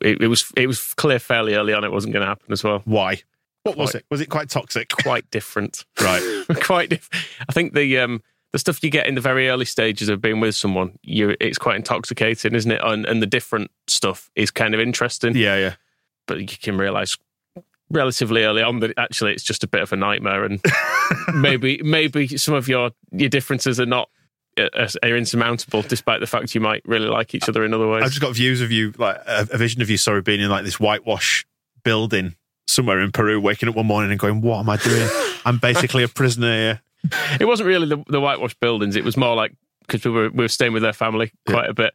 It, 0.02 0.20
it 0.20 0.28
was 0.28 0.52
it 0.54 0.66
was 0.66 0.92
clear 0.94 1.18
fairly 1.18 1.54
early 1.54 1.72
on 1.72 1.82
it 1.84 1.92
wasn't 1.92 2.12
going 2.12 2.20
to 2.20 2.28
happen 2.28 2.52
as 2.52 2.62
well. 2.62 2.82
Why? 2.84 3.22
What 3.62 3.78
was 3.78 3.94
it? 3.94 4.04
Was 4.10 4.20
it 4.20 4.28
quite 4.28 4.50
toxic? 4.50 4.90
Quite 4.90 5.30
different, 5.30 5.86
Right. 6.00 6.44
quite 6.60 6.90
different. 6.90 7.24
I 7.48 7.52
think 7.52 7.72
the 7.72 7.98
um 7.98 8.22
the 8.52 8.58
stuff 8.58 8.84
you 8.84 8.90
get 8.90 9.06
in 9.06 9.14
the 9.14 9.20
very 9.22 9.48
early 9.48 9.64
stages 9.64 10.10
of 10.10 10.20
being 10.20 10.40
with 10.40 10.54
someone, 10.54 10.98
you 11.02 11.36
it's 11.40 11.56
quite 11.56 11.76
intoxicating, 11.76 12.54
isn't 12.54 12.70
it? 12.70 12.80
And, 12.84 13.06
and 13.06 13.22
the 13.22 13.26
different 13.26 13.70
stuff 13.86 14.30
is 14.34 14.50
kind 14.50 14.74
of 14.74 14.80
interesting. 14.80 15.34
Yeah, 15.34 15.56
yeah. 15.56 15.74
but 16.26 16.38
you 16.38 16.58
can 16.58 16.76
realize 16.76 17.16
relatively 17.90 18.44
early 18.44 18.62
on 18.62 18.80
that 18.80 18.92
actually 18.96 19.32
it's 19.32 19.42
just 19.42 19.64
a 19.64 19.68
bit 19.68 19.82
of 19.82 19.92
a 19.92 19.96
nightmare 19.96 20.44
and 20.44 20.62
maybe 21.34 21.80
maybe 21.82 22.26
some 22.36 22.54
of 22.54 22.68
your 22.68 22.90
your 23.10 23.28
differences 23.28 23.80
are 23.80 23.86
not 23.86 24.08
uh, 24.58 24.88
are 25.02 25.16
insurmountable 25.16 25.82
despite 25.82 26.20
the 26.20 26.26
fact 26.26 26.54
you 26.54 26.60
might 26.60 26.82
really 26.84 27.08
like 27.08 27.34
each 27.34 27.48
other 27.48 27.64
in 27.64 27.74
other 27.74 27.88
ways 27.88 28.02
I've 28.02 28.10
just 28.10 28.20
got 28.20 28.34
views 28.34 28.60
of 28.60 28.70
you, 28.70 28.92
like 28.98 29.16
a, 29.26 29.46
a 29.52 29.58
vision 29.58 29.80
of 29.80 29.88
you, 29.88 29.96
sorry, 29.96 30.22
being 30.22 30.40
in 30.40 30.50
like 30.50 30.64
this 30.64 30.78
whitewash 30.78 31.46
building 31.82 32.34
somewhere 32.66 33.00
in 33.00 33.10
Peru, 33.10 33.40
waking 33.40 33.68
up 33.68 33.74
one 33.74 33.86
morning 33.86 34.10
and 34.10 34.20
going, 34.20 34.40
"What 34.42 34.58
am 34.58 34.68
I 34.68 34.76
doing? 34.76 35.08
I'm 35.44 35.58
basically 35.58 36.02
a 36.02 36.08
prisoner 36.08 36.52
here." 36.52 36.80
it 37.40 37.46
wasn't 37.46 37.66
really 37.66 37.88
the, 37.88 38.02
the 38.08 38.20
whitewashed 38.20 38.58
buildings 38.60 38.96
it 38.96 39.04
was 39.04 39.16
more 39.16 39.34
like 39.34 39.54
because 39.80 40.04
we 40.04 40.10
were 40.10 40.30
we 40.30 40.44
were 40.44 40.48
staying 40.48 40.72
with 40.72 40.82
their 40.82 40.92
family 40.92 41.32
quite 41.48 41.68
a 41.68 41.74
bit 41.74 41.94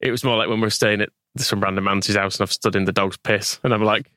it 0.00 0.10
was 0.10 0.22
more 0.22 0.36
like 0.36 0.48
when 0.48 0.60
we 0.60 0.66
were 0.66 0.70
staying 0.70 1.00
at 1.00 1.10
some 1.36 1.60
random 1.60 1.88
auntie's 1.88 2.16
house 2.16 2.36
and 2.36 2.42
I've 2.42 2.52
stood 2.52 2.76
in 2.76 2.84
the 2.84 2.92
dog's 2.92 3.16
piss 3.16 3.58
and 3.62 3.72
I'm 3.72 3.82
like 3.82 4.10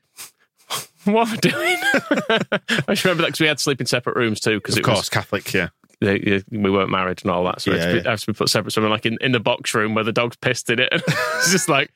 what 1.12 1.28
am 1.28 1.34
I 1.34 1.36
doing 1.36 1.76
I 2.88 2.94
just 2.94 3.04
remember 3.04 3.22
that 3.22 3.28
because 3.28 3.40
we 3.40 3.46
had 3.46 3.58
to 3.58 3.62
sleep 3.62 3.80
in 3.80 3.86
separate 3.86 4.16
rooms 4.16 4.40
too 4.40 4.56
because 4.58 4.74
Of 4.74 4.80
it 4.80 4.84
course, 4.84 4.98
was 4.98 5.08
Catholic. 5.08 5.52
Yeah. 5.52 5.68
they, 6.00 6.42
we 6.50 6.70
weren't 6.70 6.90
married 6.90 7.20
and 7.22 7.30
all 7.30 7.44
that, 7.44 7.60
so 7.62 7.70
it, 7.72 7.76
Yeah, 7.76 7.82
had 7.86 8.02
to 8.04 8.10
yeah. 8.10 8.16
to 8.16 8.26
be 8.26 8.32
put 8.32 8.48
separate. 8.48 8.70
So 8.72 8.82
I'm 8.82 8.90
like 8.90 9.06
in, 9.06 9.18
in 9.20 9.32
the 9.32 9.40
box 9.40 9.74
room 9.74 9.94
where 9.94 10.04
the 10.04 10.12
dog's 10.12 10.36
pissed 10.36 10.68
in 10.70 10.78
it. 10.80 10.88
it's 10.92 11.52
just 11.52 11.68
like, 11.68 11.90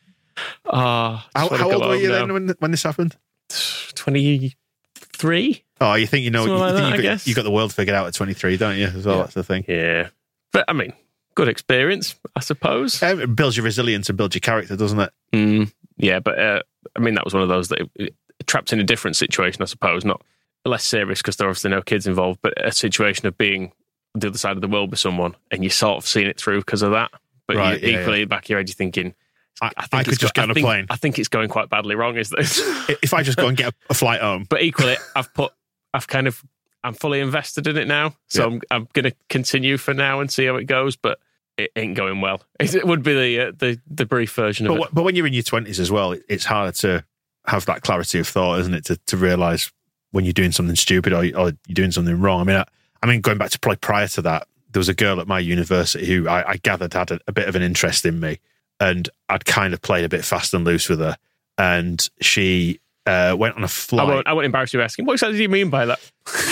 ah, 0.67 1.29
How, 1.35 1.49
how 1.49 1.71
old 1.73 1.83
were 1.87 1.97
you 1.97 2.09
then 2.09 2.33
when 2.33 2.49
when 2.59 2.71
this 2.71 2.83
happened? 2.83 3.17
Twenty 3.95 4.55
three. 4.95 5.63
Oh, 5.81 5.95
you 5.95 6.07
think 6.07 6.25
you 6.25 6.31
know? 6.31 6.47
Something 6.47 6.55
You, 6.57 6.61
like 6.61 6.75
think 6.75 6.83
that, 6.83 6.89
you, 6.89 6.95
I 6.95 6.97
got, 6.97 7.03
guess. 7.03 7.27
you 7.29 7.35
got 7.35 7.43
the 7.43 7.51
world 7.51 7.73
figured 7.73 7.95
out 7.95 8.07
at 8.07 8.15
23, 8.15 8.57
don't 8.57 8.77
you? 8.79 8.87
As 8.87 9.05
well, 9.05 9.17
Yeah. 9.17 9.23
that's 9.23 9.35
the 9.35 9.45
thing. 9.45 9.65
Yeah, 9.69 10.09
but 10.53 10.65
I 10.69 10.73
mean, 10.73 10.93
good 11.35 11.49
experience, 11.49 12.15
I 12.35 12.41
suppose. 12.41 13.03
Um, 13.03 13.21
it 13.21 13.37
builds 13.37 13.57
your 13.59 13.65
resilience 13.65 14.09
and 14.09 14.17
builds 14.17 14.35
your 14.35 14.41
character, 14.41 14.75
doesn't 14.77 14.99
it? 15.01 15.13
Mm, 15.35 15.73
yeah, 15.99 16.21
but 16.21 16.39
uh, 16.39 16.63
I 16.97 17.01
mean, 17.01 17.15
that 17.15 17.25
was 17.25 17.35
one 17.35 17.43
of 17.43 17.49
those 17.51 17.69
that 17.69 17.81
uh, 18.01 18.05
trapped 18.47 18.73
in 18.73 18.81
a 18.81 18.85
different 18.85 19.17
situation, 19.17 19.63
I 19.63 19.67
suppose. 19.67 20.05
Not 20.05 20.23
less 20.65 20.85
serious 20.85 21.21
because 21.23 21.37
there 21.37 21.47
are 21.47 21.51
obviously 21.51 21.71
no 21.71 21.83
kids 21.83 22.07
involved, 22.07 22.41
but 22.43 22.53
a 22.65 22.73
situation 22.73 23.27
of 23.27 23.37
being 23.39 23.73
the 24.15 24.29
other 24.29 24.39
side 24.39 24.57
of 24.57 24.61
the 24.63 24.69
world 24.69 24.91
with 24.91 24.99
someone 24.99 25.37
and 25.51 25.63
you're 25.63 25.71
sort 25.71 25.99
of 25.99 26.07
seeing 26.07 26.27
it 26.27 26.41
through 26.41 26.59
because 26.61 26.83
of 26.83 26.91
that. 26.93 27.11
But 27.47 27.57
Right, 27.57 27.81
you, 27.83 27.91
yeah, 27.91 28.01
equally, 28.01 28.25
back 28.25 28.45
of 28.47 28.49
your 28.51 28.59
head, 28.59 28.69
you're 28.69 28.75
thinking, 28.75 29.15
I, 29.63 29.71
I, 29.77 29.83
think 29.83 29.95
I 29.95 30.01
it's 30.01 30.09
could 30.11 30.19
just 30.19 30.35
go- 30.35 30.43
get 30.43 30.45
on 30.45 30.51
I 30.51 30.53
a 30.53 30.55
think- 30.55 30.67
plane. 30.67 30.87
I 30.91 30.97
think 30.97 31.19
it's 31.19 31.29
going 31.29 31.49
quite 31.49 31.69
badly 31.71 31.95
wrong. 31.95 32.17
Is 32.17 32.31
this? 32.31 32.61
If 33.03 33.15
I 33.15 33.23
just 33.23 33.39
go 33.39 33.47
and 33.49 33.57
get 33.57 33.73
a, 33.73 33.75
a 33.91 33.95
flight 33.95 34.21
home, 34.21 34.47
but 34.49 34.63
equally, 34.63 34.97
I've 35.15 35.33
put, 35.35 35.53
I've 35.95 36.07
kind 36.09 36.27
of 36.27 36.43
I'm 36.83 36.95
fully 36.95 37.21
invested 37.21 37.67
in 37.67 37.77
it 37.77 37.87
now. 37.89 38.15
So 38.29 38.41
Yeah. 38.41 38.47
I'm 38.47 38.61
I'm 38.71 38.89
going 38.93 39.05
to 39.05 39.13
continue 39.29 39.77
for 39.77 39.95
now 39.95 40.21
and 40.21 40.31
see 40.31 40.47
how 40.47 40.57
it 40.57 40.65
goes. 40.65 40.97
But 40.97 41.19
it 41.59 41.71
ain't 41.77 41.95
going 41.97 42.21
well. 42.21 42.43
It 42.61 42.87
would 42.87 43.03
be 43.03 43.15
the 43.15 43.49
uh, 43.49 43.53
the 43.57 43.81
the 43.89 44.05
brief 44.07 44.33
version 44.33 44.67
of 44.67 44.77
But, 44.77 44.89
it. 44.89 44.95
but 44.95 45.03
when 45.05 45.15
you're 45.17 45.27
in 45.27 45.33
your 45.33 45.43
twenties 45.43 45.79
as 45.81 45.91
well, 45.91 46.13
it- 46.13 46.25
it's 46.29 46.45
harder 46.45 46.73
to 46.79 47.05
have 47.47 47.67
that 47.67 47.83
clarity 47.83 48.19
of 48.19 48.29
thought, 48.29 48.61
isn't 48.61 48.75
it? 48.75 48.85
To 48.87 48.97
to 49.07 49.17
realize 49.17 49.71
when 50.13 50.25
you're 50.25 50.33
doing 50.33 50.53
something 50.53 50.77
stupid 50.77 51.13
or, 51.13 51.19
or 51.19 51.53
you're 51.67 51.75
doing 51.75 51.93
something 51.93 52.21
wrong. 52.21 52.41
I 52.41 52.45
mean, 52.45 52.57
I, 52.57 52.65
I 53.03 53.07
mean, 53.07 53.21
going 53.21 53.39
back 53.39 53.51
to 53.51 53.59
probably 53.59 53.79
prior 53.79 54.09
to 54.09 54.23
that, 54.23 54.49
there 54.71 54.81
was 54.81 54.89
a 54.89 54.95
girl 54.95 55.21
at 55.21 55.27
my 55.27 55.39
university 55.39 56.07
who 56.07 56.29
I, 56.29 56.53
I 56.53 56.57
gathered 56.59 56.95
had 56.95 57.11
a, 57.11 57.21
a 57.27 57.33
bit 57.33 57.49
of 57.49 57.57
an 57.57 57.63
interest 57.63 58.07
in 58.07 58.21
me, 58.21 58.39
and 58.81 59.09
I'd 59.29 59.45
kind 59.45 59.75
of 59.75 59.83
played 59.83 60.05
a 60.05 60.09
bit 60.09 60.25
fast 60.25 60.55
and 60.55 60.65
loose 60.65 60.89
with 60.89 61.01
her, 61.01 61.17
and 61.59 62.09
she. 62.21 62.81
Uh, 63.09 63.37
went 63.39 63.55
on 63.55 63.63
a 63.63 63.69
flight. 63.69 64.09
won't, 64.09 64.27
I 64.27 64.33
won't 64.33 64.47
embarrass 64.47 64.75
you 64.75 64.83
asking. 64.83 65.05
What 65.05 65.13
exactly 65.13 65.37
do 65.37 65.43
you 65.45 65.49
mean 65.49 65.71
by 65.71 65.87
that? 65.87 66.01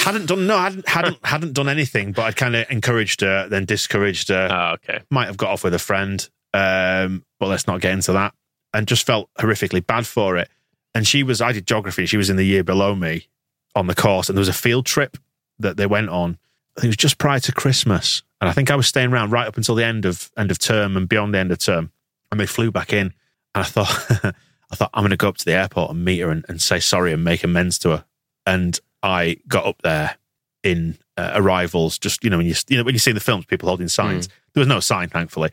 hadn't 0.05 0.27
done 0.27 0.47
no, 0.47 0.59
hadn't 0.59 0.89
hadn't 0.89 1.19
hadn't 1.25 1.53
done 1.53 1.69
anything, 1.69 2.13
but 2.13 2.23
I'd 2.23 2.37
kind 2.37 2.55
of 2.55 2.71
encouraged 2.71 3.23
her, 3.23 3.49
then 3.49 3.65
discouraged 3.65 4.29
her. 4.29 4.49
Ah, 4.51 4.73
okay. 4.75 5.01
Might 5.11 5.27
have 5.27 5.37
got 5.37 5.51
off 5.51 5.65
with 5.65 5.75
a 5.75 5.79
friend, 5.79 6.29
um, 6.53 7.25
but 7.41 7.49
let's 7.49 7.67
not 7.67 7.81
get 7.81 7.93
into 7.93 8.13
that. 8.13 8.35
And 8.73 8.87
just 8.87 9.07
felt 9.07 9.31
horrifically 9.39 9.85
bad 9.85 10.07
for 10.07 10.37
it. 10.37 10.49
And 10.95 11.07
she 11.07 11.23
was, 11.23 11.41
I 11.41 11.53
did 11.53 11.67
geography. 11.67 12.07
She 12.07 12.17
was 12.17 12.31
in 12.31 12.37
the 12.37 12.45
year 12.45 12.63
below 12.63 12.95
me 12.95 13.29
on 13.75 13.87
the 13.87 13.95
course, 13.95 14.29
and 14.29 14.37
there 14.37 14.41
was 14.41 14.49
a 14.49 14.53
field 14.53 14.87
trip 14.87 15.17
that 15.59 15.77
they 15.77 15.87
went 15.87 16.09
on. 16.09 16.39
I 16.77 16.81
think 16.81 16.87
it 16.87 16.89
was 16.89 16.97
just 16.97 17.19
prior 17.19 17.41
to 17.41 17.53
Christmas, 17.53 18.23
and 18.41 18.49
I 18.49 18.53
think 18.53 18.71
I 18.71 18.77
was 18.77 18.87
staying 18.87 19.13
around 19.13 19.31
right 19.31 19.47
up 19.47 19.57
until 19.57 19.75
the 19.75 19.85
end 19.85 20.05
of 20.05 20.31
end 20.37 20.51
of 20.51 20.59
term 20.59 20.97
and 20.97 21.09
beyond 21.09 21.35
the 21.35 21.39
end 21.39 21.53
of 21.53 21.59
term. 21.59 21.91
And 22.31 22.41
they 22.41 22.47
flew 22.47 22.71
back 22.71 22.93
in, 22.93 23.13
and 23.55 23.63
I 23.63 23.65
thought, 23.65 23.91
I 24.71 24.77
thought 24.77 24.91
I'm 24.95 25.03
going 25.03 25.11
to 25.11 25.17
go 25.17 25.29
up 25.29 25.37
to 25.39 25.45
the 25.45 25.53
airport 25.53 25.91
and 25.91 26.05
meet 26.05 26.21
her 26.21 26.31
and, 26.31 26.45
and 26.49 26.61
say 26.61 26.81
sorry 26.81 27.13
and 27.13 27.23
make 27.23 27.45
amends 27.45 27.79
to 27.81 27.91
her. 27.91 28.05
And 28.47 28.79
I 29.03 29.39
got 29.47 29.67
up 29.67 29.83
there 29.83 30.17
in 30.63 30.99
uh, 31.17 31.33
arrivals, 31.35 31.99
just 31.99 32.25
you 32.25 32.31
know 32.31 32.39
when 32.39 32.47
you 32.47 32.55
you 32.69 32.77
know 32.77 32.85
when 32.85 32.95
you 32.95 33.01
see 33.01 33.13
the 33.13 33.21
films, 33.21 33.45
people 33.45 33.69
holding 33.69 33.89
signs. 33.89 34.29
There 34.55 34.61
was 34.61 34.69
no 34.69 34.81
sign, 34.81 35.09
thankfully, 35.09 35.51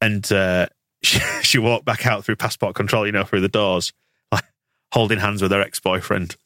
and 0.00 0.30
uh, 0.32 0.66
she, 1.02 1.18
she 1.42 1.58
walked 1.58 1.84
back 1.84 2.06
out 2.06 2.24
through 2.24 2.36
passport 2.36 2.74
control, 2.74 3.06
you 3.06 3.12
know, 3.12 3.24
through 3.24 3.40
the 3.40 3.48
doors, 3.48 3.92
holding 4.92 5.18
hands 5.18 5.42
with 5.42 5.52
her 5.52 5.60
ex 5.60 5.80
boyfriend, 5.80 6.36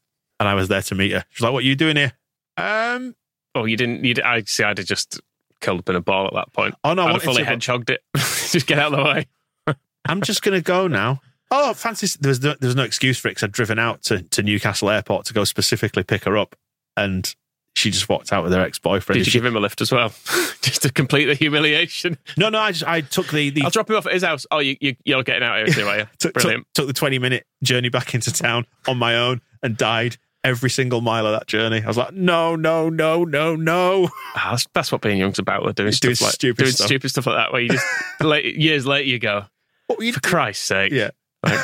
and 0.41 0.49
I 0.49 0.55
was 0.55 0.69
there 0.69 0.83
to 0.83 0.95
meet 0.95 1.13
her. 1.13 1.25
She's 1.31 1.43
like, 1.43 1.53
"What 1.53 1.65
are 1.65 1.67
you 1.67 1.77
doing 1.77 1.97
here?" 1.97 2.13
Um, 2.57 3.15
Oh, 3.55 3.65
you 3.65 3.77
didn't. 3.77 4.05
You, 4.05 4.15
I 4.25 4.43
see. 4.47 4.65
I'd 4.65 4.79
have 4.79 4.87
just 4.87 5.21
curled 5.61 5.81
up 5.81 5.89
in 5.89 5.97
a 5.97 6.01
ball 6.01 6.27
at 6.27 6.35
that 6.35 6.53
point. 6.53 6.75
Oh, 6.85 6.95
no, 6.95 7.03
I 7.03 7.07
I'd 7.07 7.13
have 7.13 7.27
wanted 7.27 7.45
fully 7.45 7.45
to, 7.45 7.51
hedgehogged 7.51 7.91
it. 7.91 8.03
just 8.51 8.67
get 8.67 8.79
out 8.79 8.93
of 8.93 8.99
the 8.99 9.05
way. 9.05 9.27
I'm 10.07 10.23
just 10.23 10.43
going 10.43 10.59
to 10.59 10.65
go 10.65 10.87
now. 10.87 11.21
Oh, 11.51 11.75
fancy! 11.75 12.09
There 12.19 12.31
was 12.31 12.43
no, 12.43 12.55
there 12.59 12.69
was 12.69 12.77
no 12.77 12.83
excuse 12.83 13.19
for 13.19 13.29
it 13.29 13.33
because 13.33 13.45
I'd 13.45 13.53
driven 13.53 13.79
out 13.79 14.03
to, 14.05 14.23
to 14.23 14.43
Newcastle 14.43 14.89
Airport 14.89 15.27
to 15.27 15.35
go 15.35 15.45
specifically 15.45 16.03
pick 16.03 16.25
her 16.25 16.39
up, 16.39 16.57
and 16.97 17.35
she 17.83 17.91
just 17.91 18.09
walked 18.09 18.33
out 18.33 18.43
with 18.45 18.53
her 18.53 18.61
ex 18.61 18.79
boyfriend. 18.79 19.19
Did 19.19 19.27
you 19.27 19.33
give 19.33 19.45
him 19.45 19.57
a 19.57 19.61
lift 19.61 19.81
as 19.81 19.91
well, 19.93 20.09
just 20.63 20.83
to 20.83 20.93
complete 20.93 21.27
the 21.27 21.35
humiliation? 21.35 22.17
No, 22.37 22.49
no. 22.49 22.59
I 22.59 22.73
just 22.73 22.85
I 22.87 23.01
took 23.03 23.29
the 23.29 23.51
the 23.51 23.63
I'll 23.63 23.71
drop 23.71 23.91
him 23.91 23.97
off 23.97 24.07
at 24.07 24.13
his 24.15 24.23
house. 24.25 24.47
Oh, 24.51 24.59
you, 24.61 24.77
you 24.81 24.97
you're 25.05 25.23
getting 25.23 25.43
out 25.43 25.57
here 25.59 25.67
too, 25.67 25.87
are 25.87 25.99
you? 25.99 26.05
took, 26.19 26.33
took, 26.33 26.35
Brilliant. 26.35 26.67
took 26.75 26.87
the 26.87 26.93
20 26.93 27.19
minute 27.19 27.47
journey 27.63 27.89
back 27.89 28.15
into 28.15 28.33
town 28.33 28.67
on 28.89 28.97
my 28.99 29.17
own 29.17 29.41
and 29.63 29.77
died 29.77 30.17
every 30.45 30.71
single 30.71 31.01
mile 31.01 31.25
of 31.27 31.33
that 31.39 31.47
journey. 31.47 31.81
I 31.83 31.87
was 31.87 31.97
like, 31.97 32.13
no, 32.15 32.57
no, 32.57 32.89
no, 32.89 33.25
no, 33.25 33.55
no. 33.55 34.09
Ah, 34.35 34.49
that's, 34.51 34.67
that's 34.75 34.91
what 34.91 35.01
being 35.01 35.19
young's 35.19 35.39
about. 35.39 35.63
Though, 35.65 35.73
doing 35.73 35.93
Doing 36.01 36.15
stuff 36.17 36.27
like 36.29 36.35
stupid 36.35 36.63
doing 36.63 36.73
stuff. 36.73 36.87
stupid 36.89 37.09
stuff 37.11 37.27
like 37.27 37.37
that, 37.37 37.53
where 37.53 37.61
you 37.63 37.69
just 37.69 37.87
late, 38.21 38.57
years 38.57 38.85
later 38.87 39.09
you 39.09 39.19
go, 39.21 39.45
What 39.87 39.99
were 39.99 40.05
you 40.05 40.13
for 40.13 40.21
Christ's 40.21 40.65
sake, 40.65 40.93
Yeah. 40.93 41.11
like, 41.45 41.61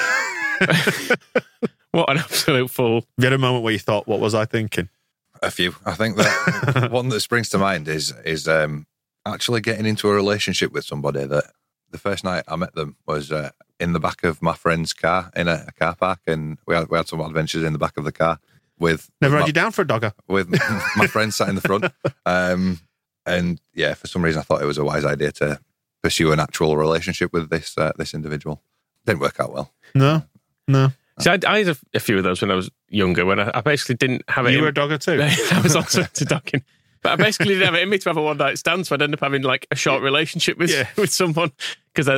what 1.92 2.10
an 2.10 2.18
absolute 2.18 2.70
fool. 2.70 3.04
You 3.16 3.24
had 3.24 3.32
a 3.32 3.38
moment 3.38 3.64
where 3.64 3.72
you 3.72 3.78
thought, 3.78 4.06
what 4.06 4.20
was 4.20 4.34
I 4.34 4.44
thinking? 4.44 4.88
A 5.42 5.50
few. 5.50 5.74
I 5.86 5.94
think 5.94 6.16
that 6.16 6.88
one 6.90 7.08
that 7.10 7.20
springs 7.20 7.48
to 7.50 7.58
mind 7.58 7.88
is 7.88 8.12
is 8.24 8.48
um, 8.48 8.86
actually 9.26 9.60
getting 9.60 9.86
into 9.86 10.08
a 10.08 10.14
relationship 10.14 10.72
with 10.72 10.84
somebody 10.84 11.24
that 11.26 11.44
the 11.90 11.98
first 11.98 12.24
night 12.24 12.44
I 12.48 12.56
met 12.56 12.74
them 12.74 12.96
was 13.06 13.30
uh, 13.32 13.50
in 13.80 13.92
the 13.92 14.00
back 14.00 14.24
of 14.24 14.42
my 14.42 14.54
friend's 14.54 14.92
car 14.92 15.30
in 15.36 15.48
a, 15.48 15.64
a 15.68 15.72
car 15.72 15.94
park, 15.94 16.20
and 16.26 16.58
we 16.66 16.74
had 16.74 16.88
we 16.88 16.96
had 16.96 17.08
some 17.08 17.20
adventures 17.20 17.62
in 17.62 17.72
the 17.72 17.78
back 17.78 17.96
of 17.96 18.04
the 18.04 18.12
car 18.12 18.38
with 18.78 19.10
Never 19.20 19.34
with 19.34 19.40
had 19.40 19.42
my- 19.42 19.46
you 19.48 19.52
down 19.52 19.72
for 19.72 19.82
a 19.82 19.86
dogger. 19.86 20.12
with 20.28 20.48
my 20.96 21.06
friend 21.06 21.32
sat 21.32 21.48
in 21.48 21.54
the 21.54 21.60
front. 21.60 21.86
Um, 22.26 22.80
and 23.26 23.60
yeah, 23.74 23.94
for 23.94 24.06
some 24.06 24.22
reason, 24.22 24.40
I 24.40 24.42
thought 24.42 24.62
it 24.62 24.66
was 24.66 24.78
a 24.78 24.84
wise 24.84 25.04
idea 25.04 25.32
to 25.32 25.60
pursue 26.02 26.32
an 26.32 26.40
actual 26.40 26.76
relationship 26.76 27.32
with 27.32 27.50
this 27.50 27.76
uh, 27.78 27.92
this 27.96 28.14
individual. 28.14 28.62
Didn't 29.04 29.20
work 29.20 29.38
out 29.40 29.52
well. 29.52 29.72
No, 29.94 30.24
no. 30.66 30.92
See, 31.20 31.30
I, 31.30 31.38
I 31.46 31.58
had 31.58 31.68
a, 31.68 31.76
a 31.94 32.00
few 32.00 32.16
of 32.18 32.24
those 32.24 32.40
when 32.40 32.50
I 32.50 32.54
was 32.54 32.70
younger. 32.88 33.24
When 33.26 33.40
I, 33.40 33.50
I 33.54 33.60
basically 33.60 33.96
didn't 33.96 34.22
have 34.28 34.46
it. 34.46 34.52
You 34.52 34.58
in- 34.58 34.62
were 34.62 34.68
a 34.68 34.74
dogger 34.74 34.98
too. 34.98 35.20
I 35.52 35.60
was 35.60 35.74
also 35.76 36.02
into 36.02 36.24
dogging. 36.24 36.62
But 37.02 37.12
I 37.12 37.16
basically 37.16 37.54
didn't 37.54 37.66
have 37.66 37.74
it 37.76 37.82
in 37.82 37.88
me 37.90 37.98
to 37.98 38.08
have 38.08 38.16
a 38.16 38.22
one 38.22 38.38
night 38.38 38.58
stand, 38.58 38.86
so 38.86 38.94
I'd 38.94 39.02
end 39.02 39.14
up 39.14 39.20
having 39.20 39.42
like 39.42 39.66
a 39.70 39.76
short 39.76 40.02
relationship 40.02 40.58
with 40.58 40.70
Yeah. 40.70 40.88
with 40.96 41.12
someone 41.12 41.52
because 41.94 42.08
I, 42.08 42.14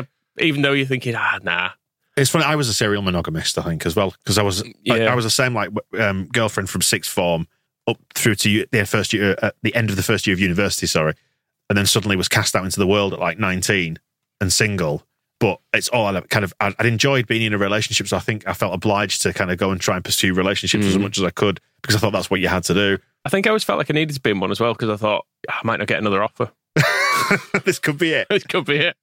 I 0.00 0.06
even 0.40 0.62
though 0.62 0.72
you're 0.72 0.86
thinking, 0.86 1.14
ah, 1.14 1.38
nah, 1.42 1.70
It's 2.16 2.30
funny. 2.30 2.44
I 2.44 2.56
was 2.56 2.68
a 2.68 2.74
serial 2.74 3.02
monogamist, 3.02 3.56
I 3.58 3.62
think, 3.62 3.86
as 3.86 3.94
well, 3.96 4.10
because 4.22 4.36
I 4.38 4.42
was 4.42 4.62
I, 4.62 4.72
Yeah. 4.82 5.12
I 5.12 5.14
was 5.14 5.24
the 5.24 5.30
same 5.30 5.54
like 5.54 5.70
um, 5.98 6.26
girlfriend 6.26 6.68
from 6.68 6.82
sixth 6.82 7.10
form 7.12 7.46
up 7.86 7.98
through 8.14 8.34
to 8.34 8.66
the 8.72 8.84
first 8.84 9.12
year 9.12 9.36
at 9.42 9.54
the 9.62 9.74
end 9.76 9.90
of 9.90 9.96
the 9.96 10.02
first 10.02 10.26
year 10.26 10.34
of 10.34 10.40
university. 10.40 10.86
Sorry, 10.88 11.14
and 11.70 11.78
then 11.78 11.86
suddenly 11.86 12.16
was 12.16 12.28
cast 12.28 12.56
out 12.56 12.64
into 12.64 12.80
the 12.80 12.86
world 12.86 13.12
at 13.12 13.20
like 13.20 13.38
nineteen 13.38 13.98
and 14.40 14.52
single. 14.52 15.06
But 15.38 15.60
it's 15.74 15.88
all 15.88 16.06
I 16.06 16.20
kind 16.22 16.44
of 16.44 16.54
I'd, 16.60 16.74
enjoyed 16.86 17.26
being 17.26 17.42
in 17.42 17.52
a 17.52 17.58
relationship, 17.58 18.08
so 18.08 18.16
I 18.16 18.20
think 18.20 18.48
I 18.48 18.54
felt 18.54 18.72
obliged 18.72 19.20
to 19.22 19.32
kind 19.34 19.50
of 19.50 19.58
go 19.58 19.70
and 19.70 19.78
try 19.80 19.96
and 19.96 20.04
pursue 20.04 20.32
relationships 20.32 20.86
as 20.86 20.96
Mm. 20.96 21.02
much 21.02 21.18
as 21.18 21.24
I 21.24 21.30
could 21.30 21.60
because 21.82 21.94
I 21.94 21.98
thought 21.98 22.12
that's 22.12 22.30
what 22.30 22.40
you 22.40 22.48
had 22.48 22.64
to 22.64 22.74
do. 22.74 22.98
I 23.24 23.28
think 23.28 23.46
I 23.46 23.50
always 23.50 23.62
felt 23.64 23.76
like 23.78 23.90
I 23.90 23.94
needed 23.94 24.14
to 24.14 24.20
be 24.20 24.30
in 24.30 24.40
one 24.40 24.50
as 24.50 24.60
well 24.60 24.72
because 24.72 24.88
I 24.88 24.96
thought 24.96 25.26
"Ah, 25.50 25.58
I 25.62 25.66
might 25.66 25.78
not 25.78 25.88
get 25.88 25.98
another 25.98 26.22
offer. 26.22 26.50
this 27.64 27.78
could 27.78 27.98
be 27.98 28.12
it. 28.12 28.28
this 28.30 28.44
could 28.44 28.64
be 28.64 28.76
it, 28.76 28.96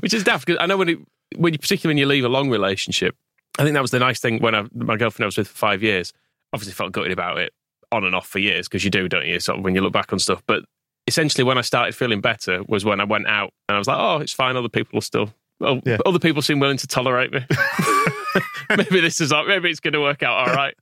which 0.00 0.12
is 0.12 0.24
daft 0.24 0.46
because 0.46 0.60
I 0.60 0.66
know 0.66 0.76
when 0.76 0.88
it, 0.90 0.98
when 1.36 1.52
you 1.54 1.58
particularly 1.58 1.92
when 1.94 1.98
you 1.98 2.06
leave 2.06 2.24
a 2.24 2.28
long 2.28 2.50
relationship, 2.50 3.16
I 3.58 3.62
think 3.62 3.74
that 3.74 3.82
was 3.82 3.90
the 3.92 3.98
nice 3.98 4.20
thing 4.20 4.40
when 4.40 4.54
I, 4.54 4.64
my 4.74 4.96
girlfriend 4.96 5.24
I 5.24 5.26
was 5.26 5.38
with 5.38 5.48
for 5.48 5.56
five 5.56 5.82
years. 5.82 6.12
Obviously, 6.52 6.74
felt 6.74 6.92
gutted 6.92 7.12
about 7.12 7.38
it 7.38 7.52
on 7.90 8.04
and 8.04 8.14
off 8.14 8.26
for 8.26 8.38
years 8.40 8.68
because 8.68 8.84
you 8.84 8.90
do, 8.90 9.08
don't 9.08 9.26
you? 9.26 9.40
Sort 9.40 9.58
of 9.58 9.64
when 9.64 9.74
you 9.74 9.80
look 9.80 9.92
back 9.92 10.12
on 10.12 10.18
stuff, 10.18 10.42
but 10.46 10.64
essentially 11.06 11.44
when 11.44 11.56
I 11.58 11.62
started 11.62 11.94
feeling 11.94 12.20
better 12.20 12.62
was 12.68 12.84
when 12.84 13.00
I 13.00 13.04
went 13.04 13.26
out 13.26 13.52
and 13.68 13.74
I 13.76 13.78
was 13.78 13.88
like, 13.88 13.98
oh, 13.98 14.18
it's 14.18 14.32
fine. 14.34 14.56
Other 14.56 14.68
people 14.68 14.90
will 14.96 15.00
still. 15.02 15.32
Well, 15.62 15.80
Yeah. 15.84 15.98
other 16.04 16.18
people 16.18 16.42
seem 16.42 16.58
willing 16.58 16.76
to 16.78 16.86
tolerate 16.86 17.32
me. 17.32 17.44
maybe 18.76 19.00
this 19.00 19.20
is 19.20 19.32
maybe 19.46 19.70
it's 19.70 19.80
going 19.80 19.92
to 19.94 20.00
work 20.00 20.22
out 20.22 20.48
all 20.48 20.54
right. 20.54 20.74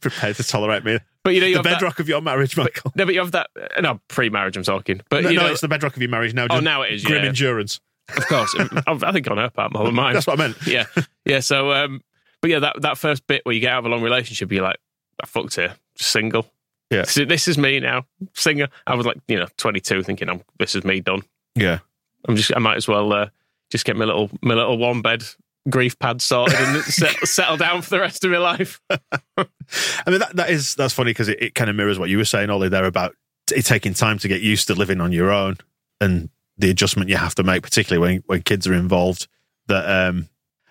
Prepared 0.00 0.36
to 0.36 0.44
tolerate 0.44 0.84
me. 0.84 0.98
But 1.24 1.34
you 1.34 1.40
know, 1.40 1.46
you 1.46 1.54
the 1.54 1.58
have 1.58 1.64
that- 1.64 1.72
bedrock 1.80 2.00
of 2.00 2.08
your 2.08 2.20
marriage, 2.20 2.56
Michael. 2.56 2.92
no, 2.94 3.04
but 3.04 3.14
you 3.14 3.20
have 3.20 3.32
that. 3.32 3.48
uh, 3.76 3.80
No, 3.80 4.00
pre-marriage, 4.08 4.56
I'm 4.56 4.62
talking. 4.62 5.00
But 5.08 5.24
no, 5.24 5.30
you 5.30 5.38
no, 5.38 5.46
it's 5.46 5.60
the 5.60 5.68
bedrock 5.68 5.96
of 5.96 6.02
your 6.02 6.10
marriage 6.10 6.34
now. 6.34 6.46
Oh, 6.50 6.60
now 6.60 6.82
it 6.82 6.92
is, 6.92 7.04
Grim 7.04 7.22
yeah. 7.22 7.28
endurance. 7.28 7.80
Of 8.16 8.26
course, 8.28 8.54
I 8.86 9.12
think 9.12 9.30
on 9.30 9.38
her 9.38 9.48
part 9.50 9.72
more 9.72 9.84
than 9.86 9.94
mine. 9.94 10.12
That's 10.14 10.26
what 10.26 10.38
I 10.38 10.42
meant. 10.48 10.56
yeah, 10.66 10.84
yeah. 11.24 11.40
So, 11.40 11.72
um, 11.72 12.02
but 12.42 12.50
yeah, 12.50 12.58
that 12.58 12.82
that 12.82 12.98
first 12.98 13.26
bit 13.26 13.44
where 13.46 13.54
you 13.54 13.60
get 13.62 13.72
out 13.72 13.78
of 13.80 13.86
a 13.86 13.88
long 13.88 14.02
relationship, 14.02 14.52
you're 14.52 14.62
like, 14.62 14.76
I 15.22 15.26
fucked 15.26 15.54
here, 15.56 15.74
single. 15.96 16.46
Yeah. 16.90 17.00
This 17.02 17.16
is, 17.16 17.28
this 17.28 17.48
is 17.48 17.58
me 17.58 17.80
now, 17.80 18.04
singer. 18.34 18.68
I 18.86 18.94
was 18.94 19.06
like, 19.06 19.16
you 19.26 19.38
know, 19.38 19.46
22, 19.56 20.02
thinking, 20.02 20.28
I'm 20.28 20.42
this 20.58 20.74
is 20.74 20.84
me 20.84 21.00
done. 21.00 21.22
Yeah. 21.54 21.78
I'm 22.28 22.36
just, 22.36 22.52
I 22.54 22.58
might 22.58 22.76
as 22.76 22.86
well 22.86 23.10
uh, 23.12 23.28
just 23.74 23.84
get 23.84 23.96
my 23.96 24.04
little 24.04 24.30
my 24.40 24.54
little 24.54 24.78
one 24.78 25.02
bed 25.02 25.24
grief 25.68 25.98
pad 25.98 26.22
sorted 26.22 26.54
and 26.56 26.84
set, 26.84 27.16
settle 27.26 27.56
down 27.56 27.82
for 27.82 27.90
the 27.90 27.98
rest 27.98 28.24
of 28.24 28.30
my 28.30 28.38
life. 28.38 28.80
I 28.90 29.00
mean, 30.06 30.20
that, 30.20 30.30
that 30.36 30.48
is 30.48 30.76
that's 30.76 30.94
funny 30.94 31.10
because 31.10 31.28
it, 31.28 31.42
it 31.42 31.54
kind 31.56 31.68
of 31.68 31.74
mirrors 31.74 31.98
what 31.98 32.08
you 32.08 32.16
were 32.16 32.24
saying, 32.24 32.50
Oli, 32.50 32.68
there 32.68 32.84
about 32.84 33.16
it 33.52 33.64
taking 33.64 33.92
time 33.92 34.20
to 34.20 34.28
get 34.28 34.42
used 34.42 34.68
to 34.68 34.74
living 34.74 35.00
on 35.00 35.10
your 35.10 35.32
own 35.32 35.56
and 36.00 36.28
the 36.56 36.70
adjustment 36.70 37.10
you 37.10 37.16
have 37.16 37.34
to 37.34 37.42
make, 37.42 37.64
particularly 37.64 37.98
when 38.00 38.22
when 38.26 38.42
kids 38.42 38.68
are 38.68 38.74
involved. 38.74 39.26
That 39.66 39.88
um, 39.88 40.28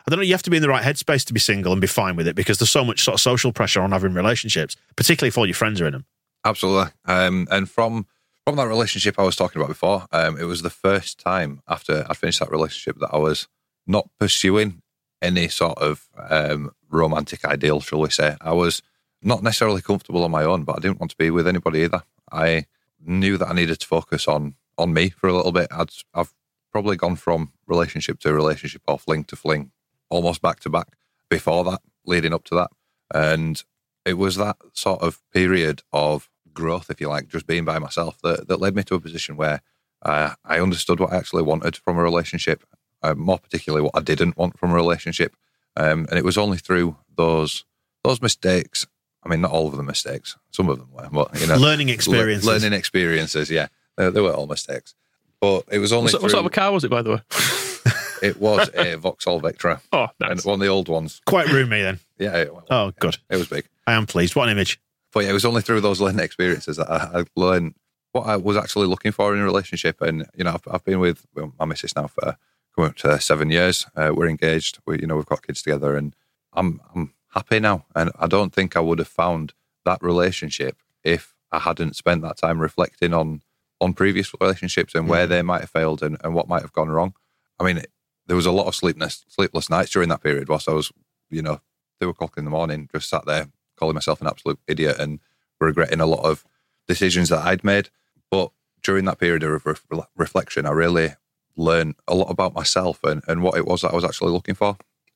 I 0.07 0.09
don't 0.09 0.19
know, 0.19 0.23
you 0.23 0.33
have 0.33 0.43
to 0.43 0.49
be 0.49 0.55
in 0.55 0.63
the 0.63 0.69
right 0.69 0.83
headspace 0.83 1.25
to 1.25 1.33
be 1.33 1.41
single 1.41 1.73
and 1.73 1.81
be 1.81 1.87
fine 1.87 2.15
with 2.15 2.29
it 2.29 2.37
because 2.37 2.57
there's 2.57 2.71
so 2.71 2.85
much 2.85 3.03
sort 3.03 3.15
of 3.15 3.19
social 3.19 3.51
pressure 3.51 3.81
on 3.81 3.91
having 3.91 4.13
relationships, 4.13 4.77
particularly 4.95 5.27
if 5.27 5.37
all 5.37 5.45
your 5.45 5.55
friends 5.55 5.81
are 5.81 5.87
in 5.87 5.91
them. 5.91 6.05
Absolutely. 6.45 6.93
Um, 7.03 7.49
and 7.51 7.69
from 7.69 8.05
from 8.45 8.55
that 8.57 8.67
relationship 8.67 9.17
I 9.17 9.23
was 9.23 9.35
talking 9.35 9.61
about 9.61 9.69
before, 9.69 10.05
um, 10.11 10.37
it 10.37 10.43
was 10.43 10.61
the 10.61 10.69
first 10.69 11.19
time 11.19 11.61
after 11.67 12.05
I 12.09 12.13
finished 12.13 12.39
that 12.39 12.51
relationship 12.51 12.99
that 12.99 13.13
I 13.13 13.17
was 13.17 13.47
not 13.87 14.09
pursuing 14.19 14.81
any 15.21 15.47
sort 15.47 15.77
of 15.77 16.09
um, 16.29 16.71
romantic 16.89 17.45
ideal, 17.45 17.79
shall 17.79 18.01
we 18.01 18.09
say. 18.09 18.35
I 18.41 18.51
was 18.51 18.81
not 19.21 19.43
necessarily 19.43 19.81
comfortable 19.81 20.23
on 20.23 20.31
my 20.31 20.43
own, 20.43 20.63
but 20.63 20.75
I 20.77 20.79
didn't 20.81 20.99
want 20.99 21.11
to 21.11 21.17
be 21.17 21.29
with 21.29 21.47
anybody 21.47 21.83
either. 21.83 22.03
I 22.31 22.65
knew 22.99 23.37
that 23.37 23.47
I 23.47 23.53
needed 23.53 23.79
to 23.79 23.87
focus 23.87 24.27
on 24.27 24.55
on 24.77 24.93
me 24.93 25.09
for 25.09 25.27
a 25.27 25.33
little 25.33 25.51
bit. 25.51 25.67
I'd, 25.71 25.91
I've 26.13 26.33
probably 26.71 26.95
gone 26.95 27.15
from 27.15 27.53
relationship 27.67 28.19
to 28.21 28.33
relationship 28.33 28.81
or 28.87 28.97
fling 28.97 29.23
to 29.25 29.35
fling, 29.35 29.71
almost 30.09 30.41
back 30.41 30.59
to 30.61 30.69
back 30.69 30.87
before 31.29 31.63
that, 31.65 31.81
leading 32.05 32.33
up 32.33 32.43
to 32.45 32.55
that. 32.55 32.71
And 33.13 33.63
it 34.03 34.15
was 34.15 34.35
that 34.37 34.57
sort 34.73 35.01
of 35.01 35.21
period 35.31 35.83
of 35.93 36.29
growth, 36.53 36.89
if 36.89 36.99
you 37.01 37.09
like, 37.09 37.27
just 37.27 37.47
being 37.47 37.65
by 37.65 37.79
myself 37.79 38.17
that, 38.23 38.47
that 38.47 38.59
led 38.61 38.75
me 38.75 38.83
to 38.83 38.95
a 38.95 38.99
position 38.99 39.35
where 39.37 39.61
uh, 40.03 40.33
I 40.45 40.59
understood 40.59 40.99
what 40.99 41.11
I 41.13 41.17
actually 41.17 41.43
wanted 41.43 41.75
from 41.77 41.97
a 41.97 42.03
relationship, 42.03 42.63
uh, 43.01 43.13
more 43.15 43.39
particularly 43.39 43.83
what 43.83 43.95
I 43.95 44.01
didn't 44.01 44.37
want 44.37 44.57
from 44.59 44.71
a 44.71 44.75
relationship. 44.75 45.35
Um, 45.75 46.05
and 46.09 46.17
it 46.19 46.25
was 46.25 46.37
only 46.37 46.57
through 46.57 46.97
those 47.15 47.65
those 48.03 48.21
mistakes 48.21 48.85
I 49.25 49.29
mean, 49.29 49.39
not 49.39 49.51
all 49.51 49.67
of 49.69 49.77
them 49.77 49.85
mistakes. 49.85 50.35
Some 50.51 50.67
of 50.67 50.77
them 50.79 50.89
were, 50.91 51.07
but 51.09 51.39
you 51.39 51.47
know, 51.47 51.55
Learning 51.55 51.87
le- 51.87 51.93
experiences. 51.93 52.45
learning 52.45 52.73
experiences. 52.73 53.49
Yeah, 53.49 53.67
they, 53.95 54.09
they 54.09 54.19
were 54.19 54.33
all 54.33 54.47
mistakes. 54.47 54.95
But 55.39 55.63
it 55.71 55.79
was 55.79 55.93
only 55.93 56.05
What, 56.07 56.11
sort- 56.11 56.23
what 56.23 56.31
sort 56.31 56.39
of 56.41 56.45
a 56.47 56.49
car 56.49 56.73
was 56.73 56.83
it, 56.83 56.89
by 56.91 57.01
the 57.01 57.11
way? 57.11 57.21
it 58.21 58.37
was 58.39 58.69
a 58.75 58.95
Vauxhall 58.95 59.39
Vectra, 59.41 59.79
Oh, 59.93 60.07
and 60.19 60.29
nice. 60.35 60.43
one 60.45 60.55
of 60.55 60.59
the 60.59 60.67
old 60.67 60.89
ones. 60.89 61.21
Quite 61.25 61.47
roomy 61.47 61.81
then. 61.81 61.99
Yeah, 62.19 62.35
it, 62.35 62.53
well, 62.53 62.65
Oh, 62.69 62.91
good. 62.99 63.15
it 63.29 63.37
was 63.37 63.47
big. 63.47 63.65
I 63.87 63.93
am 63.93 64.05
pleased. 64.05 64.35
What 64.35 64.49
an 64.49 64.51
image. 64.51 64.79
But 65.13 65.23
yeah, 65.23 65.29
it 65.29 65.33
was 65.33 65.45
only 65.45 65.61
through 65.61 65.81
those 65.81 66.01
learning 66.01 66.23
experiences 66.23 66.77
that 66.77 66.89
I, 66.89 67.19
I 67.19 67.23
learned 67.35 67.75
what 68.13 68.27
I 68.27 68.35
was 68.37 68.57
actually 68.57 68.87
looking 68.87 69.11
for 69.11 69.33
in 69.33 69.41
a 69.41 69.45
relationship. 69.45 70.01
And 70.01 70.25
you 70.35 70.43
know, 70.43 70.51
I've, 70.51 70.67
I've 70.69 70.83
been 70.83 70.99
with 70.99 71.25
my 71.59 71.65
missus 71.65 71.95
now 71.95 72.07
for 72.07 72.37
coming 72.75 72.89
up 72.89 72.97
to 72.97 73.19
seven 73.19 73.49
years. 73.49 73.85
Uh, 73.95 74.11
we're 74.13 74.27
engaged. 74.27 74.79
We, 74.85 74.99
you 74.99 75.07
know, 75.07 75.15
we've 75.15 75.25
got 75.25 75.45
kids 75.45 75.61
together, 75.61 75.95
and 75.95 76.15
I'm 76.53 76.81
I'm 76.95 77.13
happy 77.29 77.59
now. 77.59 77.85
And 77.95 78.11
I 78.19 78.27
don't 78.27 78.53
think 78.53 78.75
I 78.75 78.79
would 78.79 78.99
have 78.99 79.07
found 79.07 79.53
that 79.85 80.01
relationship 80.01 80.77
if 81.03 81.35
I 81.51 81.59
hadn't 81.59 81.95
spent 81.95 82.21
that 82.23 82.37
time 82.37 82.59
reflecting 82.59 83.13
on 83.13 83.41
on 83.79 83.93
previous 83.93 84.31
relationships 84.39 84.95
and 84.95 85.09
where 85.09 85.27
they 85.27 85.41
might 85.41 85.61
have 85.61 85.69
failed 85.69 86.01
and, 86.01 86.17
and 86.23 86.33
what 86.33 86.47
might 86.47 86.61
have 86.61 86.71
gone 86.71 86.89
wrong. 86.89 87.13
I 87.59 87.65
mean, 87.65 87.83
there 88.27 88.35
was 88.35 88.45
a 88.45 88.51
lot 88.51 88.67
of 88.67 88.75
sleepless 88.75 89.25
sleepless 89.27 89.69
nights 89.69 89.91
during 89.91 90.09
that 90.09 90.23
period 90.23 90.49
whilst 90.49 90.69
I 90.69 90.73
was, 90.73 90.91
you 91.29 91.41
know, 91.41 91.61
two 91.99 92.09
o'clock 92.09 92.37
in 92.37 92.45
the 92.45 92.51
morning, 92.51 92.89
just 92.91 93.09
sat 93.09 93.25
there 93.25 93.47
calling 93.77 93.93
myself 93.95 94.21
an 94.21 94.27
absolute 94.27 94.59
idiot 94.67 94.97
and 94.99 95.19
regretting 95.59 95.99
a 95.99 96.05
lot 96.05 96.23
of 96.25 96.43
decisions 96.87 97.29
that 97.29 97.45
I'd 97.45 97.63
made. 97.63 97.89
But 98.29 98.51
during 98.81 99.05
that 99.05 99.19
period 99.19 99.43
of 99.43 99.65
re- 99.65 100.01
reflection, 100.15 100.65
I 100.65 100.71
really 100.71 101.11
learned 101.55 101.95
a 102.07 102.15
lot 102.15 102.29
about 102.29 102.53
myself 102.53 103.03
and, 103.03 103.21
and 103.27 103.41
what 103.43 103.57
it 103.57 103.65
was 103.65 103.81
that 103.81 103.91
I 103.91 103.95
was 103.95 104.03
actually 104.03 104.31
looking 104.31 104.55
for. 104.55 104.75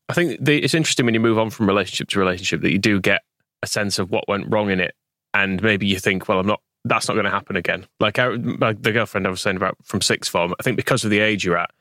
I 0.10 0.14
think 0.14 0.44
the, 0.44 0.58
it's 0.64 0.74
interesting 0.74 1.06
when 1.06 1.14
you 1.14 1.20
move 1.20 1.38
on 1.38 1.50
from 1.50 1.68
relationship 1.68 2.08
to 2.10 2.20
relationship 2.20 2.62
that 2.62 2.72
you 2.72 2.78
do 2.78 3.02
get 3.02 3.24
a 3.62 3.68
sense 3.68 4.00
of 4.00 4.12
what 4.12 4.28
went 4.28 4.46
wrong 4.50 4.70
in 4.70 4.80
it, 4.80 4.96
and 5.34 5.62
maybe 5.62 5.86
you 5.88 6.00
think, 6.00 6.30
well, 6.30 6.40
I'm 6.40 6.48
not. 6.48 6.62
That's 6.86 7.10
not 7.10 7.16
going 7.16 7.26
to 7.26 7.32
happen 7.32 7.58
again. 7.58 7.86
Like, 8.00 8.18
I, 8.18 8.28
like 8.28 8.82
the 8.82 8.94
girlfriend 8.94 9.28
I 9.28 9.30
was 9.30 9.42
saying 9.42 9.58
about 9.58 9.76
from 9.84 10.00
sixth 10.00 10.32
form. 10.32 10.54
I 10.58 10.64
think 10.64 10.78
because 10.78 11.04
of 11.04 11.10
the 11.10 11.20
age 11.20 11.44
you're 11.44 11.58
at, 11.58 11.72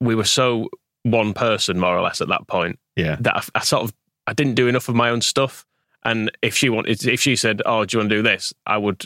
we 0.00 0.16
were 0.16 0.24
so 0.24 0.68
one 1.04 1.34
person 1.34 1.78
more 1.78 1.96
or 1.96 2.00
less 2.02 2.20
at 2.20 2.26
that 2.28 2.48
point 2.48 2.80
Yeah. 2.96 3.16
that 3.20 3.36
I, 3.36 3.42
I 3.54 3.60
sort 3.60 3.84
of 3.84 3.94
I 4.26 4.32
didn't 4.32 4.54
do 4.54 4.66
enough 4.66 4.88
of 4.88 4.96
my 4.96 5.10
own 5.10 5.20
stuff. 5.20 5.64
And 6.06 6.30
if 6.40 6.56
she 6.56 6.68
wanted, 6.70 7.04
if 7.06 7.20
she 7.20 7.36
said, 7.36 7.60
"Oh, 7.66 7.84
do 7.84 7.96
you 7.96 8.00
want 8.00 8.10
to 8.10 8.16
do 8.16 8.22
this?" 8.22 8.54
I 8.64 8.78
would 8.78 9.02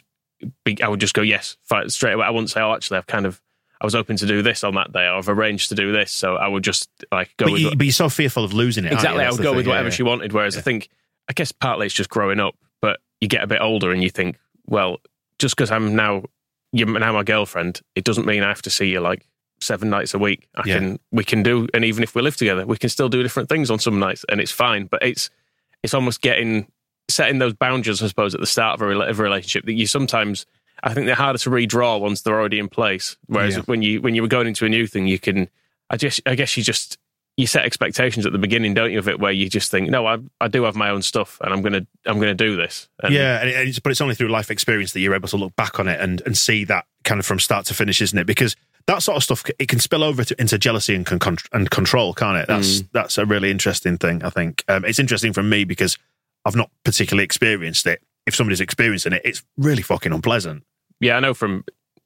be, 0.64 0.80
I 0.82 0.88
would 0.88 1.00
just 1.00 1.14
go 1.14 1.22
yes, 1.22 1.56
straight 1.88 2.12
away. 2.12 2.26
I 2.26 2.30
wouldn't 2.30 2.50
say, 2.50 2.60
"Oh, 2.60 2.72
actually, 2.74 2.98
I've 2.98 3.06
kind 3.06 3.26
of." 3.26 3.40
I 3.82 3.86
was 3.86 3.94
hoping 3.94 4.18
to 4.18 4.26
do 4.26 4.42
this 4.42 4.62
on 4.62 4.74
that 4.74 4.92
day, 4.92 5.06
or 5.06 5.14
I've 5.14 5.28
arranged 5.30 5.70
to 5.70 5.74
do 5.74 5.90
this, 5.90 6.12
so 6.12 6.36
I 6.36 6.46
would 6.46 6.62
just 6.62 6.90
like 7.10 7.34
go 7.38 7.46
But, 7.46 7.52
with 7.52 7.60
you, 7.62 7.68
what- 7.68 7.78
but 7.78 7.84
you're 7.86 7.92
so 7.94 8.10
fearful 8.10 8.44
of 8.44 8.52
losing 8.52 8.84
it. 8.84 8.92
exactly. 8.92 9.24
I 9.24 9.30
would 9.30 9.38
go 9.40 9.50
thing. 9.52 9.56
with 9.56 9.66
whatever 9.66 9.88
yeah. 9.88 9.94
she 9.94 10.02
wanted. 10.02 10.34
Whereas 10.34 10.58
I 10.58 10.60
think, 10.60 10.90
I 11.30 11.32
guess 11.32 11.50
partly 11.50 11.86
it's 11.86 11.94
just 11.94 12.10
growing 12.10 12.40
up, 12.40 12.54
but 12.82 13.00
you 13.22 13.28
get 13.28 13.42
a 13.42 13.46
bit 13.46 13.62
older 13.62 13.90
and 13.90 14.02
you 14.02 14.10
think, 14.10 14.36
well, 14.66 14.98
just 15.38 15.56
because 15.56 15.70
I'm 15.70 15.96
now 15.96 16.24
you're 16.72 16.86
now 16.98 17.14
my 17.14 17.22
girlfriend, 17.22 17.80
it 17.94 18.04
doesn't 18.04 18.26
mean 18.26 18.42
I 18.42 18.48
have 18.48 18.60
to 18.62 18.70
see 18.70 18.90
you 18.90 19.00
like 19.00 19.26
seven 19.62 19.88
nights 19.88 20.12
a 20.12 20.18
week. 20.18 20.46
I 20.54 20.62
Yeah. 20.66 20.78
can 20.78 20.98
we 21.10 21.24
can 21.24 21.42
do, 21.42 21.66
and 21.72 21.82
even 21.82 22.02
if 22.02 22.14
we 22.14 22.20
live 22.20 22.36
together, 22.36 22.66
we 22.66 22.76
can 22.76 22.90
still 22.90 23.08
do 23.08 23.22
different 23.22 23.48
things 23.48 23.70
on 23.70 23.78
some 23.78 23.98
nights, 23.98 24.26
and 24.28 24.42
it's 24.42 24.52
fine. 24.52 24.84
But 24.88 25.02
it's 25.02 25.30
it's 25.82 25.94
almost 25.94 26.20
getting 26.20 26.66
setting 27.10 27.38
those 27.38 27.54
boundaries, 27.54 28.02
I 28.02 28.06
suppose, 28.06 28.34
at 28.34 28.40
the 28.40 28.46
start 28.46 28.80
of 28.80 28.88
a, 28.88 28.98
of 29.00 29.20
a 29.20 29.22
relationship 29.22 29.64
that 29.66 29.72
you 29.74 29.86
sometimes. 29.86 30.46
I 30.82 30.94
think 30.94 31.04
they're 31.04 31.14
harder 31.14 31.38
to 31.40 31.50
redraw 31.50 32.00
once 32.00 32.22
they're 32.22 32.38
already 32.40 32.58
in 32.58 32.68
place. 32.70 33.16
Whereas 33.26 33.56
Yeah. 33.56 33.62
when 33.66 33.82
you 33.82 34.00
when 34.00 34.14
you 34.14 34.22
were 34.22 34.28
going 34.28 34.46
into 34.46 34.64
a 34.64 34.68
new 34.68 34.86
thing, 34.86 35.06
you 35.06 35.18
can. 35.18 35.48
I 35.90 35.96
just 35.98 36.20
I 36.24 36.34
guess 36.36 36.56
you 36.56 36.62
just 36.62 36.96
you 37.36 37.46
set 37.46 37.64
expectations 37.64 38.24
at 38.26 38.32
the 38.32 38.38
beginning, 38.38 38.72
don't 38.74 38.90
you, 38.90 38.98
of 38.98 39.06
it, 39.08 39.18
where 39.20 39.30
you 39.32 39.48
just 39.50 39.70
think, 39.70 39.90
no, 39.90 40.06
I 40.06 40.18
I 40.40 40.48
do 40.48 40.62
have 40.64 40.76
my 40.76 40.88
own 40.88 41.02
stuff, 41.02 41.38
and 41.42 41.52
I'm 41.52 41.60
gonna 41.60 41.86
I'm 42.06 42.18
gonna 42.18 42.34
do 42.34 42.56
this. 42.56 42.88
And 43.02 43.12
yeah, 43.12 43.40
and 43.40 43.50
it's, 43.50 43.78
but 43.78 43.90
it's 43.92 44.00
only 44.00 44.14
through 44.14 44.28
life 44.28 44.50
experience 44.50 44.92
that 44.94 45.00
you're 45.00 45.14
able 45.14 45.28
to 45.28 45.36
look 45.36 45.54
back 45.54 45.78
on 45.78 45.86
it 45.86 46.00
and, 46.00 46.22
and 46.24 46.36
see 46.38 46.64
that 46.64 46.86
kind 47.04 47.18
of 47.20 47.26
from 47.26 47.40
start 47.40 47.66
to 47.66 47.74
finish, 47.74 48.00
isn't 48.00 48.18
it? 48.18 48.26
Because 48.26 48.56
that 48.86 49.02
sort 49.02 49.16
of 49.16 49.22
stuff 49.22 49.44
it 49.58 49.68
can 49.68 49.78
spill 49.80 50.02
over 50.02 50.24
to, 50.24 50.40
into 50.40 50.56
jealousy 50.58 50.94
and 50.94 51.04
con- 51.04 51.36
and 51.52 51.70
control, 51.70 52.14
can't 52.14 52.38
it? 52.38 52.46
That's 52.48 52.82
that's 52.92 53.18
a 53.18 53.26
really 53.26 53.50
interesting 53.50 53.98
thing. 53.98 54.24
I 54.24 54.30
think 54.30 54.64
um, 54.68 54.86
it's 54.86 54.98
interesting 54.98 55.34
for 55.34 55.42
me 55.42 55.64
because 55.64 55.98
I've 56.44 56.56
not 56.56 56.70
particularly 56.84 57.24
experienced 57.24 57.86
it. 57.86 58.02
If 58.26 58.34
somebody's 58.34 58.60
experiencing 58.60 59.12
it, 59.12 59.22
it's 59.24 59.42
really 59.56 59.82
fucking 59.82 60.12
unpleasant. 60.12 60.64
yeah, 61.00 61.16
I 61.16 61.20
know 61.20 61.34
from 61.34 61.64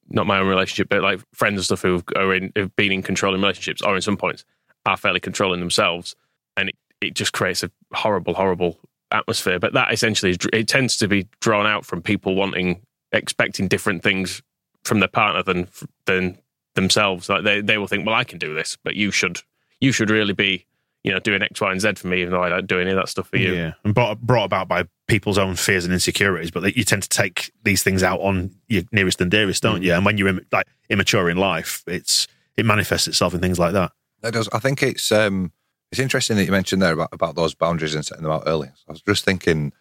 not 0.09 0.27
my 0.27 0.39
own 0.39 0.49
relationship, 0.49 0.89
but 0.89 1.03
like 1.03 1.21
friends 1.33 1.57
and 1.57 1.65
stuff 1.65 1.83
who 1.83 2.03
are 2.17 2.35
in 2.35 2.53
who've 2.55 2.75
been 2.77 2.93
in 2.93 3.03
controlling 3.03 3.41
relationships 3.41 3.83
or 3.83 3.95
in 3.95 4.03
some 4.03 4.17
points 4.17 4.45
are 4.87 4.97
fairly 4.97 5.21
controlling 5.21 5.61
themselves, 5.61 6.15
and 6.57 6.69
it, 6.69 6.77
it 7.01 7.15
just 7.15 7.33
creates 7.33 7.63
a 7.63 7.71
horrible, 7.93 8.35
horrible 8.35 8.79
atmosphere. 9.11 9.59
But 9.59 9.73
that 9.73 9.93
essentially 9.93 10.33
is, 10.33 10.39
it 10.53 10.69
tends 10.69 10.97
to 10.99 11.09
be 11.09 11.27
drawn 11.41 11.67
out 11.67 11.85
from 11.85 12.03
people 12.03 12.35
wanting 12.35 12.83
expecting 13.13 13.69
different 13.69 14.03
things 14.03 14.43
from 14.85 15.01
their 15.01 15.09
partner 15.09 15.43
than 15.43 15.69
than 16.07 16.39
themselves. 16.75 17.29
Like 17.29 17.45
they 17.45 17.61
they 17.61 17.79
will 17.79 17.87
think, 17.87 18.07
well, 18.07 18.15
I 18.15 18.25
can 18.25 18.39
do 18.39 18.55
this, 18.55 18.77
but 18.85 18.95
you 18.95 19.11
should 19.11 19.41
you 19.81 19.93
should 19.93 20.11
really 20.11 20.35
be 20.35 20.67
you 21.05 21.13
know 21.13 21.21
doing 21.21 21.43
X, 21.43 21.61
Y, 21.61 21.71
and 21.71 21.81
Z 21.81 21.95
for 21.95 22.09
me, 22.09 22.23
even 22.23 22.33
though 22.33 22.43
I 22.43 22.49
don't 22.49 22.67
do 22.67 22.81
any 22.81 22.91
of 22.91 22.97
that 22.97 23.09
stuff 23.09 23.29
for 23.29 23.37
you. 23.37 23.55
Yeah, 23.55 23.73
and 23.85 23.95
brought, 23.95 24.21
brought 24.21 24.45
about 24.45 24.69
by 24.69 24.85
people's 25.07 25.39
own 25.39 25.55
fears 25.55 25.85
and 25.85 25.93
insecurities, 25.93 26.51
but 26.51 26.63
that 26.63 26.77
you 26.77 26.85
tend 26.85 27.03
to 27.03 27.09
take 27.09 27.53
these 27.63 27.83
things 27.83 28.03
out 28.03 28.21
on 28.21 28.51
your 28.69 28.83
nearest 28.91 29.21
and 29.21 29.31
dearest, 29.31 29.63
don't 29.63 29.83
you? 29.83 29.93
And 29.93 30.05
when 30.05 30.19
you're 30.19 30.29
im- 30.29 30.47
like 30.51 30.67
immature 30.89 31.29
in 31.31 31.37
life, 31.37 31.85
it's 31.87 32.27
it 32.57 32.65
manifests 32.65 33.07
itself 33.07 33.35
in 33.35 33.41
things 33.41 33.59
like 33.59 33.75
that. 33.75 33.93
That 34.23 34.33
does. 34.33 34.49
I 34.53 34.59
think 34.59 34.83
it's 34.83 35.13
um, 35.13 35.53
it's 35.93 36.01
interesting 36.01 36.37
that 36.39 36.45
you 36.45 36.53
mentioned 36.53 36.81
there 36.81 36.95
about, 36.95 37.11
about 37.13 37.37
those 37.37 37.55
boundaries 37.55 37.95
and 37.95 38.05
setting 38.05 38.25
them 38.25 38.33
out 38.33 38.45
early. 38.47 38.69
I 38.89 38.93
was 38.93 39.03
just 39.03 39.25
thinking, 39.25 39.73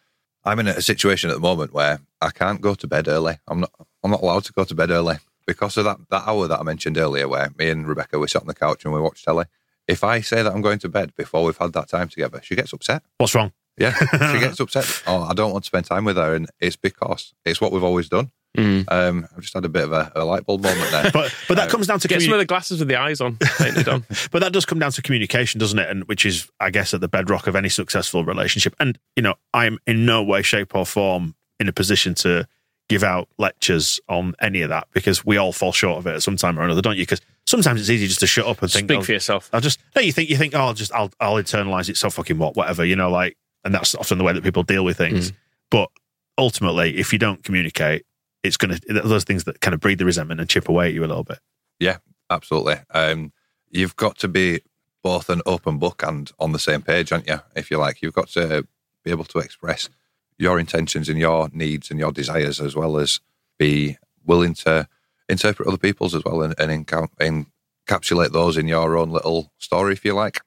I'm 0.44 0.60
in 0.60 0.68
a 0.68 0.82
situation 0.82 1.30
at 1.30 1.36
the 1.36 1.42
moment 1.42 1.74
where 1.74 2.02
I 2.22 2.32
can't 2.32 2.62
go 2.62 2.76
to 2.76 2.88
bed 2.88 3.08
early. 3.08 3.38
I'm 3.48 3.62
not. 3.62 3.72
I'm 4.04 4.12
not 4.12 4.22
allowed 4.22 4.44
to 4.46 4.54
go 4.54 4.66
to 4.66 4.76
bed 4.76 4.92
early 4.92 5.16
because 5.48 5.78
of 5.78 5.86
that 5.86 5.98
that 6.10 6.28
hour 6.28 6.48
that 6.48 6.60
I 6.60 6.64
mentioned 6.64 6.98
earlier, 6.98 7.30
where 7.30 7.50
me 7.58 7.70
and 7.70 7.88
Rebecca 7.88 8.20
we 8.20 8.28
sat 8.28 8.42
on 8.42 8.48
the 8.48 8.54
couch 8.54 8.84
and 8.84 8.94
we 8.94 9.00
watched 9.00 9.24
telly. 9.24 9.46
If 9.94 10.04
I 10.04 10.22
say 10.22 10.44
that 10.44 10.52
I'm 10.52 10.62
going 10.62 10.80
to 10.80 10.90
bed 10.90 11.14
before 11.16 11.44
we've 11.44 11.58
had 11.58 11.74
that 11.74 11.88
time 11.88 12.10
together, 12.10 12.42
she 12.44 12.56
gets 12.56 12.74
upset. 12.74 13.04
What's 13.18 13.36
wrong? 13.36 13.52
Yeah, 13.78 13.94
she 14.34 14.40
gets 14.40 14.60
upset. 14.60 15.04
Oh, 15.08 15.24
I 15.24 15.34
don't 15.34 15.52
want 15.52 15.64
to 15.64 15.68
spend 15.68 15.86
time 15.86 16.06
with 16.06 16.18
her, 16.18 16.36
and 16.36 16.48
it's 16.60 16.76
because 16.76 17.34
it's 17.46 17.60
what 17.60 17.72
we've 17.72 17.84
always 17.84 18.10
done. 18.10 18.32
Mm. 18.58 18.86
Um, 18.92 19.28
I've 19.36 19.42
just 19.42 19.54
had 19.56 19.66
a 19.66 19.70
bit 19.70 19.84
of 19.84 19.94
a, 19.94 20.12
a 20.16 20.24
light 20.24 20.46
bulb 20.46 20.62
moment 20.62 20.92
there. 20.92 21.04
But 21.14 21.34
but 21.48 21.58
that 21.58 21.70
comes 21.70 21.88
down 21.88 22.00
to 22.00 22.08
Get 22.08 22.22
some 22.22 22.34
of 22.34 22.40
the 22.40 22.46
glasses 22.46 22.80
with 22.80 22.88
the 22.88 22.98
eyes 22.98 23.20
on, 23.20 23.38
painted 23.58 23.88
on. 23.88 24.06
but 24.32 24.40
that 24.40 24.54
does 24.54 24.66
come 24.66 24.78
down 24.78 24.92
to 24.92 25.02
communication, 25.02 25.60
doesn't 25.60 25.80
it? 25.80 25.90
And 25.90 26.04
which 26.06 26.26
is, 26.26 26.50
I 26.60 26.70
guess, 26.70 26.94
at 26.94 27.02
the 27.02 27.08
bedrock 27.08 27.48
of 27.48 27.56
any 27.56 27.70
successful 27.70 28.24
relationship. 28.24 28.76
And 28.80 29.00
you 29.16 29.24
know, 29.24 29.36
I'm 29.54 29.80
in 29.88 30.06
no 30.06 30.24
way, 30.24 30.44
shape, 30.44 30.76
or 30.76 30.86
form 30.86 31.36
in 31.60 31.68
a 31.68 31.74
position 31.74 32.14
to 32.16 32.48
give 32.94 33.04
out 33.04 33.28
lectures 33.40 34.00
on 34.08 34.36
any 34.40 34.62
of 34.62 34.70
that 34.70 34.88
because 34.92 35.26
we 35.26 35.38
all 35.38 35.52
fall 35.52 35.72
short 35.72 35.98
of 35.98 36.06
it 36.06 36.14
at 36.14 36.22
some 36.22 36.38
time 36.38 36.60
or 36.60 36.64
another, 36.64 36.82
don't 36.82 36.96
you? 36.96 37.02
Because 37.02 37.22
sometimes 37.48 37.82
it's 37.82 37.90
easy 37.90 38.06
just 38.06 38.20
to 38.20 38.28
shut 38.28 38.46
up 38.46 38.62
and 38.62 38.72
think. 38.72 38.88
Speak 38.88 39.00
oh, 39.00 39.04
for 39.04 39.12
yourself. 39.14 39.50
I'll 39.52 39.62
just 39.62 39.80
no. 39.96 40.02
You 40.02 40.12
think 40.12 40.30
you 40.30 40.38
think 40.38 40.54
oh, 40.54 40.60
I'll 40.60 40.74
just 40.76 40.94
I'll 40.94 41.12
I'll 41.20 41.36
internalize 41.36 41.90
it. 41.90 41.98
So 41.98 42.12
fucking 42.12 42.38
what, 42.38 42.56
whatever. 42.56 42.86
You 42.86 42.96
know, 42.96 43.10
like, 43.10 43.36
and 43.64 43.74
that's 43.74 43.96
often 43.96 44.20
the 44.20 44.24
way 44.24 44.34
that 44.34 44.44
people 44.44 44.62
deal 44.62 44.86
with 44.86 44.98
things. 44.98 45.34
But 45.72 45.90
ultimately, 46.38 46.98
if 46.98 47.12
you 47.12 47.18
don't 47.18 47.44
communicate, 47.44 48.06
it's 48.44 48.58
going 48.58 48.78
to 48.78 49.02
those 49.02 49.24
things 49.24 49.46
that 49.46 49.60
kind 49.60 49.74
of 49.74 49.80
breed 49.80 49.98
the 49.98 50.06
resentment 50.06 50.40
and 50.40 50.48
chip 50.48 50.70
away 50.70 50.90
at 50.90 50.94
you 50.94 51.04
a 51.04 51.08
little 51.08 51.24
bit. 51.24 51.40
Yeah, 51.80 51.98
absolutely. 52.30 52.76
Um, 52.92 53.32
you've 53.72 53.96
got 53.96 54.20
to 54.20 54.28
be 54.28 54.62
both 55.02 55.30
an 55.30 55.42
open 55.48 55.80
book 55.80 56.04
and 56.04 56.32
on 56.38 56.52
the 56.52 56.60
same 56.60 56.84
page, 56.84 57.12
aren't 57.12 57.28
you? 57.28 57.40
If 57.56 57.72
you 57.72 57.78
like, 57.80 58.04
you've 58.04 58.14
got 58.14 58.28
to 58.30 58.68
be 59.04 59.10
able 59.10 59.26
to 59.26 59.40
express 59.40 59.90
your 60.38 60.60
intentions 60.60 61.10
and 61.10 61.20
your 61.20 61.50
needs 61.54 61.90
and 61.92 62.00
your 62.00 62.12
desires, 62.12 62.60
as 62.60 62.76
well 62.76 62.98
as 62.98 63.20
be 63.58 63.98
willing 64.26 64.54
to 64.54 64.88
interpret 65.30 65.68
other 65.68 65.78
people's 65.78 66.16
as 66.16 66.24
well 66.24 66.42
and, 66.42 66.56
and 66.60 66.88
enca- 66.88 67.48
encapsulate 67.90 68.32
those 68.32 68.58
in 68.58 68.68
your 68.68 68.98
own 68.98 69.10
little 69.10 69.52
story, 69.58 69.94
if 69.94 70.04
you 70.06 70.14
like. 70.14 70.42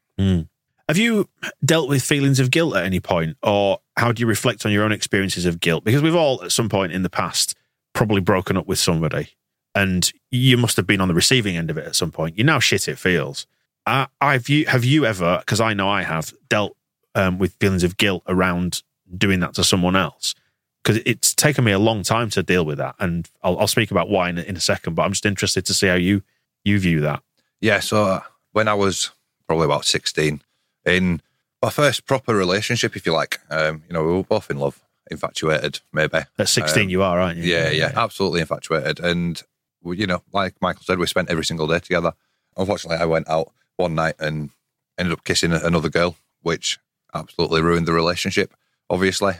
Have 0.88 0.98
you 0.98 1.28
dealt 1.64 1.88
with 1.88 2.02
feelings 2.02 2.38
of 2.38 2.50
guilt 2.50 2.76
at 2.76 2.84
any 2.84 3.00
point, 3.00 3.36
or 3.42 3.80
how 3.96 4.12
do 4.12 4.20
you 4.20 4.26
reflect 4.26 4.64
on 4.64 4.70
your 4.72 4.84
own 4.84 4.92
experiences 4.92 5.44
of 5.44 5.58
guilt? 5.58 5.82
Because 5.82 6.00
we've 6.02 6.14
all, 6.14 6.42
at 6.44 6.52
some 6.52 6.68
point 6.68 6.92
in 6.92 7.02
the 7.02 7.10
past, 7.10 7.56
probably 7.92 8.20
broken 8.20 8.56
up 8.56 8.68
with 8.68 8.78
somebody, 8.78 9.30
and 9.74 10.12
you 10.30 10.56
must 10.56 10.76
have 10.76 10.86
been 10.86 11.00
on 11.00 11.08
the 11.08 11.14
receiving 11.14 11.56
end 11.56 11.70
of 11.70 11.78
it 11.78 11.86
at 11.86 11.96
some 11.96 12.12
point. 12.12 12.38
You 12.38 12.44
know 12.44 12.60
shit 12.60 12.86
it 12.86 12.98
feels. 12.98 13.46
Uh, 13.84 14.06
have 14.20 14.48
you 14.48 14.66
have 14.66 14.84
you 14.84 15.04
ever? 15.06 15.38
Because 15.40 15.60
I 15.60 15.74
know 15.74 15.88
I 15.88 16.02
have 16.02 16.32
dealt 16.48 16.76
um, 17.16 17.38
with 17.38 17.54
feelings 17.54 17.82
of 17.82 17.96
guilt 17.96 18.22
around 18.28 18.82
doing 19.16 19.40
that 19.40 19.54
to 19.54 19.64
someone 19.64 19.96
else. 19.96 20.34
Because 20.82 21.02
it's 21.04 21.34
taken 21.34 21.64
me 21.64 21.72
a 21.72 21.78
long 21.80 22.02
time 22.04 22.30
to 22.30 22.42
deal 22.44 22.64
with 22.64 22.78
that, 22.78 22.94
and 23.00 23.28
I'll, 23.42 23.58
I'll 23.58 23.66
speak 23.66 23.90
about 23.90 24.08
why 24.08 24.28
in, 24.30 24.38
a- 24.38 24.42
in 24.42 24.56
a 24.56 24.60
second. 24.60 24.94
But 24.94 25.02
I'm 25.02 25.12
just 25.12 25.26
interested 25.26 25.66
to 25.66 25.74
see 25.74 25.88
how 25.88 25.94
you 25.96 26.22
you 26.64 26.78
view 26.78 27.00
that. 27.00 27.22
Yeah, 27.60 27.80
so 27.80 28.04
uh, 28.04 28.20
when 28.52 28.68
I 28.68 28.74
was 28.74 29.10
probably 29.48 29.64
about 29.64 29.84
16, 29.84 30.42
in 30.84 31.20
my 31.62 31.70
first 31.70 32.06
proper 32.06 32.34
relationship, 32.36 32.94
if 32.96 33.04
you 33.06 33.12
like, 33.12 33.40
um, 33.50 33.82
you 33.88 33.94
know, 33.94 34.04
we 34.04 34.12
were 34.12 34.22
both 34.22 34.50
in 34.50 34.58
love, 34.58 34.80
infatuated, 35.10 35.80
maybe. 35.92 36.18
At 36.38 36.48
16, 36.48 36.84
Um, 36.84 36.88
you 36.90 37.02
are, 37.02 37.18
aren't 37.20 37.38
you? 37.38 37.44
Yeah, 37.52 37.70
yeah, 37.70 37.92
absolutely 37.96 38.40
infatuated. 38.40 39.00
And, 39.00 39.42
we, 39.82 39.96
you 39.98 40.06
know, 40.06 40.22
like 40.32 40.54
Michael 40.60 40.82
said, 40.84 40.98
we 40.98 41.06
spent 41.06 41.30
every 41.30 41.44
single 41.44 41.66
day 41.66 41.78
together. 41.78 42.12
Unfortunately, 42.56 42.98
I 42.98 43.06
went 43.06 43.28
out 43.28 43.52
one 43.76 43.94
night 43.94 44.14
and 44.18 44.50
ended 44.98 45.12
up 45.12 45.24
kissing 45.24 45.52
another 45.52 45.88
girl, 45.88 46.16
which 46.42 46.78
absolutely 47.14 47.62
ruined 47.62 47.86
the 47.86 47.92
relationship, 47.92 48.52
obviously. 48.90 49.34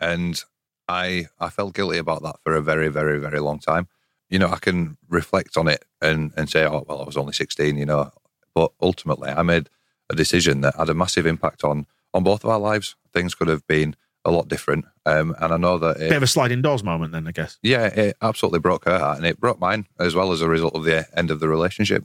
and 0.00 0.42
I 0.88 1.26
I 1.38 1.48
felt 1.48 1.74
guilty 1.74 1.98
about 1.98 2.22
that 2.22 2.36
for 2.42 2.54
a 2.54 2.62
very 2.62 2.88
very 2.88 3.18
very 3.18 3.40
long 3.40 3.58
time. 3.58 3.88
You 4.28 4.38
know, 4.38 4.48
I 4.48 4.58
can 4.58 4.96
reflect 5.08 5.56
on 5.56 5.68
it 5.68 5.84
and 6.00 6.32
and 6.36 6.50
say, 6.50 6.64
oh 6.64 6.84
well, 6.88 7.00
I 7.02 7.04
was 7.04 7.16
only 7.16 7.32
sixteen. 7.32 7.76
You 7.76 7.86
know, 7.86 8.10
but 8.54 8.72
ultimately, 8.80 9.30
I 9.30 9.42
made 9.42 9.68
a 10.10 10.14
decision 10.14 10.60
that 10.62 10.74
had 10.76 10.88
a 10.88 10.94
massive 10.94 11.26
impact 11.26 11.64
on 11.64 11.86
on 12.12 12.24
both 12.24 12.44
of 12.44 12.50
our 12.50 12.58
lives. 12.58 12.96
Things 13.14 13.34
could 13.34 13.48
have 13.48 13.66
been 13.66 13.94
a 14.24 14.30
lot 14.30 14.48
different, 14.48 14.84
um, 15.06 15.34
and 15.40 15.52
I 15.52 15.56
know 15.56 15.78
that 15.78 15.96
it, 15.96 16.08
Bit 16.08 16.16
of 16.16 16.22
a 16.22 16.26
sliding 16.28 16.62
doors 16.62 16.84
moment, 16.84 17.12
then 17.12 17.26
I 17.26 17.32
guess. 17.32 17.58
yeah, 17.62 17.86
it 17.86 18.16
absolutely 18.22 18.60
broke 18.60 18.84
her 18.84 18.98
heart, 18.98 19.16
and 19.18 19.26
it 19.26 19.40
broke 19.40 19.58
mine 19.58 19.86
as 19.98 20.14
well 20.14 20.30
as 20.32 20.40
a 20.42 20.48
result 20.48 20.74
of 20.76 20.84
the 20.84 21.06
end 21.18 21.30
of 21.30 21.40
the 21.40 21.48
relationship. 21.48 22.04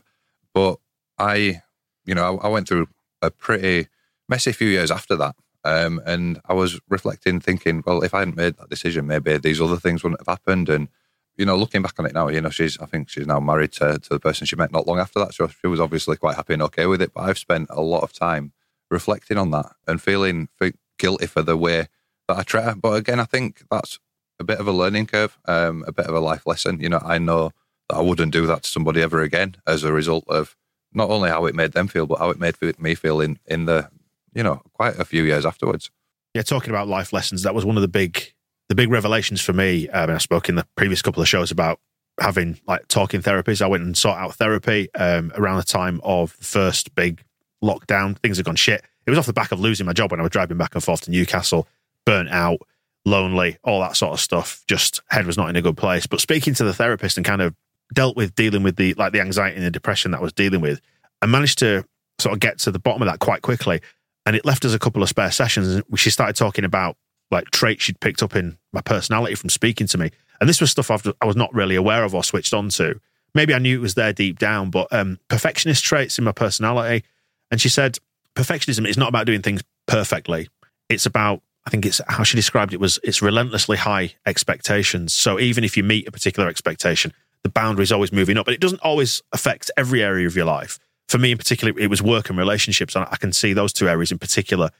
But 0.53 0.79
I, 1.19 1.61
you 2.05 2.15
know, 2.15 2.37
I, 2.39 2.45
I 2.45 2.49
went 2.49 2.67
through 2.67 2.87
a 3.21 3.29
pretty 3.29 3.87
messy 4.27 4.51
few 4.51 4.67
years 4.67 4.89
after 4.91 5.15
that, 5.17 5.35
um, 5.67 6.01
and 6.05 6.39
I 6.45 6.53
was 6.53 6.79
reflecting, 6.87 7.41
thinking, 7.41 7.83
well, 7.85 8.01
if 8.01 8.13
I 8.13 8.19
hadn't 8.19 8.37
made 8.37 8.55
that 8.57 8.69
decision, 8.69 9.05
maybe 9.05 9.37
these 9.37 9.59
other 9.59 9.75
things 9.75 10.01
wouldn't 10.01 10.21
have 10.21 10.27
happened. 10.27 10.69
And 10.69 10.87
you 11.35 11.45
know, 11.45 11.57
looking 11.57 11.81
back 11.81 11.95
on 11.99 12.05
it 12.05 12.13
now, 12.13 12.29
you 12.29 12.41
know, 12.41 12.49
she's, 12.49 12.79
I 12.79 12.85
think 12.85 13.09
she's 13.09 13.27
now 13.27 13.39
married 13.39 13.73
to, 13.73 13.99
to 13.99 14.09
the 14.09 14.19
person 14.19 14.47
she 14.47 14.55
met 14.55 14.71
not 14.71 14.87
long 14.87 14.97
after 14.97 15.19
that. 15.19 15.33
So 15.33 15.47
she 15.47 15.67
was 15.67 15.79
obviously 15.79 16.15
quite 16.15 16.35
happy 16.35 16.53
and 16.53 16.63
okay 16.63 16.85
with 16.85 17.01
it. 17.01 17.13
But 17.13 17.23
I've 17.23 17.37
spent 17.37 17.67
a 17.69 17.81
lot 17.81 18.03
of 18.03 18.13
time 18.13 18.53
reflecting 18.89 19.37
on 19.37 19.51
that 19.51 19.73
and 19.85 20.01
feeling 20.01 20.47
fe- 20.57 20.73
guilty 20.97 21.27
for 21.27 21.43
the 21.43 21.57
way 21.57 21.87
that 22.27 22.55
I 22.55 22.61
her. 22.61 22.75
But 22.75 22.93
again, 22.93 23.19
I 23.19 23.25
think 23.25 23.63
that's 23.69 23.99
a 24.39 24.43
bit 24.43 24.59
of 24.59 24.67
a 24.67 24.71
learning 24.71 25.07
curve, 25.07 25.37
um, 25.45 25.83
a 25.85 25.91
bit 25.91 26.07
of 26.07 26.15
a 26.15 26.19
life 26.19 26.47
lesson. 26.47 26.79
You 26.79 26.89
know, 26.89 27.01
I 27.03 27.17
know 27.17 27.51
that 27.89 27.97
I 27.97 28.01
wouldn't 28.01 28.33
do 28.33 28.47
that 28.47 28.63
to 28.63 28.69
somebody 28.69 29.01
ever 29.01 29.21
again 29.21 29.57
as 29.67 29.83
a 29.83 29.93
result 29.93 30.23
of 30.27 30.55
not 30.93 31.09
only 31.09 31.29
how 31.29 31.45
it 31.45 31.55
made 31.55 31.73
them 31.73 31.87
feel, 31.87 32.07
but 32.07 32.19
how 32.19 32.29
it 32.29 32.39
made 32.39 32.55
me 32.79 32.95
feel 32.95 33.21
in, 33.21 33.39
in 33.45 33.65
the, 33.65 33.89
you 34.37 34.43
know, 34.43 34.61
quite 34.73 34.97
a 34.99 35.03
few 35.03 35.23
years 35.23 35.45
afterwards. 35.45 35.89
Yeah, 36.35 36.43
talking 36.43 36.69
about 36.69 36.87
life 36.87 37.11
lessons, 37.11 37.41
that 37.41 37.55
was 37.55 37.65
one 37.65 37.75
of 37.75 37.81
the 37.81 37.87
big 37.87 38.33
the 38.69 38.75
big 38.75 38.91
revelations 38.91 39.41
for 39.41 39.53
me. 39.53 39.89
Um, 39.89 40.11
I 40.11 40.19
spoke 40.19 40.47
in 40.47 40.55
the 40.55 40.67
previous 40.75 41.01
couple 41.01 41.21
of 41.21 41.27
shows 41.27 41.49
about 41.49 41.79
having 42.19 42.59
like 42.67 42.87
talking 42.87 43.21
therapies. 43.21 43.61
I 43.61 43.67
went 43.67 43.83
and 43.83 43.97
sought 43.97 44.19
out 44.19 44.35
therapy 44.35 44.89
um, 44.93 45.31
around 45.35 45.57
the 45.57 45.63
time 45.63 45.99
of 46.03 46.37
the 46.37 46.45
first 46.45 46.93
big 46.93 47.23
lockdown. 47.63 48.17
Things 48.19 48.37
had 48.37 48.45
gone 48.45 48.55
shit. 48.55 48.83
It 49.07 49.09
was 49.09 49.17
off 49.17 49.25
the 49.25 49.33
back 49.33 49.51
of 49.51 49.59
losing 49.59 49.87
my 49.87 49.93
job 49.93 50.11
when 50.11 50.19
I 50.19 50.23
was 50.23 50.31
driving 50.31 50.57
back 50.57 50.75
and 50.75 50.83
forth 50.83 51.01
to 51.01 51.11
Newcastle, 51.11 51.67
burnt 52.05 52.29
out, 52.29 52.59
lonely, 53.05 53.57
all 53.63 53.79
that 53.79 53.95
sort 53.95 54.13
of 54.13 54.19
stuff. 54.19 54.63
Just 54.67 55.01
head 55.09 55.25
was 55.25 55.37
not 55.37 55.49
in 55.49 55.55
a 55.55 55.61
good 55.63 55.77
place. 55.77 56.05
But 56.05 56.21
speaking 56.21 56.53
to 56.55 56.63
the 56.63 56.73
therapist 56.73 57.17
and 57.17 57.25
kind 57.25 57.41
of 57.41 57.55
dealt 57.91 58.15
with 58.15 58.35
dealing 58.35 58.61
with 58.61 58.75
the 58.75 58.93
like 58.95 59.13
the 59.13 59.21
anxiety 59.21 59.55
and 59.55 59.65
the 59.65 59.71
depression 59.71 60.11
that 60.11 60.19
I 60.19 60.23
was 60.23 60.33
dealing 60.33 60.61
with, 60.61 60.81
I 61.23 61.25
managed 61.25 61.57
to 61.59 61.85
sort 62.19 62.33
of 62.33 62.39
get 62.39 62.59
to 62.59 62.71
the 62.71 62.79
bottom 62.79 63.01
of 63.01 63.07
that 63.07 63.19
quite 63.19 63.41
quickly. 63.41 63.81
And 64.27 64.35
it 64.35 64.43
left 64.43 64.65
us 64.65 64.73
a 64.73 64.79
couple 64.79 65.01
of 65.01 65.07
spare 65.07 65.31
sessions. 65.31 65.81
She 65.95 66.09
started 66.09 66.35
talking 66.35 66.65
about 66.65 66.97
like 67.31 67.49
traits 67.51 67.85
she'd 67.85 68.01
picked 68.01 68.21
up 68.21 68.35
in 68.35 68.57
my 68.73 68.81
personality 68.81 69.35
from 69.35 69.49
speaking 69.49 69.87
to 69.87 69.97
me. 69.97 70.11
And 70.41 70.49
this 70.49 70.59
was 70.59 70.69
stuff 70.69 70.91
I've, 70.91 71.09
I 71.21 71.25
was 71.25 71.37
not 71.37 71.53
really 71.53 71.75
aware 71.75 72.03
of 72.03 72.13
or 72.13 72.25
switched 72.25 72.53
on 72.53 72.67
to. 72.71 72.99
Maybe 73.33 73.53
I 73.53 73.59
knew 73.59 73.77
it 73.77 73.81
was 73.81 73.93
there 73.93 74.11
deep 74.11 74.37
down, 74.37 74.69
but 74.69 74.91
um, 74.91 75.17
perfectionist 75.29 75.81
traits 75.81 76.17
in 76.17 76.25
my 76.25 76.33
personality. 76.33 77.05
And 77.51 77.61
she 77.61 77.69
said, 77.69 77.99
perfectionism 78.35 78.85
is 78.85 78.97
not 78.97 79.07
about 79.07 79.27
doing 79.27 79.41
things 79.41 79.63
perfectly. 79.85 80.49
It's 80.89 81.05
about, 81.05 81.41
I 81.65 81.69
think 81.69 81.85
it's 81.85 82.01
how 82.09 82.23
she 82.23 82.35
described 82.35 82.73
it 82.73 82.81
was, 82.81 82.99
it's 83.03 83.21
relentlessly 83.21 83.77
high 83.77 84.15
expectations. 84.25 85.13
So 85.13 85.39
even 85.39 85.63
if 85.63 85.77
you 85.77 85.83
meet 85.83 86.05
a 86.05 86.11
particular 86.11 86.49
expectation, 86.49 87.13
the 87.43 87.49
boundary 87.49 87.83
is 87.83 87.93
always 87.93 88.11
moving 88.11 88.37
up, 88.37 88.43
but 88.43 88.53
it 88.53 88.59
doesn't 88.59 88.81
always 88.81 89.23
affect 89.31 89.71
every 89.77 90.03
area 90.03 90.27
of 90.27 90.35
your 90.35 90.45
life. 90.45 90.79
For 91.07 91.17
me 91.17 91.31
in 91.31 91.37
particular, 91.37 91.73
it 91.77 91.89
was 91.89 92.01
work 92.01 92.29
and 92.29 92.37
relationships. 92.37 92.95
And 92.95 93.05
I 93.09 93.15
can 93.17 93.31
see 93.31 93.53
those 93.53 93.73
two 93.73 93.87
areas 93.87 94.11
in 94.11 94.19
particular 94.19 94.71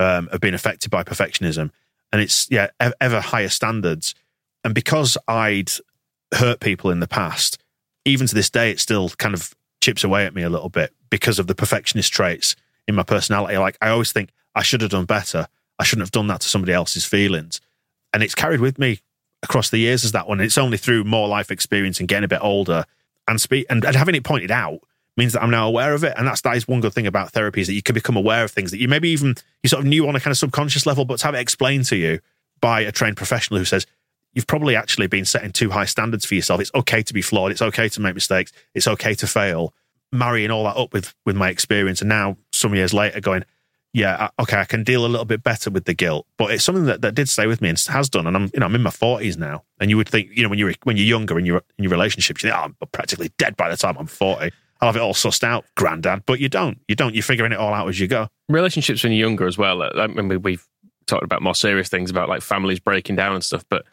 um, 0.00 0.28
have 0.32 0.40
been 0.40 0.54
affected 0.54 0.90
by 0.90 1.02
perfectionism 1.02 1.70
and 2.14 2.22
it's 2.22 2.46
yeah 2.48 2.68
ever 3.00 3.20
higher 3.20 3.48
standards. 3.48 4.14
And 4.62 4.72
because 4.72 5.18
I'd 5.26 5.72
hurt 6.32 6.60
people 6.60 6.92
in 6.92 7.00
the 7.00 7.08
past, 7.08 7.58
even 8.04 8.28
to 8.28 8.34
this 8.36 8.48
day, 8.48 8.70
it 8.70 8.78
still 8.78 9.08
kind 9.10 9.34
of 9.34 9.52
chips 9.80 10.04
away 10.04 10.24
at 10.24 10.32
me 10.32 10.44
a 10.44 10.48
little 10.48 10.68
bit 10.68 10.92
because 11.10 11.40
of 11.40 11.48
the 11.48 11.56
perfectionist 11.56 12.12
traits 12.12 12.54
in 12.86 12.94
my 12.94 13.02
personality. 13.02 13.58
Like 13.58 13.76
I 13.80 13.88
always 13.88 14.12
think 14.12 14.30
I 14.54 14.62
should 14.62 14.80
have 14.80 14.92
done 14.92 15.06
better. 15.06 15.48
I 15.80 15.82
shouldn't 15.82 16.04
have 16.04 16.12
done 16.12 16.28
that 16.28 16.40
to 16.42 16.48
somebody 16.48 16.72
else's 16.72 17.04
feelings, 17.04 17.60
and 18.12 18.22
it's 18.22 18.36
carried 18.36 18.60
with 18.60 18.78
me 18.78 19.00
across 19.42 19.70
the 19.70 19.78
years 19.78 20.04
as 20.04 20.12
that 20.12 20.28
one. 20.28 20.40
It's 20.40 20.56
only 20.56 20.78
through 20.78 21.02
more 21.02 21.26
life 21.26 21.50
experience 21.50 21.98
and 21.98 22.08
getting 22.08 22.24
a 22.24 22.28
bit 22.28 22.42
older 22.42 22.84
and 23.26 23.40
speak 23.40 23.66
and, 23.68 23.84
and 23.84 23.96
having 23.96 24.14
it 24.14 24.22
pointed 24.22 24.52
out 24.52 24.82
means 25.16 25.32
that 25.32 25.42
I'm 25.42 25.50
now 25.50 25.68
aware 25.68 25.94
of 25.94 26.04
it. 26.04 26.14
And 26.16 26.26
that's 26.26 26.40
that 26.42 26.56
is 26.56 26.66
one 26.66 26.80
good 26.80 26.92
thing 26.92 27.06
about 27.06 27.30
therapy 27.30 27.60
is 27.60 27.68
that 27.68 27.74
you 27.74 27.82
can 27.82 27.94
become 27.94 28.16
aware 28.16 28.44
of 28.44 28.50
things 28.50 28.70
that 28.70 28.78
you 28.78 28.88
maybe 28.88 29.10
even 29.10 29.34
you 29.62 29.68
sort 29.68 29.80
of 29.80 29.86
knew 29.86 30.06
on 30.08 30.16
a 30.16 30.20
kind 30.20 30.32
of 30.32 30.38
subconscious 30.38 30.86
level, 30.86 31.04
but 31.04 31.18
to 31.20 31.26
have 31.26 31.34
it 31.34 31.40
explained 31.40 31.84
to 31.86 31.96
you 31.96 32.20
by 32.60 32.80
a 32.80 32.92
trained 32.92 33.16
professional 33.16 33.58
who 33.58 33.64
says, 33.64 33.86
You've 34.32 34.48
probably 34.48 34.74
actually 34.74 35.06
been 35.06 35.24
setting 35.24 35.52
too 35.52 35.70
high 35.70 35.84
standards 35.84 36.26
for 36.26 36.34
yourself. 36.34 36.60
It's 36.60 36.74
okay 36.74 37.02
to 37.04 37.14
be 37.14 37.22
flawed, 37.22 37.52
it's 37.52 37.62
okay 37.62 37.88
to 37.88 38.00
make 38.00 38.14
mistakes, 38.14 38.52
it's 38.74 38.88
okay 38.88 39.14
to 39.14 39.26
fail. 39.26 39.72
Marrying 40.10 40.50
all 40.50 40.64
that 40.64 40.76
up 40.76 40.92
with 40.92 41.14
with 41.24 41.36
my 41.36 41.50
experience 41.50 42.00
and 42.00 42.08
now 42.08 42.36
some 42.52 42.74
years 42.74 42.92
later 42.92 43.20
going, 43.20 43.44
yeah, 43.94 44.28
okay, 44.40 44.58
I 44.58 44.64
can 44.64 44.82
deal 44.82 45.06
a 45.06 45.08
little 45.08 45.24
bit 45.24 45.44
better 45.44 45.70
with 45.70 45.84
the 45.84 45.94
guilt, 45.94 46.26
but 46.36 46.50
it's 46.50 46.64
something 46.64 46.84
that, 46.86 47.00
that 47.02 47.14
did 47.14 47.28
stay 47.28 47.46
with 47.46 47.60
me 47.60 47.68
and 47.68 47.78
has 47.78 48.08
done. 48.08 48.26
And 48.26 48.36
I'm, 48.36 48.50
you 48.52 48.58
know, 48.58 48.66
I'm 48.66 48.74
in 48.74 48.82
my 48.82 48.90
forties 48.90 49.36
now. 49.36 49.62
And 49.78 49.88
you 49.88 49.96
would 49.96 50.08
think, 50.08 50.30
you 50.32 50.42
know, 50.42 50.48
when 50.48 50.58
you're 50.58 50.74
when 50.82 50.96
you're 50.96 51.06
younger 51.06 51.38
in 51.38 51.46
your 51.46 51.62
in 51.78 51.84
your 51.84 51.92
relationships, 51.92 52.42
you 52.42 52.50
think, 52.50 52.60
oh, 52.60 52.64
I'm 52.64 52.88
practically 52.92 53.30
dead 53.38 53.56
by 53.56 53.70
the 53.70 53.76
time 53.76 53.96
I'm 53.96 54.08
forty. 54.08 54.50
I'll 54.80 54.88
have 54.88 54.96
it 54.96 55.02
all 55.02 55.14
sussed 55.14 55.44
out, 55.44 55.64
granddad. 55.76 56.24
But 56.26 56.40
you 56.40 56.48
don't. 56.48 56.78
You 56.88 56.94
don't. 56.94 57.14
You're 57.14 57.22
figuring 57.22 57.52
it 57.52 57.58
all 57.58 57.72
out 57.72 57.88
as 57.88 57.98
you 57.98 58.06
go. 58.08 58.28
Relationships 58.48 59.02
when 59.02 59.12
you're 59.12 59.26
younger 59.26 59.46
as 59.46 59.56
well. 59.56 59.82
I 59.82 59.88
remember 59.94 60.38
we've 60.38 60.66
talked 61.06 61.22
about 61.24 61.42
more 61.42 61.54
serious 61.54 61.88
things 61.88 62.10
about 62.10 62.28
like 62.28 62.42
families 62.42 62.80
breaking 62.80 63.16
down 63.16 63.34
and 63.34 63.44
stuff. 63.44 63.64
But 63.68 63.84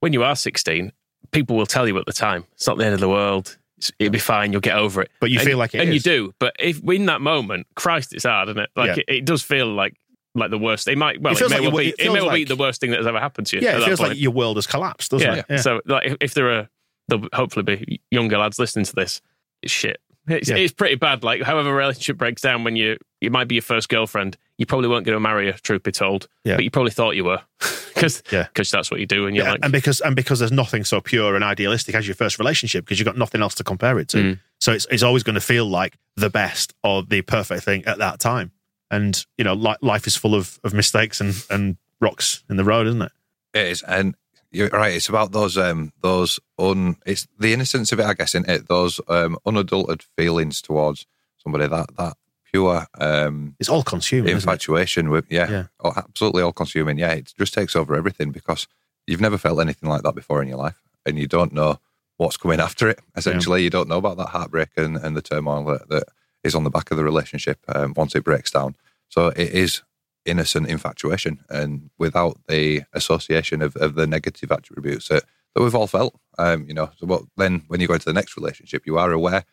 when 0.00 0.12
you 0.12 0.22
are 0.22 0.36
16, 0.36 0.92
people 1.32 1.56
will 1.56 1.66
tell 1.66 1.88
you 1.88 1.98
at 1.98 2.06
the 2.06 2.12
time, 2.12 2.44
it's 2.52 2.66
not 2.66 2.78
the 2.78 2.84
end 2.84 2.94
of 2.94 3.00
the 3.00 3.08
world. 3.08 3.56
It'll 3.98 4.12
be 4.12 4.18
fine. 4.18 4.52
You'll 4.52 4.60
get 4.62 4.76
over 4.76 5.02
it. 5.02 5.10
But 5.20 5.30
you 5.30 5.38
and, 5.38 5.46
feel 5.46 5.58
like 5.58 5.74
it 5.74 5.80
and 5.80 5.90
is. 5.90 5.94
you 5.96 6.00
do. 6.00 6.34
But 6.38 6.54
if 6.58 6.82
in 6.88 7.06
that 7.06 7.20
moment, 7.20 7.66
Christ, 7.74 8.14
it's 8.14 8.24
hard, 8.24 8.48
isn't 8.48 8.60
it? 8.60 8.70
Like 8.74 8.96
Yeah. 8.96 9.02
it, 9.08 9.14
it 9.18 9.24
does 9.24 9.42
feel 9.42 9.66
like 9.66 9.94
like 10.34 10.50
the 10.50 10.58
worst. 10.58 10.86
It 10.88 10.98
might 10.98 11.20
well, 11.20 11.32
It 11.34 11.40
it, 11.40 11.48
may 11.50 11.58
like 11.60 11.72
well 11.72 11.82
be. 11.82 11.88
it 11.88 11.94
It, 11.98 12.08
may 12.08 12.14
feels 12.14 12.26
well 12.26 12.34
be 12.34 12.44
the 12.44 12.56
worst 12.56 12.80
thing 12.80 12.90
that 12.90 12.98
has 12.98 13.06
ever 13.06 13.18
happened 13.20 13.46
to 13.48 13.56
you. 13.56 13.62
Yeah, 13.62 13.78
it 13.78 13.84
feels 13.84 13.98
point. 14.00 14.10
like 14.12 14.20
your 14.20 14.32
world 14.32 14.56
has 14.56 14.66
collapsed, 14.66 15.10
doesn't 15.10 15.26
yeah. 15.26 15.38
it? 15.40 15.46
Yeah. 15.48 15.56
So 15.58 15.80
like 15.86 16.06
if, 16.06 16.16
if 16.20 16.34
there 16.34 16.50
are 16.50 16.68
there'll 17.08 17.26
hopefully 17.32 17.62
be 17.62 18.00
younger 18.10 18.38
lads 18.38 18.58
listening 18.58 18.84
to 18.86 18.94
this, 18.94 19.20
it's 19.62 19.72
shit. 19.72 19.98
It's, 20.28 20.48
Yeah. 20.48 20.56
it's 20.56 20.72
pretty 20.72 20.96
bad. 20.96 21.22
Like 21.24 21.42
however 21.42 21.70
a 21.70 21.74
relationship 21.74 22.16
breaks 22.16 22.42
down 22.42 22.64
when 22.64 22.76
you 22.76 22.96
it 23.20 23.32
might 23.32 23.48
be 23.48 23.54
your 23.56 23.62
first 23.62 23.88
girlfriend, 23.88 24.36
you 24.58 24.66
probably 24.66 24.88
weren't 24.88 25.06
going 25.06 25.16
to 25.16 25.20
marry 25.20 25.50
her. 25.50 25.58
Truth 25.58 25.82
be 25.84 25.92
told, 25.92 26.28
Yeah. 26.44 26.56
but 26.56 26.64
you 26.64 26.70
probably 26.70 26.90
thought 26.92 27.16
you 27.16 27.24
were 27.24 27.40
because 27.94 28.22
Yeah. 28.30 28.46
Cause 28.54 28.70
that's 28.70 28.90
what 28.90 29.00
you 29.00 29.06
do. 29.06 29.26
And 29.26 29.34
you're 29.36 29.44
Yeah, 29.46 29.52
like, 29.52 29.60
and 29.62 29.72
because 29.72 30.00
and 30.00 30.14
because 30.16 30.38
there's 30.38 30.52
nothing 30.52 30.84
so 30.84 31.00
pure 31.00 31.34
and 31.34 31.44
idealistic 31.44 31.94
as 31.94 32.06
your 32.06 32.14
first 32.14 32.38
relationship 32.38 32.84
because 32.84 32.98
you've 32.98 33.06
got 33.06 33.16
nothing 33.16 33.40
else 33.42 33.54
to 33.56 33.64
compare 33.64 33.98
it 33.98 34.08
to. 34.08 34.16
Mm. 34.18 34.40
So 34.60 34.72
it's 34.72 34.86
it's 34.90 35.02
always 35.02 35.22
going 35.22 35.34
to 35.34 35.40
feel 35.40 35.66
like 35.66 35.96
the 36.16 36.30
best 36.30 36.74
or 36.82 37.02
the 37.02 37.22
perfect 37.22 37.62
thing 37.64 37.84
at 37.86 37.98
that 37.98 38.20
time. 38.20 38.52
And 38.90 39.24
you 39.38 39.44
know, 39.44 39.54
li- 39.54 39.76
life 39.80 40.06
is 40.06 40.16
full 40.16 40.34
of 40.34 40.58
of 40.64 40.72
mistakes 40.74 41.20
and 41.20 41.34
and 41.50 41.76
rocks 42.00 42.42
in 42.50 42.56
the 42.56 42.64
road, 42.64 42.86
isn't 42.86 43.02
it? 43.02 43.12
It 43.54 43.66
is, 43.68 43.82
and 43.82 44.14
you're 44.56 44.68
right. 44.70 44.94
It's 44.94 45.08
about 45.08 45.32
those 45.32 45.56
um 45.58 45.92
those 46.02 46.40
un. 46.58 46.96
It's 47.04 47.26
the 47.38 47.52
innocence 47.52 47.92
of 47.92 48.00
it, 48.00 48.06
I 48.06 48.14
guess, 48.14 48.34
in 48.34 48.48
it. 48.48 48.68
Those 48.68 49.00
um 49.08 49.38
unadulterated 49.46 50.04
feelings 50.16 50.62
towards 50.62 51.06
somebody. 51.42 51.66
That 51.66 51.96
that 51.96 52.16
pure 52.50 52.86
um 52.98 53.54
It's 53.60 53.68
all 53.68 53.82
consuming. 53.82 54.28
isn't 54.28 54.36
infatuation 54.48 55.10
with 55.10 55.26
yeah, 55.30 55.50
Yeah. 55.50 55.64
Oh, 55.80 55.92
absolutely 55.96 56.42
all 56.42 56.52
consuming. 56.52 56.98
Yeah, 56.98 57.12
it 57.12 57.32
just 57.38 57.54
takes 57.54 57.76
over 57.76 57.94
everything 57.94 58.32
because 58.32 58.66
you've 59.06 59.20
never 59.20 59.38
felt 59.38 59.60
anything 59.60 59.88
like 59.88 60.02
that 60.02 60.14
before 60.14 60.42
in 60.42 60.48
your 60.48 60.58
life, 60.58 60.80
and 61.04 61.18
you 61.18 61.26
don't 61.26 61.52
know 61.52 61.78
what's 62.16 62.36
coming 62.38 62.60
after 62.60 62.88
it. 62.88 62.98
Essentially, 63.16 63.62
you 63.62 63.70
don't 63.70 63.88
know 63.88 63.98
about 63.98 64.16
that 64.16 64.28
heartbreak 64.30 64.70
and, 64.76 64.96
and 64.96 65.14
the 65.16 65.22
turmoil 65.22 65.64
that, 65.64 65.88
that 65.90 66.04
is 66.42 66.54
on 66.54 66.64
the 66.64 66.70
back 66.70 66.90
of 66.90 66.96
the 66.96 67.04
relationship 67.04 67.58
um, 67.68 67.92
once 67.94 68.14
it 68.14 68.24
breaks 68.24 68.50
down. 68.50 68.74
So 69.08 69.28
it 69.28 69.50
is 69.50 69.82
innocent 70.26 70.68
infatuation, 70.68 71.44
and 71.48 71.90
without 71.98 72.38
the 72.48 72.82
association 72.92 73.62
of, 73.62 73.76
of 73.76 73.94
the 73.94 74.06
negative 74.06 74.52
attributes 74.52 75.08
that, 75.08 75.24
that 75.54 75.62
we've 75.62 75.74
all 75.74 75.86
felt. 75.86 76.18
Um, 76.38 76.66
you 76.68 76.74
know, 76.74 76.90
so 76.98 77.06
what, 77.06 77.22
then 77.36 77.64
when 77.68 77.80
you 77.80 77.88
go 77.88 77.94
into 77.94 78.06
the 78.06 78.12
next 78.12 78.36
relationship, 78.36 78.86
you 78.86 78.98
are 78.98 79.12
aware 79.12 79.44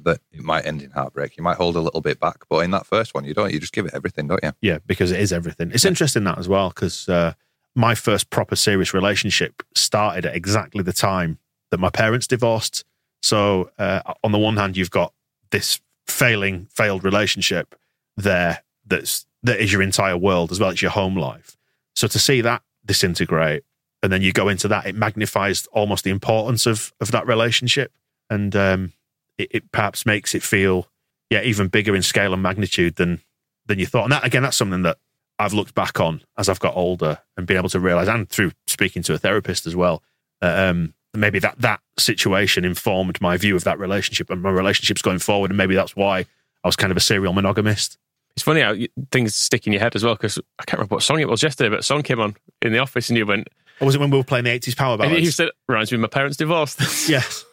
that 0.00 0.20
it 0.32 0.42
might 0.42 0.66
end 0.66 0.82
in 0.82 0.90
heartbreak. 0.90 1.36
You 1.36 1.42
might 1.42 1.56
hold 1.56 1.76
a 1.76 1.80
little 1.80 2.00
bit 2.00 2.18
back, 2.18 2.44
but 2.48 2.60
in 2.60 2.70
that 2.70 2.86
first 2.86 3.14
one, 3.14 3.24
you 3.24 3.34
don't. 3.34 3.52
You 3.52 3.60
just 3.60 3.72
give 3.72 3.86
it 3.86 3.94
everything, 3.94 4.26
don't 4.26 4.42
you? 4.42 4.52
Yeah, 4.60 4.78
because 4.86 5.10
it 5.10 5.20
is 5.20 5.32
everything. 5.32 5.70
It's 5.72 5.84
interesting 5.84 6.24
that 6.24 6.38
as 6.38 6.48
well 6.48 6.70
because 6.70 7.08
uh, 7.08 7.34
my 7.74 7.94
first 7.94 8.30
proper 8.30 8.56
serious 8.56 8.94
relationship 8.94 9.62
started 9.74 10.26
at 10.26 10.34
exactly 10.34 10.82
the 10.82 10.92
time 10.92 11.38
that 11.70 11.78
my 11.78 11.90
parents 11.90 12.26
divorced. 12.26 12.84
So 13.22 13.70
uh, 13.78 14.00
on 14.24 14.32
the 14.32 14.38
one 14.38 14.56
hand, 14.56 14.76
you've 14.76 14.90
got 14.90 15.12
this 15.50 15.80
failing, 16.06 16.66
failed 16.70 17.04
relationship 17.04 17.74
there 18.16 18.62
that's 18.86 19.26
that 19.42 19.60
is 19.60 19.72
your 19.72 19.82
entire 19.82 20.16
world 20.16 20.52
as 20.52 20.60
well 20.60 20.70
as 20.70 20.80
your 20.80 20.90
home 20.90 21.16
life. 21.16 21.56
So 21.94 22.06
to 22.08 22.18
see 22.18 22.40
that 22.40 22.62
disintegrate 22.84 23.64
and 24.02 24.12
then 24.12 24.22
you 24.22 24.32
go 24.32 24.48
into 24.48 24.68
that, 24.68 24.86
it 24.86 24.94
magnifies 24.94 25.66
almost 25.72 26.04
the 26.04 26.10
importance 26.10 26.66
of 26.66 26.92
of 27.00 27.10
that 27.12 27.26
relationship, 27.26 27.92
and 28.28 28.54
um, 28.56 28.92
it, 29.38 29.48
it 29.52 29.72
perhaps 29.72 30.04
makes 30.04 30.34
it 30.34 30.42
feel 30.42 30.88
yeah 31.30 31.42
even 31.42 31.68
bigger 31.68 31.94
in 31.94 32.02
scale 32.02 32.32
and 32.32 32.42
magnitude 32.42 32.96
than 32.96 33.20
than 33.66 33.78
you 33.78 33.86
thought. 33.86 34.04
And 34.04 34.12
that 34.12 34.24
again, 34.24 34.42
that's 34.42 34.56
something 34.56 34.82
that 34.82 34.98
I've 35.38 35.52
looked 35.52 35.74
back 35.74 36.00
on 36.00 36.22
as 36.36 36.48
I've 36.48 36.60
got 36.60 36.76
older 36.76 37.20
and 37.36 37.46
been 37.46 37.56
able 37.56 37.68
to 37.70 37.80
realize, 37.80 38.08
and 38.08 38.28
through 38.28 38.52
speaking 38.66 39.02
to 39.04 39.14
a 39.14 39.18
therapist 39.18 39.66
as 39.66 39.76
well, 39.76 40.02
um, 40.40 40.94
maybe 41.14 41.38
that 41.38 41.60
that 41.60 41.80
situation 41.98 42.64
informed 42.64 43.20
my 43.20 43.36
view 43.36 43.54
of 43.54 43.64
that 43.64 43.78
relationship 43.78 44.30
and 44.30 44.42
my 44.42 44.50
relationships 44.50 45.02
going 45.02 45.18
forward, 45.20 45.50
and 45.50 45.58
maybe 45.58 45.74
that's 45.74 45.94
why 45.94 46.26
I 46.64 46.68
was 46.68 46.76
kind 46.76 46.90
of 46.90 46.96
a 46.96 47.00
serial 47.00 47.32
monogamist. 47.32 47.98
It's 48.36 48.42
funny 48.42 48.60
how 48.62 48.74
things 49.10 49.34
stick 49.34 49.66
in 49.66 49.72
your 49.72 49.80
head 49.80 49.94
as 49.94 50.04
well 50.04 50.14
because 50.14 50.38
I 50.58 50.64
can't 50.64 50.78
remember 50.78 50.94
what 50.96 51.02
song 51.02 51.20
it 51.20 51.28
was 51.28 51.42
yesterday, 51.42 51.68
but 51.68 51.80
a 51.80 51.82
song 51.82 52.02
came 52.02 52.20
on 52.20 52.34
in 52.62 52.72
the 52.72 52.78
office 52.78 53.08
and 53.10 53.18
you 53.18 53.26
went, 53.26 53.48
Or 53.80 53.86
was 53.86 53.94
it 53.94 54.00
when 54.00 54.10
we 54.10 54.16
were 54.18 54.24
playing 54.24 54.44
the 54.44 54.58
80s 54.58 54.76
power 54.76 54.92
and 54.94 55.00
ballads? 55.02 55.20
you 55.24 55.30
said, 55.30 55.50
reminds 55.68 55.92
me 55.92 55.96
of 55.96 56.00
my 56.02 56.08
parents' 56.08 56.36
divorce. 56.38 56.76
yes. 57.08 57.44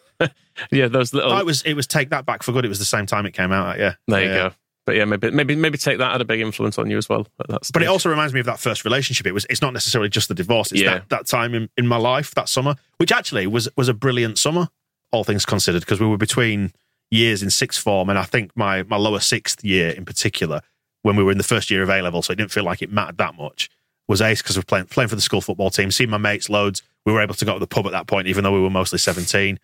yeah, 0.71 0.87
those 0.87 1.13
little. 1.13 1.31
Oh, 1.31 1.37
it 1.37 1.45
was 1.45 1.61
it 1.63 1.73
was 1.73 1.87
Take 1.87 2.09
That 2.09 2.25
Back 2.25 2.43
for 2.43 2.51
Good. 2.51 2.65
It 2.65 2.69
was 2.69 2.79
the 2.79 2.85
same 2.85 3.05
time 3.05 3.25
it 3.25 3.31
came 3.33 3.51
out. 3.51 3.73
at, 3.73 3.79
Yeah. 3.79 3.93
there 4.07 4.23
you 4.23 4.29
Yeah. 4.29 4.35
go. 4.49 4.55
But 4.85 4.95
yeah, 4.95 5.05
maybe 5.05 5.29
maybe 5.31 5.55
maybe 5.55 5.77
take 5.77 5.97
that 5.99 6.11
had 6.13 6.21
a 6.21 6.25
big 6.25 6.39
influence 6.39 6.77
on 6.79 6.89
you 6.89 6.97
as 6.97 7.07
well. 7.07 7.27
But 7.47 7.83
it 7.83 7.85
also 7.87 8.09
reminds 8.09 8.33
me 8.33 8.39
of 8.39 8.45
that 8.47 8.59
first 8.59 8.83
relationship. 8.85 9.27
It 9.27 9.33
was 9.33 9.45
it's 9.49 9.61
not 9.61 9.71
necessarily 9.73 10.09
just 10.09 10.29
the 10.29 10.33
divorce. 10.33 10.71
It's 10.71 10.81
Yeah. 10.81 10.95
that, 10.95 11.09
that 11.09 11.27
time 11.27 11.53
in, 11.53 11.69
in 11.77 11.87
my 11.87 11.97
life, 11.97 12.33
that 12.35 12.49
summer, 12.49 12.75
which 12.97 13.11
actually 13.11 13.45
was 13.47 13.69
was 13.77 13.87
a 13.87 13.93
brilliant 13.93 14.39
summer, 14.39 14.69
all 15.11 15.23
things 15.23 15.45
considered, 15.45 15.81
because 15.81 15.99
we 15.99 16.07
were 16.07 16.17
between 16.17 16.71
years 17.11 17.41
in 17.43 17.49
sixth 17.49 17.81
form 17.81 18.09
and 18.09 18.17
I 18.19 18.23
think 18.23 18.51
my 18.55 18.83
my 18.83 18.97
lower 18.97 19.19
sixth 19.19 19.63
year 19.63 19.89
in 19.91 20.05
particular, 20.05 20.61
when 21.03 21.15
we 21.15 21.23
were 21.23 21.31
in 21.31 21.37
the 21.37 21.43
first 21.43 21.69
year 21.69 21.83
of 21.83 21.89
A 21.89 22.01
level, 22.01 22.21
so 22.21 22.33
it 22.33 22.35
didn't 22.35 22.51
feel 22.51 22.63
like 22.63 22.81
it 22.81 22.91
mattered 22.91 23.17
that 23.17 23.35
much, 23.35 23.69
was 24.07 24.21
ace 24.21 24.41
because 24.41 24.57
we 24.57 24.61
were 24.61 24.65
playing 24.65 24.85
playing 24.85 25.09
for 25.09 25.15
the 25.15 25.21
school 25.21 25.41
football 25.41 25.69
team, 25.69 25.91
seeing 25.91 26.09
my 26.09 26.17
mates 26.17 26.49
loads. 26.49 26.81
We 27.05 27.13
were 27.13 27.21
able 27.21 27.35
to 27.35 27.45
go 27.45 27.53
to 27.53 27.59
the 27.59 27.67
pub 27.67 27.85
at 27.85 27.91
that 27.91 28.07
point, 28.07 28.27
even 28.27 28.43
though 28.43 28.53
we 28.53 28.61
were 28.61 28.69
mostly 28.69 28.99
seventeen. 28.99 29.59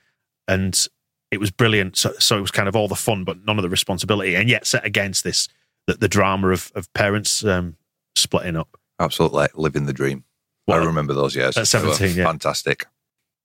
And 0.47 0.87
it 1.31 1.39
was 1.39 1.51
brilliant. 1.51 1.97
So, 1.97 2.13
so 2.19 2.37
it 2.37 2.41
was 2.41 2.51
kind 2.51 2.69
of 2.69 2.75
all 2.75 2.87
the 2.87 2.95
fun, 2.95 3.23
but 3.23 3.43
none 3.45 3.57
of 3.57 3.63
the 3.63 3.69
responsibility, 3.69 4.35
and 4.35 4.49
yet 4.49 4.65
set 4.65 4.85
against 4.85 5.23
this 5.23 5.49
the, 5.87 5.95
the 5.95 6.07
drama 6.07 6.49
of, 6.49 6.71
of 6.75 6.91
parents 6.93 7.43
um, 7.43 7.77
splitting 8.15 8.55
up. 8.55 8.77
Absolutely 8.99 9.47
living 9.55 9.85
the 9.85 9.93
dream. 9.93 10.23
What, 10.65 10.81
I 10.81 10.85
remember 10.85 11.13
those 11.13 11.35
years. 11.35 11.57
at 11.57 11.67
They 11.67 11.79
were 11.79 11.93
17, 11.93 12.17
yeah. 12.17 12.25
Fantastic. 12.25 12.85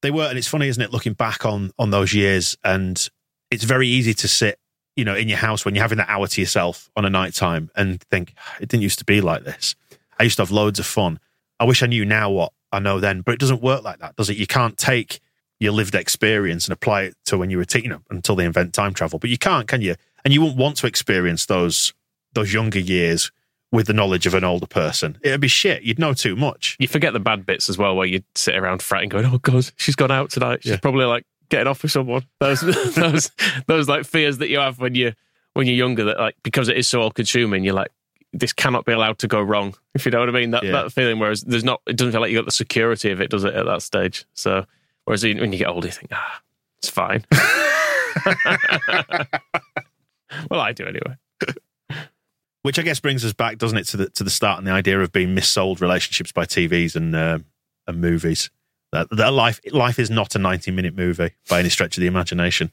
They 0.03 0.11
were, 0.11 0.25
and 0.25 0.39
it's 0.39 0.49
funny, 0.49 0.69
isn't 0.69 0.83
it, 0.83 0.93
looking 0.93 1.13
back 1.13 1.45
on 1.45 1.73
on 1.79 1.91
those 1.91 2.15
years, 2.15 2.57
and 2.65 3.09
it's 3.51 3.65
very 3.65 3.89
easy 3.89 4.15
to 4.15 4.29
sit, 4.29 4.59
you 4.97 5.05
know, 5.05 5.15
in 5.15 5.29
your 5.29 5.39
house 5.39 5.65
when 5.65 5.75
you're 5.75 5.83
having 5.85 5.99
that 5.99 6.09
hour 6.09 6.27
to 6.27 6.41
yourself 6.41 6.91
on 6.97 7.05
a 7.05 7.11
night 7.11 7.35
time 7.35 7.71
and 7.77 8.01
think 8.05 8.35
it 8.61 8.69
didn't 8.69 8.83
used 8.83 8.99
to 8.99 9.05
be 9.05 9.21
like 9.21 9.45
this. 9.45 9.75
I 10.19 10.25
used 10.25 10.37
to 10.37 10.43
have 10.43 10.51
loads 10.51 10.79
of 10.79 10.87
fun. 10.87 11.19
I 11.59 11.65
wish 11.65 11.83
I 11.83 11.87
knew 11.87 12.05
now 12.05 12.31
what 12.31 12.53
I 12.73 12.79
know 12.81 13.01
then, 13.01 13.21
but 13.23 13.33
it 13.33 13.41
doesn't 13.41 13.63
work 13.63 13.83
like 13.83 13.99
that, 14.01 14.17
does 14.17 14.29
it? 14.31 14.37
You 14.37 14.47
can't 14.47 14.77
take 14.77 15.21
your 15.59 15.73
lived 15.73 15.95
experience 15.95 16.67
and 16.67 16.73
apply 16.73 17.03
it 17.03 17.15
to 17.27 17.37
when 17.39 17.51
you 17.51 17.59
were, 17.59 17.65
t- 17.65 17.83
you 17.83 17.89
know, 17.89 18.01
until 18.11 18.35
they 18.37 18.45
invent 18.45 18.73
time 18.73 18.95
travel. 18.95 19.19
But 19.19 19.31
you 19.31 19.39
can't, 19.39 19.69
can 19.69 19.81
you? 19.83 19.95
And 20.25 20.33
you 20.35 20.41
wouldn't 20.41 20.59
want 20.59 20.77
to 20.79 20.87
experience 20.87 21.47
those 21.47 21.93
those 22.33 22.53
younger 22.53 22.79
years 22.79 23.31
with 23.73 23.87
the 23.87 23.93
knowledge 23.93 24.27
of 24.27 24.35
an 24.35 24.43
older 24.45 24.67
person. 24.67 25.19
It'd 25.23 25.41
be 25.41 25.49
shit. 25.49 25.83
You'd 25.83 25.99
know 25.99 26.13
too 26.15 26.35
much. 26.37 26.77
you 26.79 26.89
forget 26.89 27.13
the 27.13 27.21
bad 27.21 27.45
bits 27.47 27.69
as 27.69 27.77
well, 27.79 27.95
where 27.97 28.07
you 28.07 28.23
sit 28.35 28.57
around 28.57 28.83
fretting, 28.83 29.09
going, 29.09 29.25
"Oh 29.27 29.39
God, 29.39 29.71
she's 29.77 29.95
gone 29.97 30.11
out 30.11 30.31
tonight. 30.31 30.61
She's 30.63 30.73
Yeah. 30.73 30.79
probably 30.79 31.05
like 31.07 31.25
getting 31.51 31.67
off 31.67 31.83
with 31.83 31.93
someone." 31.93 32.25
Those, 32.41 32.61
those, 32.95 33.31
those 33.67 33.89
like 33.89 34.05
fears 34.07 34.39
that 34.39 34.49
you 34.49 34.59
have 34.59 34.79
when 34.81 34.95
you 34.95 35.13
when 35.55 35.67
you're 35.67 35.77
younger. 35.77 36.05
That 36.05 36.19
like 36.19 36.37
because 36.43 36.69
it 36.69 36.77
is 36.79 36.89
so 36.89 37.03
all 37.03 37.11
consuming, 37.11 37.65
you're 37.65 37.75
like, 37.75 37.91
this 38.33 38.53
cannot 38.53 38.85
be 38.87 38.93
allowed 38.93 39.19
to 39.19 39.29
go 39.29 39.41
wrong. 39.43 39.75
If 39.95 40.07
you 40.07 40.13
know 40.13 40.21
what 40.21 40.29
I 40.29 40.33
mean, 40.33 40.53
that 40.53 40.63
Yeah. 40.63 40.73
that 40.73 40.93
feeling. 40.93 41.19
Whereas 41.19 41.43
there's 41.43 41.65
not, 41.65 41.83
it 41.87 41.97
doesn't 41.97 42.13
feel 42.13 42.21
like 42.21 42.31
you 42.31 42.39
got 42.39 42.45
the 42.47 42.53
security 42.53 43.11
of 43.11 43.21
it, 43.21 43.29
does 43.31 43.45
it? 43.45 43.55
At 43.55 43.67
that 43.67 43.83
stage, 43.83 44.25
so 44.35 44.65
whereas 45.05 45.23
when 45.25 45.53
you 45.53 45.59
get 45.59 45.69
older, 45.69 45.89
you 45.89 45.93
think, 45.93 46.11
ah, 46.13 46.41
it's 46.79 46.89
fine. 46.89 47.25
well, 50.51 50.61
I 50.61 50.73
do 50.73 50.85
anyway. 50.87 51.17
Which 52.63 52.79
I 52.79 52.83
guess 52.83 53.01
brings 53.01 53.25
us 53.25 53.33
back, 53.33 53.57
doesn't 53.57 53.79
it, 53.79 53.85
to 53.89 53.97
the 53.97 54.11
to 54.11 54.23
the 54.23 54.29
start 54.31 54.59
and 54.59 54.67
the 54.67 54.71
idea 54.73 55.01
of 55.01 55.13
being 55.13 55.35
missold 55.35 55.81
relationships 55.81 56.31
by 56.31 56.45
TVs 56.45 56.95
and 56.95 57.17
uh, 57.17 57.39
and 57.87 58.01
movies. 58.01 58.51
That, 58.93 59.09
that 59.11 59.33
life 59.33 59.61
life 59.71 59.99
is 59.99 60.11
not 60.11 60.35
a 60.35 60.39
ninety 60.39 60.71
minute 60.71 60.97
movie 60.97 61.33
by 61.49 61.61
any 61.61 61.69
stretch 61.69 61.97
of 61.97 62.01
the 62.01 62.09
imagination. 62.09 62.73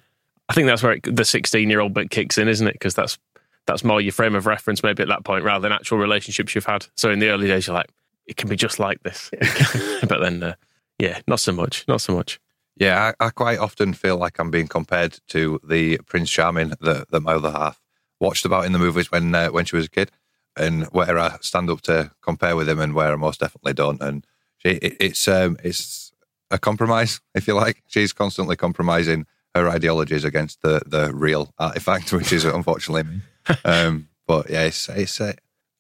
I 0.50 0.54
think 0.54 0.68
that's 0.68 0.82
where 0.82 0.94
it, 0.94 1.16
the 1.16 1.26
16 1.26 1.70
year 1.70 1.80
old 1.80 1.94
bit 1.94 2.10
kicks 2.10 2.38
in, 2.38 2.48
isn't 2.48 2.68
it? 2.68 2.74
Because 2.74 2.96
that's 2.96 3.18
that's 3.66 3.84
more 3.84 4.00
your 4.00 4.14
frame 4.14 4.34
of 4.34 4.46
reference, 4.46 4.82
maybe 4.82 5.04
at 5.04 5.10
that 5.10 5.26
point, 5.26 5.44
rather 5.44 5.62
than 5.62 5.74
actual 5.74 5.98
relationships 5.98 6.56
you've 6.56 6.66
had. 6.66 6.88
So 6.96 7.12
in 7.12 7.20
the 7.20 7.30
early 7.30 7.48
days, 7.48 7.68
you're 7.68 7.76
like, 7.76 7.92
it 8.26 8.38
can 8.38 8.50
be 8.50 8.56
just 8.56 8.80
like 8.80 9.04
this, 9.04 9.30
but 10.08 10.20
then, 10.20 10.42
uh, 10.42 10.56
yeah, 10.98 11.20
not 11.28 11.40
so 11.40 11.52
much, 11.52 11.86
not 11.88 12.02
so 12.02 12.16
much. 12.16 12.40
Yeah, 12.78 13.14
I, 13.20 13.26
I 13.26 13.30
quite 13.30 13.60
often 13.60 13.94
feel 13.94 14.18
like 14.18 14.40
I'm 14.40 14.52
being 14.52 14.68
compared 14.68 15.20
to 15.30 15.60
the 15.64 15.98
Prince 16.08 16.30
Charming 16.30 16.70
that, 16.80 17.10
that 17.10 17.22
my 17.22 17.34
other 17.34 17.52
half 17.52 17.82
watched 18.20 18.46
about 18.46 18.66
in 18.66 18.72
the 18.72 18.80
movies 18.80 19.12
when 19.12 19.34
uh, 19.36 19.50
when 19.50 19.66
she 19.66 19.76
was 19.76 19.86
a 19.86 19.90
kid, 19.90 20.12
and 20.56 20.86
where 20.86 21.18
I 21.18 21.38
stand 21.42 21.70
up 21.70 21.82
to 21.82 22.12
compare 22.22 22.56
with 22.56 22.70
him, 22.70 22.80
and 22.80 22.94
where 22.94 23.12
I 23.12 23.16
most 23.16 23.40
definitely 23.40 23.74
don't. 23.74 24.02
And 24.02 24.26
she, 24.58 24.70
it, 24.70 24.98
it's 25.00 25.28
um, 25.28 25.58
it's 25.64 26.07
a 26.52 26.58
compromise, 26.58 27.20
if 27.36 27.48
you 27.48 27.54
like. 27.54 27.84
She's 27.88 28.14
constantly 28.14 28.56
compromising 28.56 29.26
her 29.56 29.70
ideologies 29.70 30.24
against 30.24 30.62
the 30.62 30.82
the 30.86 31.14
real 31.14 31.54
artifact, 31.60 32.12
which 32.14 32.32
is 32.32 32.46
unfortunately 32.46 33.04
me. 33.04 33.22
Um, 33.66 34.10
but 34.28 34.50
yeah, 34.50 34.64
it's 34.64 34.90
it's 34.90 35.20
uh, 35.22 35.34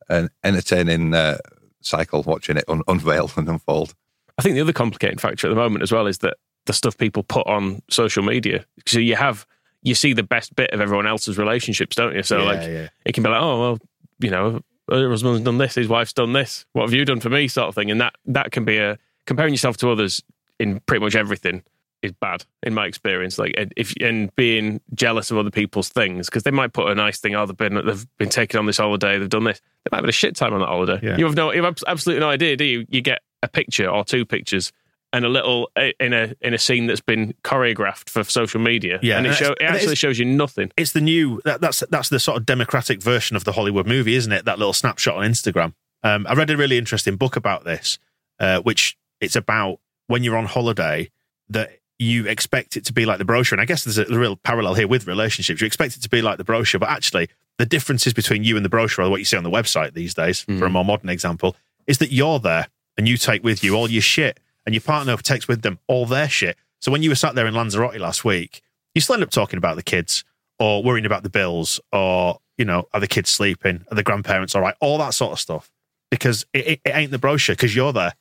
an 0.09 0.29
entertaining 0.43 1.13
uh, 1.13 1.37
cycle 1.81 2.23
watching 2.23 2.57
it 2.57 2.65
un- 2.67 2.83
unveil 2.87 3.31
and 3.35 3.47
unfold. 3.49 3.93
I 4.37 4.41
think 4.41 4.55
the 4.55 4.61
other 4.61 4.73
complicating 4.73 5.17
factor 5.17 5.47
at 5.47 5.49
the 5.49 5.55
moment 5.55 5.83
as 5.83 5.91
well 5.91 6.07
is 6.07 6.19
that 6.19 6.37
the 6.65 6.73
stuff 6.73 6.97
people 6.97 7.23
put 7.23 7.47
on 7.47 7.81
social 7.89 8.23
media. 8.23 8.65
So 8.85 8.99
you 8.99 9.15
have 9.15 9.45
you 9.83 9.95
see 9.95 10.13
the 10.13 10.23
best 10.23 10.55
bit 10.55 10.71
of 10.71 10.81
everyone 10.81 11.07
else's 11.07 11.37
relationships, 11.37 11.95
don't 11.95 12.15
you? 12.15 12.23
So 12.23 12.39
Yeah, 12.39 12.43
like 12.43 12.61
yeah. 12.67 12.87
it 13.05 13.13
can 13.13 13.23
be 13.23 13.29
like, 13.29 13.41
oh 13.41 13.59
well, 13.59 13.77
you 14.19 14.29
know, 14.29 14.61
her 14.89 15.09
husband's 15.09 15.41
done 15.41 15.57
this, 15.57 15.75
his 15.75 15.87
wife's 15.87 16.13
done 16.13 16.33
this. 16.33 16.65
What 16.73 16.83
have 16.83 16.93
you 16.93 17.05
done 17.05 17.19
for 17.19 17.29
me, 17.29 17.47
sort 17.47 17.69
of 17.69 17.75
thing. 17.75 17.89
And 17.91 18.01
that 18.01 18.15
that 18.25 18.51
can 18.51 18.65
be 18.65 18.77
a 18.77 18.97
comparing 19.25 19.53
yourself 19.53 19.77
to 19.77 19.89
others 19.91 20.21
in 20.59 20.79
pretty 20.81 21.03
much 21.03 21.15
everything 21.15 21.63
is 22.01 22.11
bad 22.11 22.45
in 22.63 22.73
my 22.73 22.85
experience. 22.85 23.37
Like 23.39 23.53
if 23.75 23.93
and 24.01 24.33
being 24.35 24.81
jealous 24.93 25.31
of 25.31 25.37
other 25.37 25.49
people's 25.49 25.89
things 25.89 26.27
because 26.27 26.43
they 26.43 26.51
might 26.51 26.73
put 26.73 26.89
a 26.89 26.95
nice 26.95 27.19
thing. 27.19 27.35
Oh, 27.35 27.45
they've 27.45 27.57
been 27.57 27.75
they've 27.85 28.07
been 28.17 28.29
taken 28.29 28.59
on 28.59 28.65
this 28.65 28.77
holiday. 28.77 29.17
They've 29.17 29.29
done 29.29 29.45
this. 29.45 29.59
They 29.83 29.89
might 29.91 29.97
have 29.97 30.05
had 30.05 30.09
a 30.09 30.13
shit 30.13 30.35
time 30.35 30.53
on 30.53 30.59
that 30.59 30.67
holiday. 30.67 30.99
Yeah. 31.01 31.17
You 31.17 31.25
have 31.25 31.35
no, 31.35 31.51
you 31.51 31.63
have 31.63 31.77
absolutely 31.87 32.21
no 32.21 32.29
idea, 32.29 32.55
do 32.55 32.65
you? 32.65 32.85
You 32.89 33.01
get 33.01 33.21
a 33.43 33.47
picture 33.47 33.89
or 33.89 34.03
two 34.03 34.25
pictures. 34.25 34.71
And 35.13 35.23
a 35.23 35.29
little 35.29 35.71
in 36.01 36.11
a 36.11 36.35
in 36.41 36.53
a 36.53 36.57
scene 36.57 36.85
that's 36.85 36.99
been 36.99 37.33
choreographed 37.41 38.09
for 38.09 38.25
social 38.25 38.59
media, 38.59 38.99
Yeah, 39.01 39.17
and 39.17 39.25
it, 39.25 39.35
show, 39.35 39.53
it 39.53 39.63
actually 39.63 39.95
shows 39.95 40.19
you 40.19 40.25
nothing. 40.25 40.69
It's 40.75 40.91
the 40.91 40.99
new 40.99 41.41
that, 41.45 41.61
that's 41.61 41.81
that's 41.89 42.09
the 42.09 42.19
sort 42.19 42.37
of 42.37 42.45
democratic 42.45 43.01
version 43.01 43.37
of 43.37 43.45
the 43.45 43.53
Hollywood 43.53 43.87
movie, 43.87 44.15
isn't 44.15 44.31
it? 44.33 44.43
That 44.43 44.59
little 44.59 44.73
snapshot 44.73 45.15
on 45.15 45.23
Instagram. 45.23 45.73
Um, 46.03 46.27
I 46.27 46.33
read 46.33 46.49
a 46.49 46.57
really 46.57 46.77
interesting 46.77 47.15
book 47.15 47.37
about 47.37 47.63
this, 47.63 47.99
uh, 48.41 48.59
which 48.59 48.97
it's 49.21 49.37
about 49.37 49.79
when 50.07 50.23
you're 50.23 50.37
on 50.37 50.45
holiday 50.45 51.09
that 51.49 51.79
you 51.99 52.27
expect 52.27 52.77
it 52.77 52.85
to 52.85 52.93
be 52.93 53.05
like 53.05 53.17
the 53.17 53.25
brochure. 53.25 53.55
And 53.55 53.61
I 53.61 53.65
guess 53.65 53.83
there's 53.83 53.97
a 53.97 54.05
real 54.05 54.35
parallel 54.35 54.75
here 54.75 54.87
with 54.87 55.07
relationships. 55.07 55.61
You 55.61 55.67
expect 55.67 55.95
it 55.95 56.01
to 56.01 56.09
be 56.09 56.21
like 56.21 56.37
the 56.37 56.43
brochure, 56.43 56.79
but 56.79 56.89
actually 56.89 57.29
the 57.57 57.65
differences 57.65 58.13
between 58.13 58.43
you 58.43 58.55
and 58.55 58.63
the 58.63 58.69
brochure, 58.69 59.05
or 59.05 59.09
what 59.09 59.19
you 59.19 59.25
see 59.25 59.37
on 59.37 59.43
the 59.43 59.49
website 59.49 59.93
these 59.93 60.13
days, 60.13 60.41
for 60.41 60.53
a 60.53 60.67
hmm. 60.67 60.73
more 60.73 60.85
modern 60.85 61.09
example, 61.09 61.55
is 61.87 61.97
that 61.97 62.11
you're 62.11 62.39
there 62.39 62.67
and 62.97 63.07
you 63.07 63.17
take 63.17 63.43
with 63.43 63.63
you 63.63 63.75
all 63.75 63.89
your 63.89 64.01
shit, 64.01 64.39
and 64.65 64.75
your 64.75 64.81
partner 64.81 65.15
takes 65.17 65.47
with 65.47 65.61
them 65.61 65.79
all 65.87 66.05
their 66.05 66.27
shit. 66.27 66.57
So 66.81 66.91
when 66.91 67.01
you 67.01 67.09
were 67.09 67.15
sat 67.15 67.35
there 67.35 67.47
in 67.47 67.53
Lanzarote 67.53 67.99
last 67.99 68.25
week, 68.25 68.61
you 68.93 69.01
still 69.01 69.13
end 69.13 69.23
up 69.23 69.29
talking 69.29 69.57
about 69.57 69.75
the 69.77 69.83
kids 69.83 70.23
or 70.59 70.83
worrying 70.83 71.05
about 71.05 71.23
the 71.23 71.29
bills 71.29 71.79
or, 71.93 72.39
you 72.57 72.65
know, 72.65 72.87
are 72.93 72.99
the 72.99 73.07
kids 73.07 73.29
sleeping? 73.29 73.85
Are 73.89 73.95
the 73.95 74.03
grandparents 74.03 74.55
all 74.55 74.61
right? 74.61 74.75
All 74.81 74.97
that 74.97 75.13
sort 75.13 75.31
of 75.31 75.39
stuff. 75.39 75.71
Because 76.11 76.45
it, 76.53 76.67
it, 76.67 76.81
it 76.83 76.95
ain't 76.95 77.11
the 77.11 77.17
brochure 77.17 77.55
because 77.55 77.75
you're 77.75 77.93
there. 77.93 78.13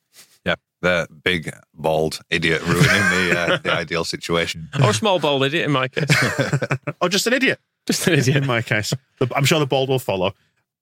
Yeah, 0.47 0.55
the 0.81 1.07
big 1.23 1.53
bald 1.73 2.21
idiot 2.29 2.61
ruining 2.61 2.85
the 2.85 3.35
uh, 3.37 3.57
the 3.63 3.73
ideal 3.73 4.05
situation. 4.05 4.69
Or 4.81 4.91
a 4.91 4.93
small 4.93 5.19
bald 5.19 5.43
idiot 5.43 5.65
in 5.65 5.71
my 5.71 5.89
case. 5.89 6.09
or 7.01 7.09
just 7.09 7.27
an 7.27 7.33
idiot. 7.33 7.59
Just 7.85 8.07
an 8.07 8.13
idiot. 8.13 8.37
In 8.37 8.47
my 8.47 8.61
case. 8.61 8.93
I'm 9.35 9.45
sure 9.45 9.59
the 9.59 9.65
bald 9.65 9.89
will 9.89 9.99
follow. 9.99 10.33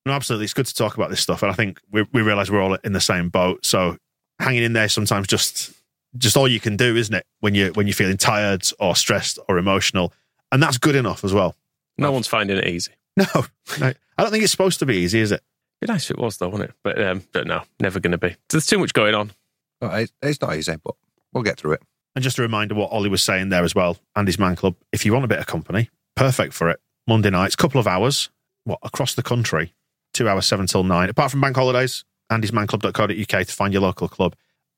No, 0.05 0.13
absolutely. 0.13 0.43
It's 0.43 0.53
good 0.53 0.67
to 0.67 0.75
talk 0.75 0.95
about 0.95 1.09
this 1.09 1.19
stuff. 1.19 1.41
And 1.41 1.51
I 1.51 1.55
think 1.55 1.79
we, 1.91 2.05
we 2.13 2.21
realize 2.21 2.51
we're 2.51 2.61
all 2.61 2.75
in 2.75 2.93
the 2.93 3.01
same 3.01 3.29
boat. 3.29 3.65
So 3.65 3.97
hanging 4.39 4.63
in 4.63 4.73
there 4.73 4.87
sometimes 4.87 5.27
just 5.27 5.73
just 6.17 6.37
all 6.37 6.47
you 6.47 6.59
can 6.59 6.77
do, 6.77 6.95
isn't 6.95 7.15
it? 7.15 7.25
When 7.39 7.55
you 7.55 7.71
when 7.73 7.87
you're 7.87 7.95
feeling 7.95 8.17
tired 8.17 8.69
or 8.79 8.95
stressed 8.95 9.39
or 9.49 9.57
emotional. 9.57 10.13
And 10.51 10.61
that's 10.61 10.77
good 10.77 10.95
enough 10.95 11.23
as 11.23 11.33
well. 11.33 11.55
No 11.97 12.11
one's 12.11 12.27
finding 12.27 12.57
it 12.57 12.67
easy. 12.67 12.91
No, 13.17 13.45
no. 13.79 13.93
I 14.17 14.21
don't 14.21 14.29
think 14.29 14.43
it's 14.43 14.51
supposed 14.51 14.79
to 14.79 14.85
be 14.85 14.97
easy, 14.97 15.21
is 15.21 15.31
it? 15.31 15.41
It'd 15.81 15.87
be 15.87 15.93
nice 15.93 16.09
if 16.09 16.17
it 16.17 16.19
was, 16.19 16.35
though, 16.35 16.49
wouldn't 16.49 16.69
it? 16.69 16.75
But 16.83 17.01
um, 17.01 17.23
but 17.31 17.47
no, 17.47 17.61
never 17.79 18.01
going 18.01 18.11
to 18.11 18.17
be. 18.17 18.35
There's 18.49 18.65
too 18.65 18.77
much 18.77 18.91
going 18.91 19.15
on. 19.15 19.31
It's 20.21 20.41
not 20.41 20.55
easy, 20.55 20.75
but 20.83 20.95
we'll 21.33 21.43
get 21.43 21.57
through 21.57 21.73
it. 21.73 21.81
And 22.15 22.23
just 22.23 22.39
a 22.39 22.41
reminder 22.41 22.75
what 22.75 22.91
Oli 22.91 23.09
was 23.09 23.21
saying 23.21 23.49
there 23.49 23.63
as 23.63 23.75
well, 23.75 23.97
Andy's 24.15 24.39
Man 24.39 24.55
Club. 24.55 24.75
If 24.91 25.05
you 25.05 25.11
want 25.11 25.25
a 25.25 25.27
bit 25.27 25.39
of 25.39 25.47
company, 25.47 25.89
perfect 26.15 26.53
for 26.53 26.69
it. 26.69 26.79
Monday 27.07 27.29
nights, 27.29 27.55
couple 27.55 27.79
of 27.79 27.87
hours, 27.87 28.29
what, 28.63 28.79
across 28.83 29.13
the 29.13 29.21
country, 29.21 29.73
two 30.13 30.29
hours, 30.29 30.45
seven 30.45 30.65
till 30.65 30.83
nine. 30.83 31.09
Apart 31.09 31.31
from 31.31 31.41
bank 31.41 31.55
holidays, 31.55 32.05
andysmanclub.co.uk 32.31 33.45
to 33.45 33.53
find 33.53 33.73
your 33.73 33.81
local 33.81 34.07
club 34.07 34.35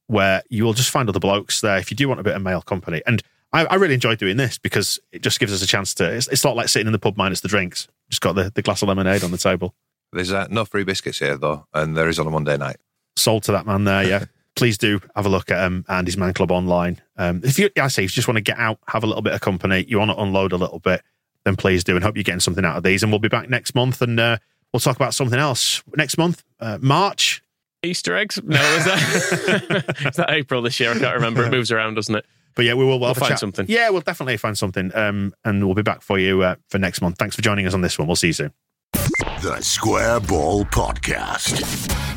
where 0.07 0.41
you 0.49 0.63
will 0.63 0.73
just 0.73 0.89
find 0.89 1.07
other 1.09 1.19
blokes 1.19 1.61
there 1.61 1.77
if 1.77 1.91
you 1.91 1.97
do 1.97 2.07
want 2.07 2.19
a 2.19 2.23
bit 2.23 2.35
of 2.35 2.41
male 2.41 2.61
company. 2.61 3.01
And 3.05 3.21
I, 3.53 3.65
I 3.65 3.75
really 3.75 3.93
enjoy 3.93 4.15
doing 4.15 4.37
this 4.37 4.57
because 4.57 4.99
it 5.11 5.21
just 5.21 5.39
gives 5.39 5.53
us 5.53 5.61
a 5.61 5.67
chance 5.67 5.93
to, 5.95 6.11
it's, 6.11 6.27
it's 6.27 6.43
not 6.43 6.55
like 6.55 6.69
sitting 6.69 6.87
in 6.87 6.93
the 6.93 6.99
pub 6.99 7.17
minus 7.17 7.41
the 7.41 7.47
drinks. 7.47 7.87
Just 8.09 8.21
got 8.21 8.33
the, 8.33 8.51
the 8.53 8.61
glass 8.61 8.81
of 8.81 8.87
lemonade 8.87 9.23
on 9.23 9.31
the 9.31 9.37
table. 9.37 9.75
There's 10.13 10.31
uh, 10.31 10.47
no 10.49 10.65
free 10.65 10.83
biscuits 10.83 11.19
here 11.19 11.37
though, 11.37 11.67
and 11.73 11.95
there 11.95 12.07
is 12.07 12.19
on 12.19 12.27
a 12.27 12.31
Monday 12.31 12.57
night. 12.57 12.77
Sold 13.17 13.43
to 13.43 13.51
that 13.51 13.65
man 13.65 13.83
there, 13.83 14.03
yeah. 14.03 14.25
Please 14.57 14.77
do 14.77 14.99
have 15.15 15.25
a 15.25 15.29
look 15.29 15.49
at 15.51 15.63
um, 15.63 15.85
Andy's 15.87 16.17
Man 16.17 16.33
Club 16.33 16.51
online. 16.51 16.99
Um, 17.15 17.41
if 17.43 17.57
you, 17.59 17.69
I 17.79 17.87
say, 17.87 18.03
if 18.03 18.11
you 18.11 18.15
just 18.15 18.27
want 18.27 18.37
to 18.37 18.41
get 18.41 18.57
out, 18.57 18.79
have 18.87 19.03
a 19.03 19.07
little 19.07 19.21
bit 19.21 19.31
of 19.33 19.39
company, 19.39 19.85
you 19.87 19.99
want 19.99 20.11
to 20.11 20.17
unload 20.19 20.51
a 20.51 20.57
little 20.57 20.79
bit, 20.79 21.01
then 21.45 21.55
please 21.55 21.83
do, 21.83 21.95
and 21.95 22.03
hope 22.03 22.17
you're 22.17 22.23
getting 22.23 22.39
something 22.39 22.65
out 22.65 22.75
of 22.75 22.83
these. 22.83 23.03
And 23.03 23.11
we'll 23.11 23.19
be 23.19 23.27
back 23.29 23.49
next 23.49 23.75
month, 23.75 24.01
and 24.01 24.19
uh, 24.19 24.37
we'll 24.73 24.79
talk 24.79 24.95
about 24.95 25.13
something 25.13 25.39
else 25.39 25.83
next 25.95 26.17
month, 26.17 26.43
uh, 26.59 26.77
March. 26.81 27.41
Easter 27.83 28.17
eggs? 28.17 28.39
No, 28.43 28.59
is 28.59 28.85
that 28.85 29.95
is 30.09 30.15
that 30.15 30.31
April 30.31 30.63
this 30.63 30.79
year? 30.79 30.89
I 30.91 30.97
can't 30.97 31.13
remember. 31.15 31.45
It 31.45 31.51
moves 31.51 31.71
around, 31.71 31.93
doesn't 31.93 32.15
it? 32.15 32.25
But 32.55 32.65
yeah, 32.65 32.73
we 32.73 32.79
will 32.83 32.89
we'll 32.89 32.99
We'll 33.01 33.07
have 33.09 33.17
a 33.17 33.19
find 33.19 33.29
chat. 33.29 33.39
something. 33.39 33.65
Yeah, 33.69 33.91
we'll 33.91 34.01
definitely 34.01 34.37
find 34.37 34.57
something, 34.57 34.91
um, 34.95 35.35
and 35.45 35.63
we'll 35.63 35.75
be 35.75 35.83
back 35.83 36.01
for 36.01 36.17
you 36.17 36.41
uh, 36.41 36.55
for 36.69 36.79
next 36.79 37.01
month. 37.01 37.17
Thanks 37.19 37.35
for 37.35 37.43
joining 37.43 37.67
us 37.67 37.75
on 37.75 37.81
this 37.81 37.99
one. 37.99 38.07
We'll 38.07 38.15
see 38.15 38.27
you 38.27 38.33
soon. 38.33 38.51
The 38.93 39.59
Square 39.61 40.21
Ball 40.21 40.65
Podcast. 40.65 42.16